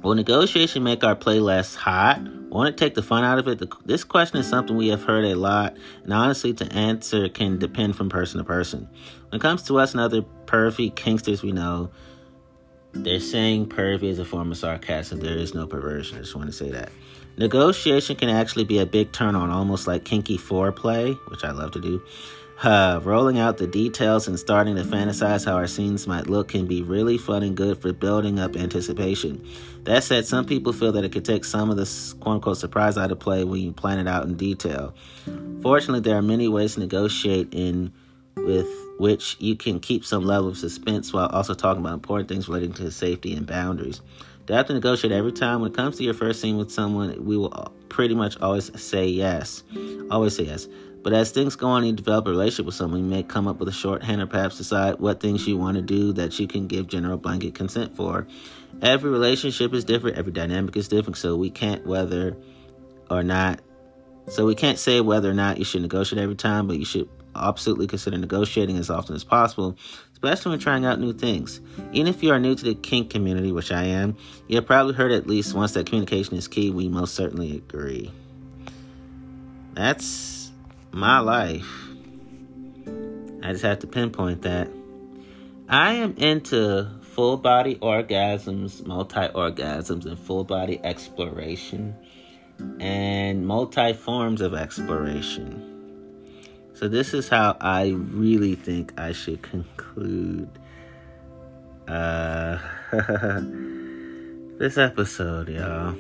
Will 0.02 0.16
negotiation 0.16 0.82
make 0.82 1.04
our 1.04 1.16
play 1.16 1.40
less 1.40 1.76
hot? 1.76 2.20
Want 2.50 2.76
to 2.76 2.84
take 2.84 2.96
the 2.96 3.04
fun 3.04 3.24
out 3.24 3.38
of 3.38 3.48
it? 3.48 3.64
This 3.86 4.04
question 4.04 4.40
is 4.40 4.50
something 4.50 4.76
we 4.76 4.88
have 4.88 5.04
heard 5.04 5.26
a 5.26 5.36
lot, 5.36 5.78
and 6.04 6.12
honestly, 6.12 6.56
to 6.56 6.66
answer 6.74 7.30
can 7.30 7.60
depend 7.60 7.96
from 7.96 8.10
person 8.10 8.40
to 8.40 8.44
person. 8.44 8.90
When 9.30 9.40
it 9.40 9.44
comes 9.44 9.62
to 9.68 9.78
us 9.78 9.92
and 9.92 10.02
other 10.02 10.24
pervy 10.46 10.92
kinksters 10.92 11.44
we 11.44 11.52
know, 11.52 11.92
they're 12.94 13.20
saying 13.20 13.68
pervy 13.68 14.06
is 14.06 14.18
a 14.18 14.26
form 14.26 14.52
of 14.52 14.58
sarcasm. 14.58 15.20
There 15.20 15.38
is 15.38 15.54
no 15.54 15.68
perversion. 15.68 16.18
I 16.18 16.22
just 16.22 16.36
want 16.36 16.48
to 16.48 16.54
say 16.54 16.72
that. 16.72 16.90
Negotiation 17.38 18.16
can 18.16 18.30
actually 18.30 18.64
be 18.64 18.80
a 18.80 18.88
big 18.88 19.12
turn 19.12 19.36
on, 19.36 19.52
almost 19.52 19.86
like 19.86 20.04
kinky 20.04 20.40
foreplay, 20.40 21.16
which 21.30 21.44
I 21.44 21.52
love 21.52 21.74
to 21.74 21.80
do. 21.80 22.02
Uh, 22.64 23.00
rolling 23.04 23.38
out 23.38 23.58
the 23.58 23.68
details 23.68 24.28
and 24.28 24.40
starting 24.40 24.76
to 24.76 24.84
fantasize 24.84 25.46
how 25.46 25.54
our 25.54 25.68
scenes 25.68 26.08
might 26.08 26.28
look 26.28 26.48
can 26.48 26.66
be 26.66 26.82
really 26.82 27.16
fun 27.16 27.44
and 27.44 27.56
good 27.56 27.80
for 27.80 27.94
building 27.94 28.40
up 28.40 28.56
anticipation. 28.56 29.48
That 29.84 30.04
said, 30.04 30.26
some 30.26 30.46
people 30.46 30.74
feel 30.74 30.92
that 30.94 31.04
it 31.04 31.12
could 31.12 31.24
take 31.24 31.46
some 31.46 31.70
of 31.70 31.78
the 31.78 31.86
quote 32.20 32.36
unquote 32.36 32.58
surprise 32.58 32.98
out 32.98 33.12
of 33.12 33.20
play 33.20 33.44
when 33.44 33.62
you 33.62 33.74
plan 33.74 34.00
it 34.00 34.08
out 34.08 34.26
in 34.26 34.38
detail. 34.38 34.96
Fortunately, 35.62 36.00
there 36.00 36.18
are 36.18 36.24
many 36.24 36.48
ways 36.48 36.74
to 36.74 36.80
negotiate 36.80 37.50
in 37.54 37.94
with 38.36 38.68
which 38.98 39.38
you 39.40 39.56
can 39.56 39.80
keep 39.80 40.04
some 40.04 40.26
level 40.26 40.50
of 40.50 40.58
suspense 40.58 41.14
while 41.14 41.28
also 41.28 41.54
talking 41.54 41.82
about 41.82 41.94
important 41.94 42.28
things 42.28 42.50
relating 42.50 42.74
to 42.74 42.90
safety 42.90 43.34
and 43.36 43.46
boundaries. 43.46 44.02
Do 44.48 44.54
have 44.54 44.66
to 44.68 44.74
negotiate 44.74 45.12
every 45.12 45.34
time. 45.34 45.62
When 45.62 45.72
it 45.72 45.76
comes 45.76 45.98
to 45.98 46.04
your 46.04 46.14
first 46.14 46.42
scene 46.42 46.58
with 46.58 46.72
someone, 46.72 47.24
we 47.24 47.38
will 47.38 47.72
pretty 47.90 48.16
much 48.16 48.40
always 48.40 48.72
say 48.82 49.06
yes. 49.06 49.64
Always 50.10 50.36
say 50.38 50.44
yes. 50.44 50.68
But 51.08 51.14
as 51.14 51.32
things 51.32 51.56
go 51.56 51.70
on 51.70 51.86
you 51.86 51.94
develop 51.94 52.28
a 52.28 52.32
relationship 52.32 52.66
with 52.66 52.76
someone, 52.76 53.00
you 53.00 53.06
may 53.06 53.24
come 53.24 53.48
up 53.48 53.60
with 53.60 53.70
a 53.70 53.72
shorthand 53.72 54.22
or 54.22 54.28
perhaps 54.28 54.58
decide 54.58 55.00
what 55.00 55.22
things 55.22 55.48
you 55.48 55.56
want 55.56 55.78
to 55.78 55.82
do 55.82 56.12
that 56.12 56.38
you 56.38 56.48
can 56.48 56.68
give 56.68 56.88
general 56.88 57.16
blanket 57.16 57.56
consent 57.56 57.96
for. 57.96 58.28
Every 58.82 59.10
relationship 59.10 59.74
is 59.74 59.86
different, 59.86 60.18
every 60.18 60.34
dynamic 60.34 60.76
is 60.76 60.90
different, 60.90 61.16
so 61.16 61.38
we 61.38 61.50
can't 61.50 61.88
whether 61.88 62.36
or 63.10 63.24
not 63.24 63.62
so 64.28 64.46
we 64.46 64.54
can't 64.54 64.78
say 64.78 65.00
whether 65.00 65.32
or 65.32 65.34
not 65.34 65.60
you 65.60 65.64
should 65.64 65.82
negotiate 65.82 66.22
every 66.22 66.36
time, 66.36 66.68
but 66.68 66.78
you 66.78 66.84
should 66.84 67.08
absolutely 67.34 67.88
consider 67.88 68.18
negotiating 68.18 68.78
as 68.78 68.90
often 68.90 69.16
as 69.16 69.24
possible, 69.24 69.78
especially 70.12 70.50
when 70.50 70.60
trying 70.60 70.84
out 70.84 71.00
new 71.00 71.14
things. 71.14 71.62
Even 71.94 72.08
if 72.08 72.22
you 72.22 72.34
are 72.34 72.40
new 72.40 72.54
to 72.54 72.64
the 72.66 72.76
kink 72.76 73.12
community, 73.12 73.54
which 73.54 73.72
I 73.72 73.84
am, 73.86 74.18
you 74.50 74.58
have 74.58 74.66
probably 74.66 74.94
heard 74.94 75.14
at 75.14 75.26
least 75.26 75.54
once 75.54 75.72
that 75.72 75.86
communication 75.86 76.36
is 76.36 76.50
key. 76.50 76.70
We 76.70 76.90
most 76.90 77.16
certainly 77.16 77.56
agree. 77.56 78.12
That's 79.74 80.37
my 80.98 81.20
life, 81.20 81.70
I 83.44 83.52
just 83.52 83.64
have 83.64 83.80
to 83.80 83.88
pinpoint 83.88 84.42
that. 84.42 84.70
I 85.70 85.94
am 85.94 86.16
into 86.18 86.90
full 87.02 87.38
body 87.38 87.76
orgasms, 87.76 88.86
multi 88.86 89.20
orgasms, 89.20 90.06
and 90.06 90.18
full 90.18 90.44
body 90.44 90.80
exploration, 90.84 91.96
and 92.80 93.46
multi 93.46 93.94
forms 93.94 94.42
of 94.42 94.54
exploration. 94.54 95.64
So, 96.74 96.88
this 96.88 97.14
is 97.14 97.30
how 97.30 97.58
I 97.60 97.90
really 97.90 98.56
think 98.56 99.00
I 99.00 99.12
should 99.12 99.42
conclude 99.42 100.50
uh, 101.88 102.60
this 104.58 104.78
episode, 104.78 105.50
y'all. 105.50 105.96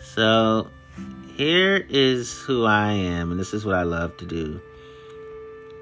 So, 0.00 0.68
here 1.38 1.86
is 1.88 2.36
who 2.40 2.64
I 2.64 2.90
am, 2.92 3.30
and 3.30 3.38
this 3.38 3.54
is 3.54 3.64
what 3.64 3.76
I 3.76 3.84
love 3.84 4.16
to 4.16 4.26
do. 4.26 4.60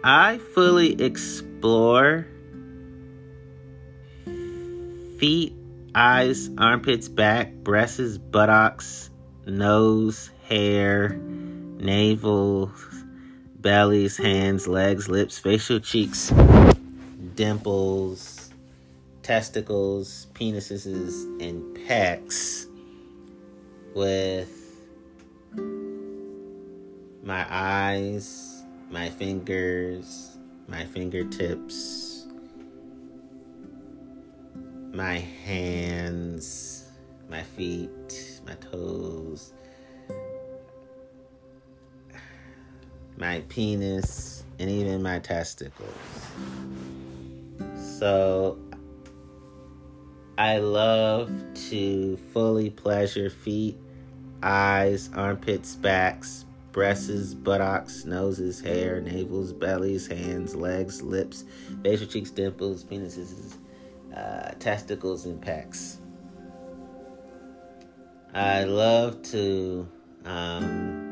I 0.04 0.36
fully 0.36 1.00
explore 1.02 2.26
feet, 5.18 5.54
eyes, 5.94 6.50
armpits, 6.58 7.08
back, 7.08 7.54
breasts, 7.54 8.18
buttocks, 8.18 9.08
nose, 9.46 10.30
hair, 10.46 11.18
navel, 11.18 12.70
bellies, 13.56 14.18
hands, 14.18 14.68
legs, 14.68 15.08
lips, 15.08 15.38
facial 15.38 15.80
cheeks, 15.80 16.30
dimples, 17.34 18.50
testicles, 19.22 20.26
penises, 20.34 21.24
and 21.40 21.74
pecs 21.88 22.66
with 23.94 24.65
my 27.22 27.46
eyes, 27.50 28.62
my 28.90 29.10
fingers, 29.10 30.38
my 30.68 30.84
fingertips, 30.84 32.26
my 34.92 35.18
hands, 35.18 36.88
my 37.28 37.42
feet, 37.42 38.40
my 38.46 38.54
toes, 38.54 39.52
my 43.16 43.42
penis, 43.48 44.44
and 44.58 44.70
even 44.70 45.02
my 45.02 45.18
testicles. 45.18 45.90
So 47.98 48.58
I 50.38 50.58
love 50.58 51.30
to 51.70 52.16
fully 52.32 52.70
pleasure 52.70 53.30
feet, 53.30 53.78
eyes, 54.42 55.10
armpits, 55.14 55.74
backs, 55.74 56.44
breasts, 56.72 57.34
buttocks, 57.34 58.04
noses, 58.04 58.60
hair, 58.60 59.00
navels, 59.00 59.52
bellies, 59.52 60.06
hands, 60.06 60.54
legs, 60.54 61.02
lips, 61.02 61.44
facial 61.82 62.06
cheeks, 62.06 62.30
dimples, 62.30 62.84
penises, 62.84 63.54
uh, 64.14 64.50
testicles, 64.58 65.24
and 65.26 65.40
pecs. 65.40 65.96
I 68.34 68.64
love 68.64 69.22
to 69.30 69.88
um, 70.26 71.06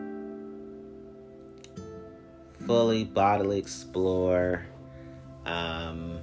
fully 2.66 3.04
bodily 3.04 3.58
explore. 3.58 4.66
Um, 5.46 6.18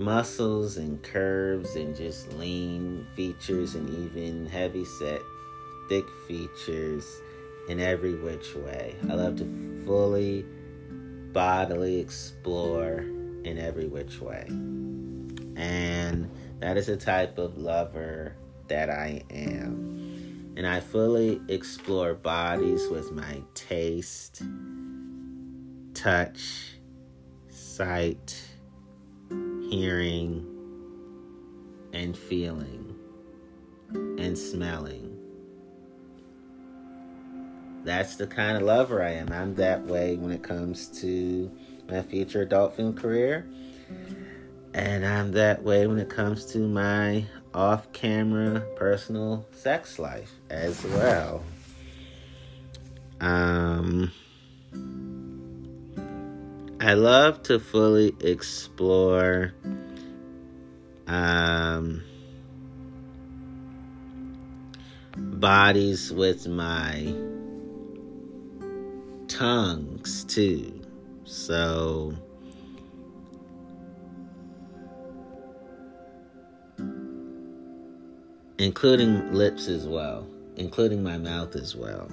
muscles 0.00 0.78
and 0.78 1.02
curves 1.02 1.76
and 1.76 1.94
just 1.94 2.32
lean 2.32 3.06
features 3.14 3.74
and 3.74 3.88
even 3.90 4.46
heavy 4.46 4.84
set 4.84 5.20
thick 5.90 6.06
features 6.26 7.04
in 7.68 7.78
every 7.78 8.14
which 8.14 8.54
way. 8.54 8.96
I 9.10 9.14
love 9.14 9.36
to 9.36 9.82
fully 9.84 10.46
bodily 11.32 11.98
explore 11.98 13.04
in 13.44 13.58
every 13.58 13.88
which 13.88 14.20
way. 14.20 14.46
And 15.56 16.30
that 16.60 16.78
is 16.78 16.86
the 16.86 16.96
type 16.96 17.36
of 17.36 17.58
lover 17.58 18.34
that 18.68 18.88
I 18.88 19.22
am. 19.30 20.54
And 20.56 20.66
I 20.66 20.80
fully 20.80 21.40
explore 21.48 22.14
bodies 22.14 22.88
with 22.88 23.12
my 23.12 23.42
taste, 23.54 24.42
touch, 25.92 26.76
sight, 27.48 28.49
hearing 29.70 30.44
and 31.92 32.16
feeling 32.16 32.94
and 33.94 34.36
smelling. 34.36 35.16
That's 37.84 38.16
the 38.16 38.26
kind 38.26 38.56
of 38.56 38.64
lover 38.64 39.02
I 39.02 39.12
am. 39.12 39.32
I'm 39.32 39.54
that 39.54 39.86
way 39.86 40.16
when 40.16 40.32
it 40.32 40.42
comes 40.42 40.88
to 41.00 41.50
my 41.88 42.02
future 42.02 42.42
adult 42.42 42.76
film 42.76 42.94
career. 42.94 43.46
And 44.74 45.06
I'm 45.06 45.32
that 45.32 45.62
way 45.62 45.86
when 45.86 45.98
it 45.98 46.08
comes 46.08 46.46
to 46.46 46.58
my 46.58 47.24
off 47.54 47.92
camera 47.92 48.60
personal 48.76 49.46
sex 49.52 49.98
life 49.98 50.32
as 50.50 50.84
well. 50.84 51.42
Um, 53.20 54.12
I 56.82 56.94
love 56.94 57.42
to 57.42 57.60
fully 57.60 58.16
explore 58.20 59.52
um, 61.06 62.02
bodies 65.14 66.10
with 66.10 66.48
my 66.48 67.14
tongues 69.28 70.24
too. 70.24 70.80
So 71.24 72.14
including 78.58 79.34
lips 79.34 79.68
as 79.68 79.86
well, 79.86 80.26
including 80.56 81.02
my 81.02 81.18
mouth 81.18 81.56
as 81.56 81.76
well. 81.76 82.10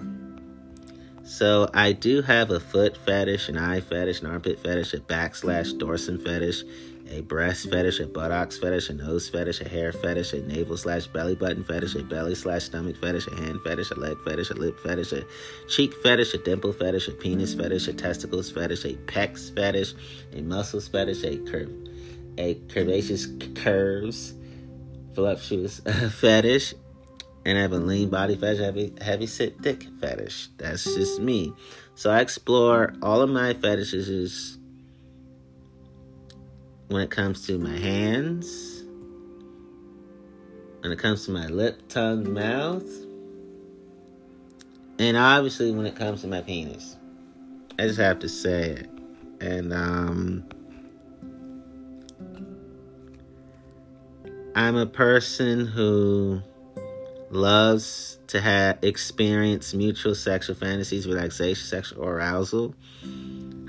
So 1.27 1.69
I 1.73 1.91
do 1.91 2.21
have 2.21 2.51
a 2.51 2.59
foot 2.59 2.95
fetish, 2.95 3.49
an 3.49 3.57
eye 3.57 3.81
fetish, 3.81 4.21
an 4.21 4.27
armpit 4.27 4.61
fetish, 4.61 4.93
a 4.93 4.99
backslash 4.99 5.77
dorsum 5.77 6.23
fetish, 6.23 6.63
a 7.11 7.19
breast 7.19 7.69
fetish, 7.69 7.99
a 7.99 8.07
buttocks 8.07 8.57
fetish, 8.57 8.89
a 8.89 8.93
nose 8.93 9.27
fetish, 9.27 9.59
a 9.59 9.67
hair 9.67 9.91
fetish, 9.91 10.31
a 10.31 10.39
navel 10.47 10.77
slash 10.77 11.05
belly 11.07 11.35
button 11.35 11.65
fetish, 11.65 11.95
a 11.95 12.03
belly 12.03 12.33
slash 12.33 12.63
stomach 12.63 12.95
fetish, 12.95 13.27
a 13.27 13.35
hand 13.35 13.59
fetish, 13.61 13.91
a 13.91 13.95
leg 13.95 14.17
fetish, 14.23 14.51
a 14.51 14.53
lip 14.53 14.79
fetish, 14.79 15.11
a 15.11 15.25
cheek 15.67 15.93
fetish, 15.95 16.33
a 16.33 16.37
dimple 16.37 16.71
fetish, 16.71 17.09
a 17.09 17.11
penis 17.11 17.53
fetish, 17.53 17.89
a 17.89 17.93
testicles 17.93 18.49
fetish, 18.49 18.85
a 18.85 18.93
pecs 18.93 19.53
fetish, 19.53 19.95
a 20.31 20.41
muscles 20.43 20.87
fetish, 20.87 21.25
a 21.25 21.35
curve, 21.39 21.69
a 22.37 22.55
curvaceous 22.67 23.27
curves, 23.61 24.33
voluptuous 25.13 25.81
fetish, 26.13 26.73
and 27.47 27.57
I 27.57 27.61
have 27.61 27.71
a 27.71 27.77
lean 27.77 28.09
body 28.09 28.35
fetish, 28.35 28.59
heavy, 28.59 28.93
heavy 28.99 29.25
sit 29.25 29.61
dick 29.61 29.87
fetish. 30.01 30.49
That's 30.57 30.83
just 30.83 31.21
me. 31.21 31.53
So 31.95 32.11
I 32.11 32.19
explore 32.19 32.93
all 33.01 33.21
of 33.21 33.29
my 33.29 33.53
fetishes 33.53 34.57
when 36.89 37.01
it 37.01 37.09
comes 37.09 37.47
to 37.47 37.57
my 37.57 37.77
hands, 37.77 38.83
when 40.81 40.91
it 40.91 40.99
comes 40.99 41.23
to 41.25 41.31
my 41.31 41.47
lip, 41.47 41.87
tongue, 41.87 42.33
mouth, 42.33 42.85
and 44.99 45.15
obviously 45.15 45.71
when 45.71 45.85
it 45.85 45.95
comes 45.95 46.21
to 46.21 46.27
my 46.27 46.41
penis. 46.41 46.97
I 47.79 47.83
just 47.83 47.99
have 47.99 48.19
to 48.19 48.29
say 48.29 48.71
it. 48.71 48.89
And 49.39 49.71
um 49.71 50.43
I'm 54.53 54.75
a 54.75 54.85
person 54.85 55.65
who 55.65 56.41
loves 57.29 58.19
to 58.27 58.41
have 58.41 58.77
experience 58.83 59.73
mutual 59.73 60.15
sexual 60.15 60.55
fantasies, 60.55 61.07
relaxation, 61.07 61.65
sexual 61.65 62.05
arousal, 62.05 62.73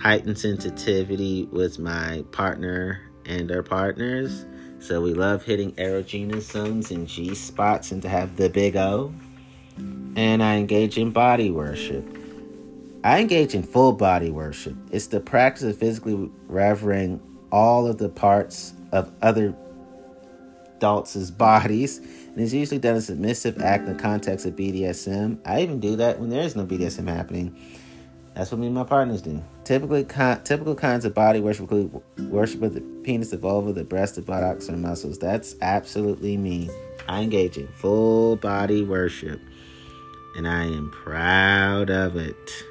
heightened 0.01 0.39
sensitivity 0.39 1.45
with 1.53 1.79
my 1.79 2.25
partner 2.33 3.01
and 3.27 3.51
our 3.51 3.63
partners. 3.63 4.47
So 4.81 5.01
we 5.01 5.13
love 5.13 5.45
hitting 5.45 5.73
erogenous 5.73 6.53
zones 6.53 6.91
and 6.91 7.09
G 7.09 7.35
spots 7.35 7.91
and 7.91 8.01
to 8.03 8.09
have 8.09 8.37
the 8.37 8.49
big 8.49 8.77
O. 8.77 9.13
And 10.17 10.43
I 10.43 10.57
engage 10.57 10.99
in 10.99 11.11
body 11.11 11.51
worship. 11.51 12.05
I 13.05 13.21
engage 13.21 13.55
in 13.55 13.63
full 13.63 13.93
body 13.93 14.31
worship. 14.31 14.77
It's 14.91 15.07
the 15.07 15.21
practice 15.21 15.65
of 15.65 15.79
physically 15.79 16.31
revering 16.47 17.21
all 17.51 17.87
of 17.87 17.99
the 17.99 18.09
parts 18.09 18.75
of 18.93 19.13
other 19.23 19.55
adults' 20.77 21.31
bodies 21.31 22.01
and 22.39 22.45
it's 22.45 22.55
usually 22.55 22.79
done 22.79 22.95
a 22.95 23.01
submissive 23.01 23.61
act 23.61 23.89
in 23.89 23.97
the 23.97 24.01
context 24.01 24.47
of 24.47 24.55
BDSM. 24.55 25.41
I 25.45 25.61
even 25.61 25.81
do 25.81 25.97
that 25.97 26.21
when 26.21 26.31
there 26.31 26.43
is 26.43 26.55
no 26.55 26.65
BDSM 26.65 27.09
happening. 27.09 27.53
That's 28.33 28.53
what 28.53 28.61
me 28.61 28.67
and 28.67 28.77
my 28.77 28.85
partners 28.85 29.23
do. 29.23 29.43
Typically, 29.65 30.05
con- 30.05 30.45
typical 30.45 30.77
kinds 30.77 31.05
of 31.05 31.15
body 31.15 31.41
worship 31.41 31.63
include 31.63 32.01
worship 32.31 32.63
of 32.63 32.75
the 32.75 32.81
penis, 33.03 33.31
the 33.31 33.39
vulva, 33.39 33.73
the 33.73 33.83
breast, 33.83 34.15
the 34.15 34.23
buttocks, 34.23 34.69
or 34.69 34.77
muscles. 34.77 35.19
That's 35.19 35.57
absolutely 35.63 36.37
me. 36.37 36.71
I 37.09 37.23
engage 37.23 37.57
in 37.57 37.67
full 37.67 38.37
body 38.37 38.85
worship, 38.85 39.41
and 40.37 40.47
I 40.47 40.63
am 40.63 40.93
proud 40.93 41.91
of 41.91 42.15
it. 42.15 42.65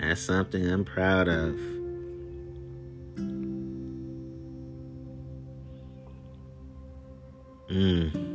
That's 0.00 0.20
something 0.20 0.68
I'm 0.68 0.84
proud 0.84 1.28
of. 1.28 1.71
Mm. 7.72 8.32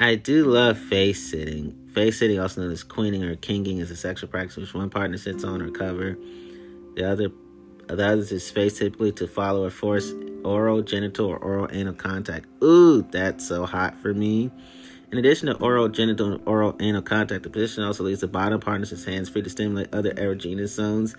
I 0.00 0.16
do 0.16 0.46
love 0.46 0.78
face 0.78 1.30
sitting. 1.30 1.88
Face 1.94 2.18
sitting, 2.18 2.40
also 2.40 2.62
known 2.62 2.72
as 2.72 2.82
queening 2.82 3.22
or 3.22 3.36
kinging, 3.36 3.78
is 3.78 3.90
a 3.92 3.96
sexual 3.96 4.28
practice 4.28 4.56
which 4.56 4.74
one 4.74 4.90
partner 4.90 5.16
sits 5.16 5.44
on 5.44 5.62
or 5.62 5.70
cover. 5.70 6.18
The 6.96 7.08
other, 7.08 7.28
the 7.86 7.94
other 7.94 8.16
is 8.16 8.50
face 8.50 8.78
typically 8.78 9.12
to 9.12 9.28
follow 9.28 9.64
or 9.64 9.70
force 9.70 10.12
oral, 10.44 10.82
genital, 10.82 11.26
or 11.26 11.38
oral 11.38 11.68
anal 11.70 11.94
contact. 11.94 12.46
Ooh, 12.62 13.02
that's 13.02 13.46
so 13.46 13.64
hot 13.64 13.96
for 13.96 14.12
me. 14.12 14.50
In 15.12 15.18
addition 15.18 15.46
to 15.46 15.54
oral, 15.58 15.88
genital, 15.88 16.32
and 16.32 16.48
oral 16.48 16.74
anal 16.80 17.02
contact, 17.02 17.44
the 17.44 17.50
position 17.50 17.84
also 17.84 18.02
leaves 18.02 18.20
the 18.20 18.28
bottom 18.28 18.58
partner's 18.58 19.04
hands 19.04 19.28
free 19.28 19.42
to 19.42 19.50
stimulate 19.50 19.94
other 19.94 20.10
erogenous 20.10 20.70
zones 20.70 21.14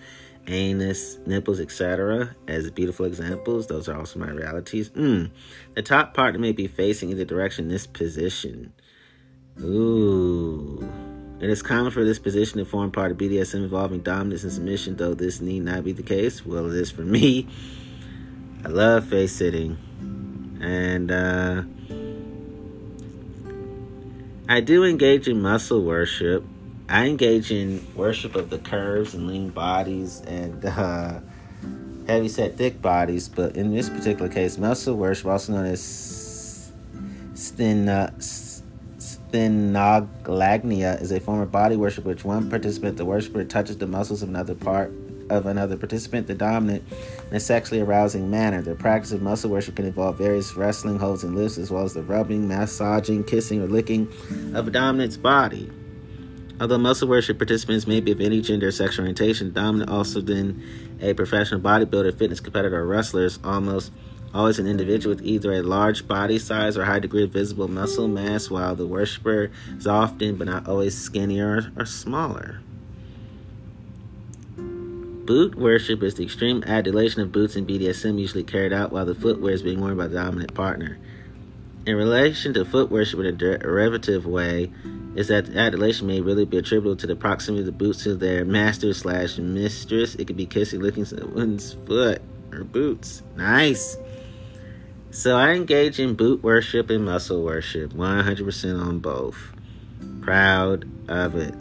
anus, 0.48 1.18
nipples, 1.26 1.60
etc. 1.60 2.34
as 2.46 2.70
beautiful 2.70 3.06
examples. 3.06 3.66
Those 3.66 3.88
are 3.88 3.96
also 3.96 4.18
my 4.18 4.30
realities. 4.30 4.90
Mm. 4.90 5.30
The 5.74 5.82
top 5.82 6.14
partner 6.14 6.38
may 6.38 6.52
be 6.52 6.66
facing 6.66 7.10
either 7.10 7.24
direction 7.24 7.68
this 7.68 7.86
position. 7.86 8.72
Ooh. 9.60 10.88
It 11.40 11.50
is 11.50 11.62
common 11.62 11.92
for 11.92 12.04
this 12.04 12.18
position 12.18 12.58
to 12.58 12.64
form 12.64 12.90
part 12.90 13.12
of 13.12 13.16
BDSM 13.16 13.62
involving 13.62 14.00
dominance 14.00 14.42
and 14.42 14.52
submission, 14.52 14.96
though 14.96 15.14
this 15.14 15.40
need 15.40 15.60
not 15.60 15.84
be 15.84 15.92
the 15.92 16.02
case. 16.02 16.44
Well, 16.44 16.66
it 16.66 16.74
is 16.74 16.90
for 16.90 17.02
me. 17.02 17.46
I 18.64 18.68
love 18.68 19.06
face 19.06 19.36
sitting. 19.36 19.78
And 20.60 21.12
uh, 21.12 21.62
I 24.48 24.60
do 24.60 24.84
engage 24.84 25.28
in 25.28 25.40
muscle 25.40 25.84
worship. 25.84 26.44
I 26.90 27.06
engage 27.06 27.52
in 27.52 27.86
worship 27.94 28.34
of 28.34 28.48
the 28.48 28.56
curves 28.58 29.12
and 29.14 29.26
lean 29.26 29.50
bodies 29.50 30.22
and 30.22 30.64
uh, 30.68 31.20
heavy 32.06 32.28
set 32.28 32.56
thick 32.56 32.80
bodies, 32.80 33.28
but 33.28 33.56
in 33.56 33.74
this 33.74 33.90
particular 33.90 34.30
case, 34.30 34.56
muscle 34.56 34.96
worship, 34.96 35.26
also 35.26 35.52
known 35.52 35.66
as 35.66 36.72
sten, 37.34 37.84
sthenolagnia, 38.98 41.02
is 41.02 41.12
a 41.12 41.20
form 41.20 41.40
of 41.40 41.52
body 41.52 41.76
worship 41.76 42.06
which 42.06 42.24
one 42.24 42.48
participant, 42.48 42.96
the 42.96 43.04
worshiper, 43.04 43.44
touches 43.44 43.76
the 43.76 43.86
muscles 43.86 44.22
of 44.22 44.30
another 44.30 44.54
part 44.54 44.90
of 45.28 45.44
another 45.44 45.76
participant, 45.76 46.26
the 46.26 46.34
dominant, 46.34 46.82
in 47.30 47.36
a 47.36 47.40
sexually 47.40 47.82
arousing 47.82 48.30
manner. 48.30 48.62
The 48.62 48.74
practice 48.74 49.12
of 49.12 49.20
muscle 49.20 49.50
worship 49.50 49.76
can 49.76 49.84
involve 49.84 50.16
various 50.16 50.54
wrestling 50.54 50.98
holds 50.98 51.22
and 51.22 51.36
lifts, 51.36 51.58
as 51.58 51.70
well 51.70 51.84
as 51.84 51.92
the 51.92 52.02
rubbing, 52.02 52.48
massaging, 52.48 53.24
kissing, 53.24 53.62
or 53.62 53.66
licking 53.66 54.08
of 54.54 54.68
a 54.68 54.70
dominant's 54.70 55.18
body. 55.18 55.70
Although 56.60 56.78
muscle 56.78 57.08
worship 57.08 57.38
participants 57.38 57.86
may 57.86 58.00
be 58.00 58.10
of 58.10 58.20
any 58.20 58.40
gender 58.40 58.68
or 58.68 58.72
sexual 58.72 59.04
orientation, 59.04 59.52
dominant 59.52 59.90
also 59.90 60.20
then 60.20 60.62
a 61.00 61.14
professional 61.14 61.60
bodybuilder, 61.60 62.18
fitness 62.18 62.40
competitor, 62.40 62.80
or 62.80 62.86
wrestler 62.86 63.24
is 63.24 63.38
almost 63.44 63.92
always 64.34 64.58
an 64.58 64.66
individual 64.66 65.14
with 65.14 65.24
either 65.24 65.52
a 65.52 65.62
large 65.62 66.08
body 66.08 66.38
size 66.38 66.76
or 66.76 66.84
high 66.84 66.98
degree 66.98 67.22
of 67.22 67.30
visible 67.30 67.68
muscle 67.68 68.08
mass, 68.08 68.50
while 68.50 68.74
the 68.74 68.86
worshiper 68.86 69.50
is 69.76 69.86
often 69.86 70.36
but 70.36 70.48
not 70.48 70.66
always 70.66 70.98
skinnier 70.98 71.72
or 71.76 71.86
smaller. 71.86 72.60
Boot 74.56 75.54
worship 75.54 76.02
is 76.02 76.14
the 76.14 76.24
extreme 76.24 76.64
adulation 76.66 77.20
of 77.20 77.30
boots 77.30 77.54
in 77.54 77.66
BDSM, 77.66 78.18
usually 78.18 78.42
carried 78.42 78.72
out 78.72 78.90
while 78.90 79.04
the 79.04 79.14
footwear 79.14 79.52
is 79.52 79.62
being 79.62 79.80
worn 79.80 79.96
by 79.96 80.08
the 80.08 80.16
dominant 80.16 80.54
partner. 80.54 80.98
In 81.88 81.96
relation 81.96 82.52
to 82.52 82.66
foot 82.66 82.90
worship 82.90 83.18
in 83.20 83.24
a 83.24 83.32
derivative 83.32 84.26
way, 84.26 84.70
is 85.14 85.28
that 85.28 85.46
the 85.46 85.58
adulation 85.58 86.06
may 86.06 86.20
really 86.20 86.44
be 86.44 86.58
attributable 86.58 86.96
to 86.96 87.06
the 87.06 87.16
proximity 87.16 87.60
of 87.60 87.64
the 87.64 87.72
boots 87.72 88.02
to 88.02 88.14
their 88.14 88.44
master 88.44 88.92
slash 88.92 89.38
mistress. 89.38 90.14
It 90.14 90.26
could 90.26 90.36
be 90.36 90.44
kissing, 90.44 90.82
licking 90.82 91.06
someone's 91.06 91.78
foot 91.86 92.20
or 92.52 92.64
boots. 92.64 93.22
Nice. 93.36 93.96
So 95.12 95.34
I 95.34 95.52
engage 95.52 95.98
in 95.98 96.12
boot 96.12 96.42
worship 96.42 96.90
and 96.90 97.06
muscle 97.06 97.42
worship, 97.42 97.94
100% 97.94 98.86
on 98.86 98.98
both. 98.98 99.38
Proud 100.20 100.86
of 101.08 101.36
it. 101.36 101.54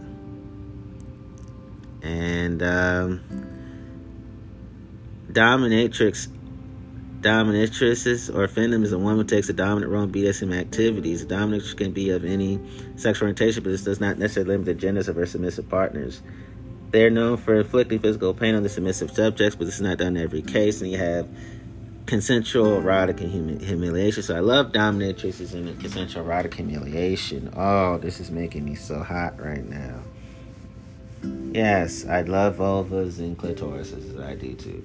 And 2.01 2.61
um, 2.61 3.21
dominatrix 5.31 6.27
Dominatrix 7.21 8.29
or 8.33 8.47
femdom 8.47 8.83
is 8.83 8.91
a 8.91 8.97
woman 8.97 9.17
who 9.17 9.23
takes 9.23 9.49
a 9.49 9.53
dominant 9.53 9.91
role 9.91 10.03
in 10.03 10.11
BDSM 10.11 10.55
activities. 10.55 11.25
Dominatrix 11.25 11.75
can 11.75 11.91
be 11.91 12.11
of 12.11 12.23
any 12.23 12.59
sexual 12.95 13.25
orientation, 13.25 13.63
but 13.63 13.71
this 13.71 13.83
does 13.83 13.99
not 13.99 14.19
necessarily 14.19 14.51
limit 14.51 14.65
the 14.65 14.75
genders 14.75 15.07
of 15.07 15.15
her 15.15 15.25
submissive 15.25 15.67
partners. 15.67 16.21
They're 16.91 17.09
known 17.09 17.37
for 17.37 17.55
inflicting 17.55 17.99
physical 17.99 18.33
pain 18.33 18.53
on 18.53 18.61
the 18.61 18.69
submissive 18.69 19.11
subjects, 19.11 19.55
but 19.55 19.65
this 19.65 19.75
is 19.75 19.81
not 19.81 19.97
done 19.97 20.15
in 20.15 20.23
every 20.23 20.43
case. 20.43 20.81
And 20.81 20.91
you 20.91 20.97
have 20.97 21.27
consensual 22.05 22.77
erotic 22.77 23.19
and 23.19 23.31
humi- 23.31 23.65
humiliation. 23.65 24.21
So 24.21 24.35
I 24.35 24.39
love 24.39 24.71
dominatrixes 24.71 25.53
and 25.53 25.79
consensual 25.81 26.23
erotic 26.23 26.53
humiliation. 26.53 27.51
Oh, 27.57 27.97
this 27.97 28.19
is 28.19 28.29
making 28.29 28.63
me 28.63 28.75
so 28.75 29.01
hot 29.01 29.41
right 29.43 29.65
now. 29.65 30.01
Yes, 31.51 32.05
I 32.05 32.21
love 32.21 32.57
vulvas 32.57 33.17
and 33.17 33.37
clitorises. 33.37 34.23
I 34.23 34.35
do 34.35 34.53
too. 34.53 34.83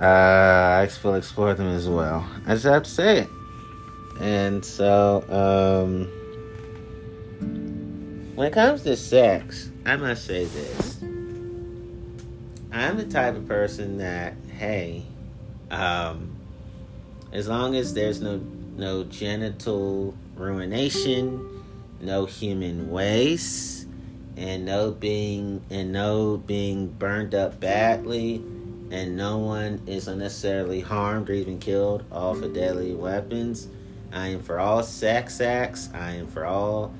Uh, 0.00 0.04
I 0.04 0.90
will 1.02 1.14
explore 1.14 1.54
them 1.54 1.68
as 1.68 1.88
well. 1.88 2.28
I 2.46 2.52
just 2.52 2.64
have 2.66 2.82
to 2.82 2.90
say 2.90 3.18
it. 3.20 3.30
And 4.20 4.64
so, 4.64 5.24
um, 5.28 6.06
when 8.34 8.48
it 8.48 8.52
comes 8.52 8.82
to 8.82 8.96
sex, 8.96 9.70
I 9.86 9.96
must 9.96 10.26
say 10.26 10.44
this. 10.44 11.02
I'm 12.72 12.98
the 12.98 13.06
type 13.06 13.36
of 13.36 13.48
person 13.48 13.98
that, 13.98 14.34
hey, 14.58 15.04
um, 15.70 16.36
as 17.32 17.48
long 17.48 17.74
as 17.74 17.94
there's 17.94 18.20
no 18.20 18.40
no 18.76 19.04
genital 19.04 20.14
ruination, 20.36 21.64
no 22.00 22.26
human 22.26 22.90
waste, 22.90 23.86
and 24.36 24.66
no 24.66 24.90
being 24.90 25.62
and 25.70 25.92
no 25.92 26.36
being 26.36 26.88
burned 26.88 27.34
up 27.34 27.58
badly, 27.58 28.44
and 28.90 29.16
no 29.16 29.38
one 29.38 29.80
is 29.86 30.08
unnecessarily 30.08 30.80
harmed 30.80 31.28
or 31.28 31.32
even 31.32 31.58
killed, 31.58 32.04
all 32.12 32.34
for 32.34 32.48
deadly 32.48 32.94
weapons. 32.94 33.68
I 34.12 34.28
am 34.28 34.42
for 34.42 34.58
all 34.58 34.82
sex 34.82 35.40
acts. 35.40 35.88
I 35.92 36.12
am 36.12 36.26
for 36.28 36.44
all 36.44 36.94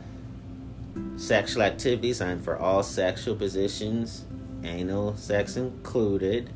sexual 1.17 1.63
activities. 1.63 2.21
I 2.21 2.31
am 2.31 2.43
for 2.43 2.59
all 2.59 2.83
sexual 2.83 3.37
positions, 3.37 4.25
anal 4.65 5.17
sex 5.17 5.57
included. 5.57 6.51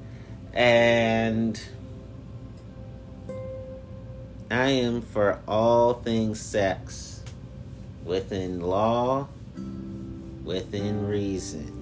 And 0.53 1.61
I 4.51 4.71
am 4.71 5.01
for 5.01 5.39
all 5.47 5.95
things 5.95 6.41
sex, 6.41 7.23
within 8.05 8.61
law, 8.61 9.29
within 10.43 11.07
reason. 11.07 11.77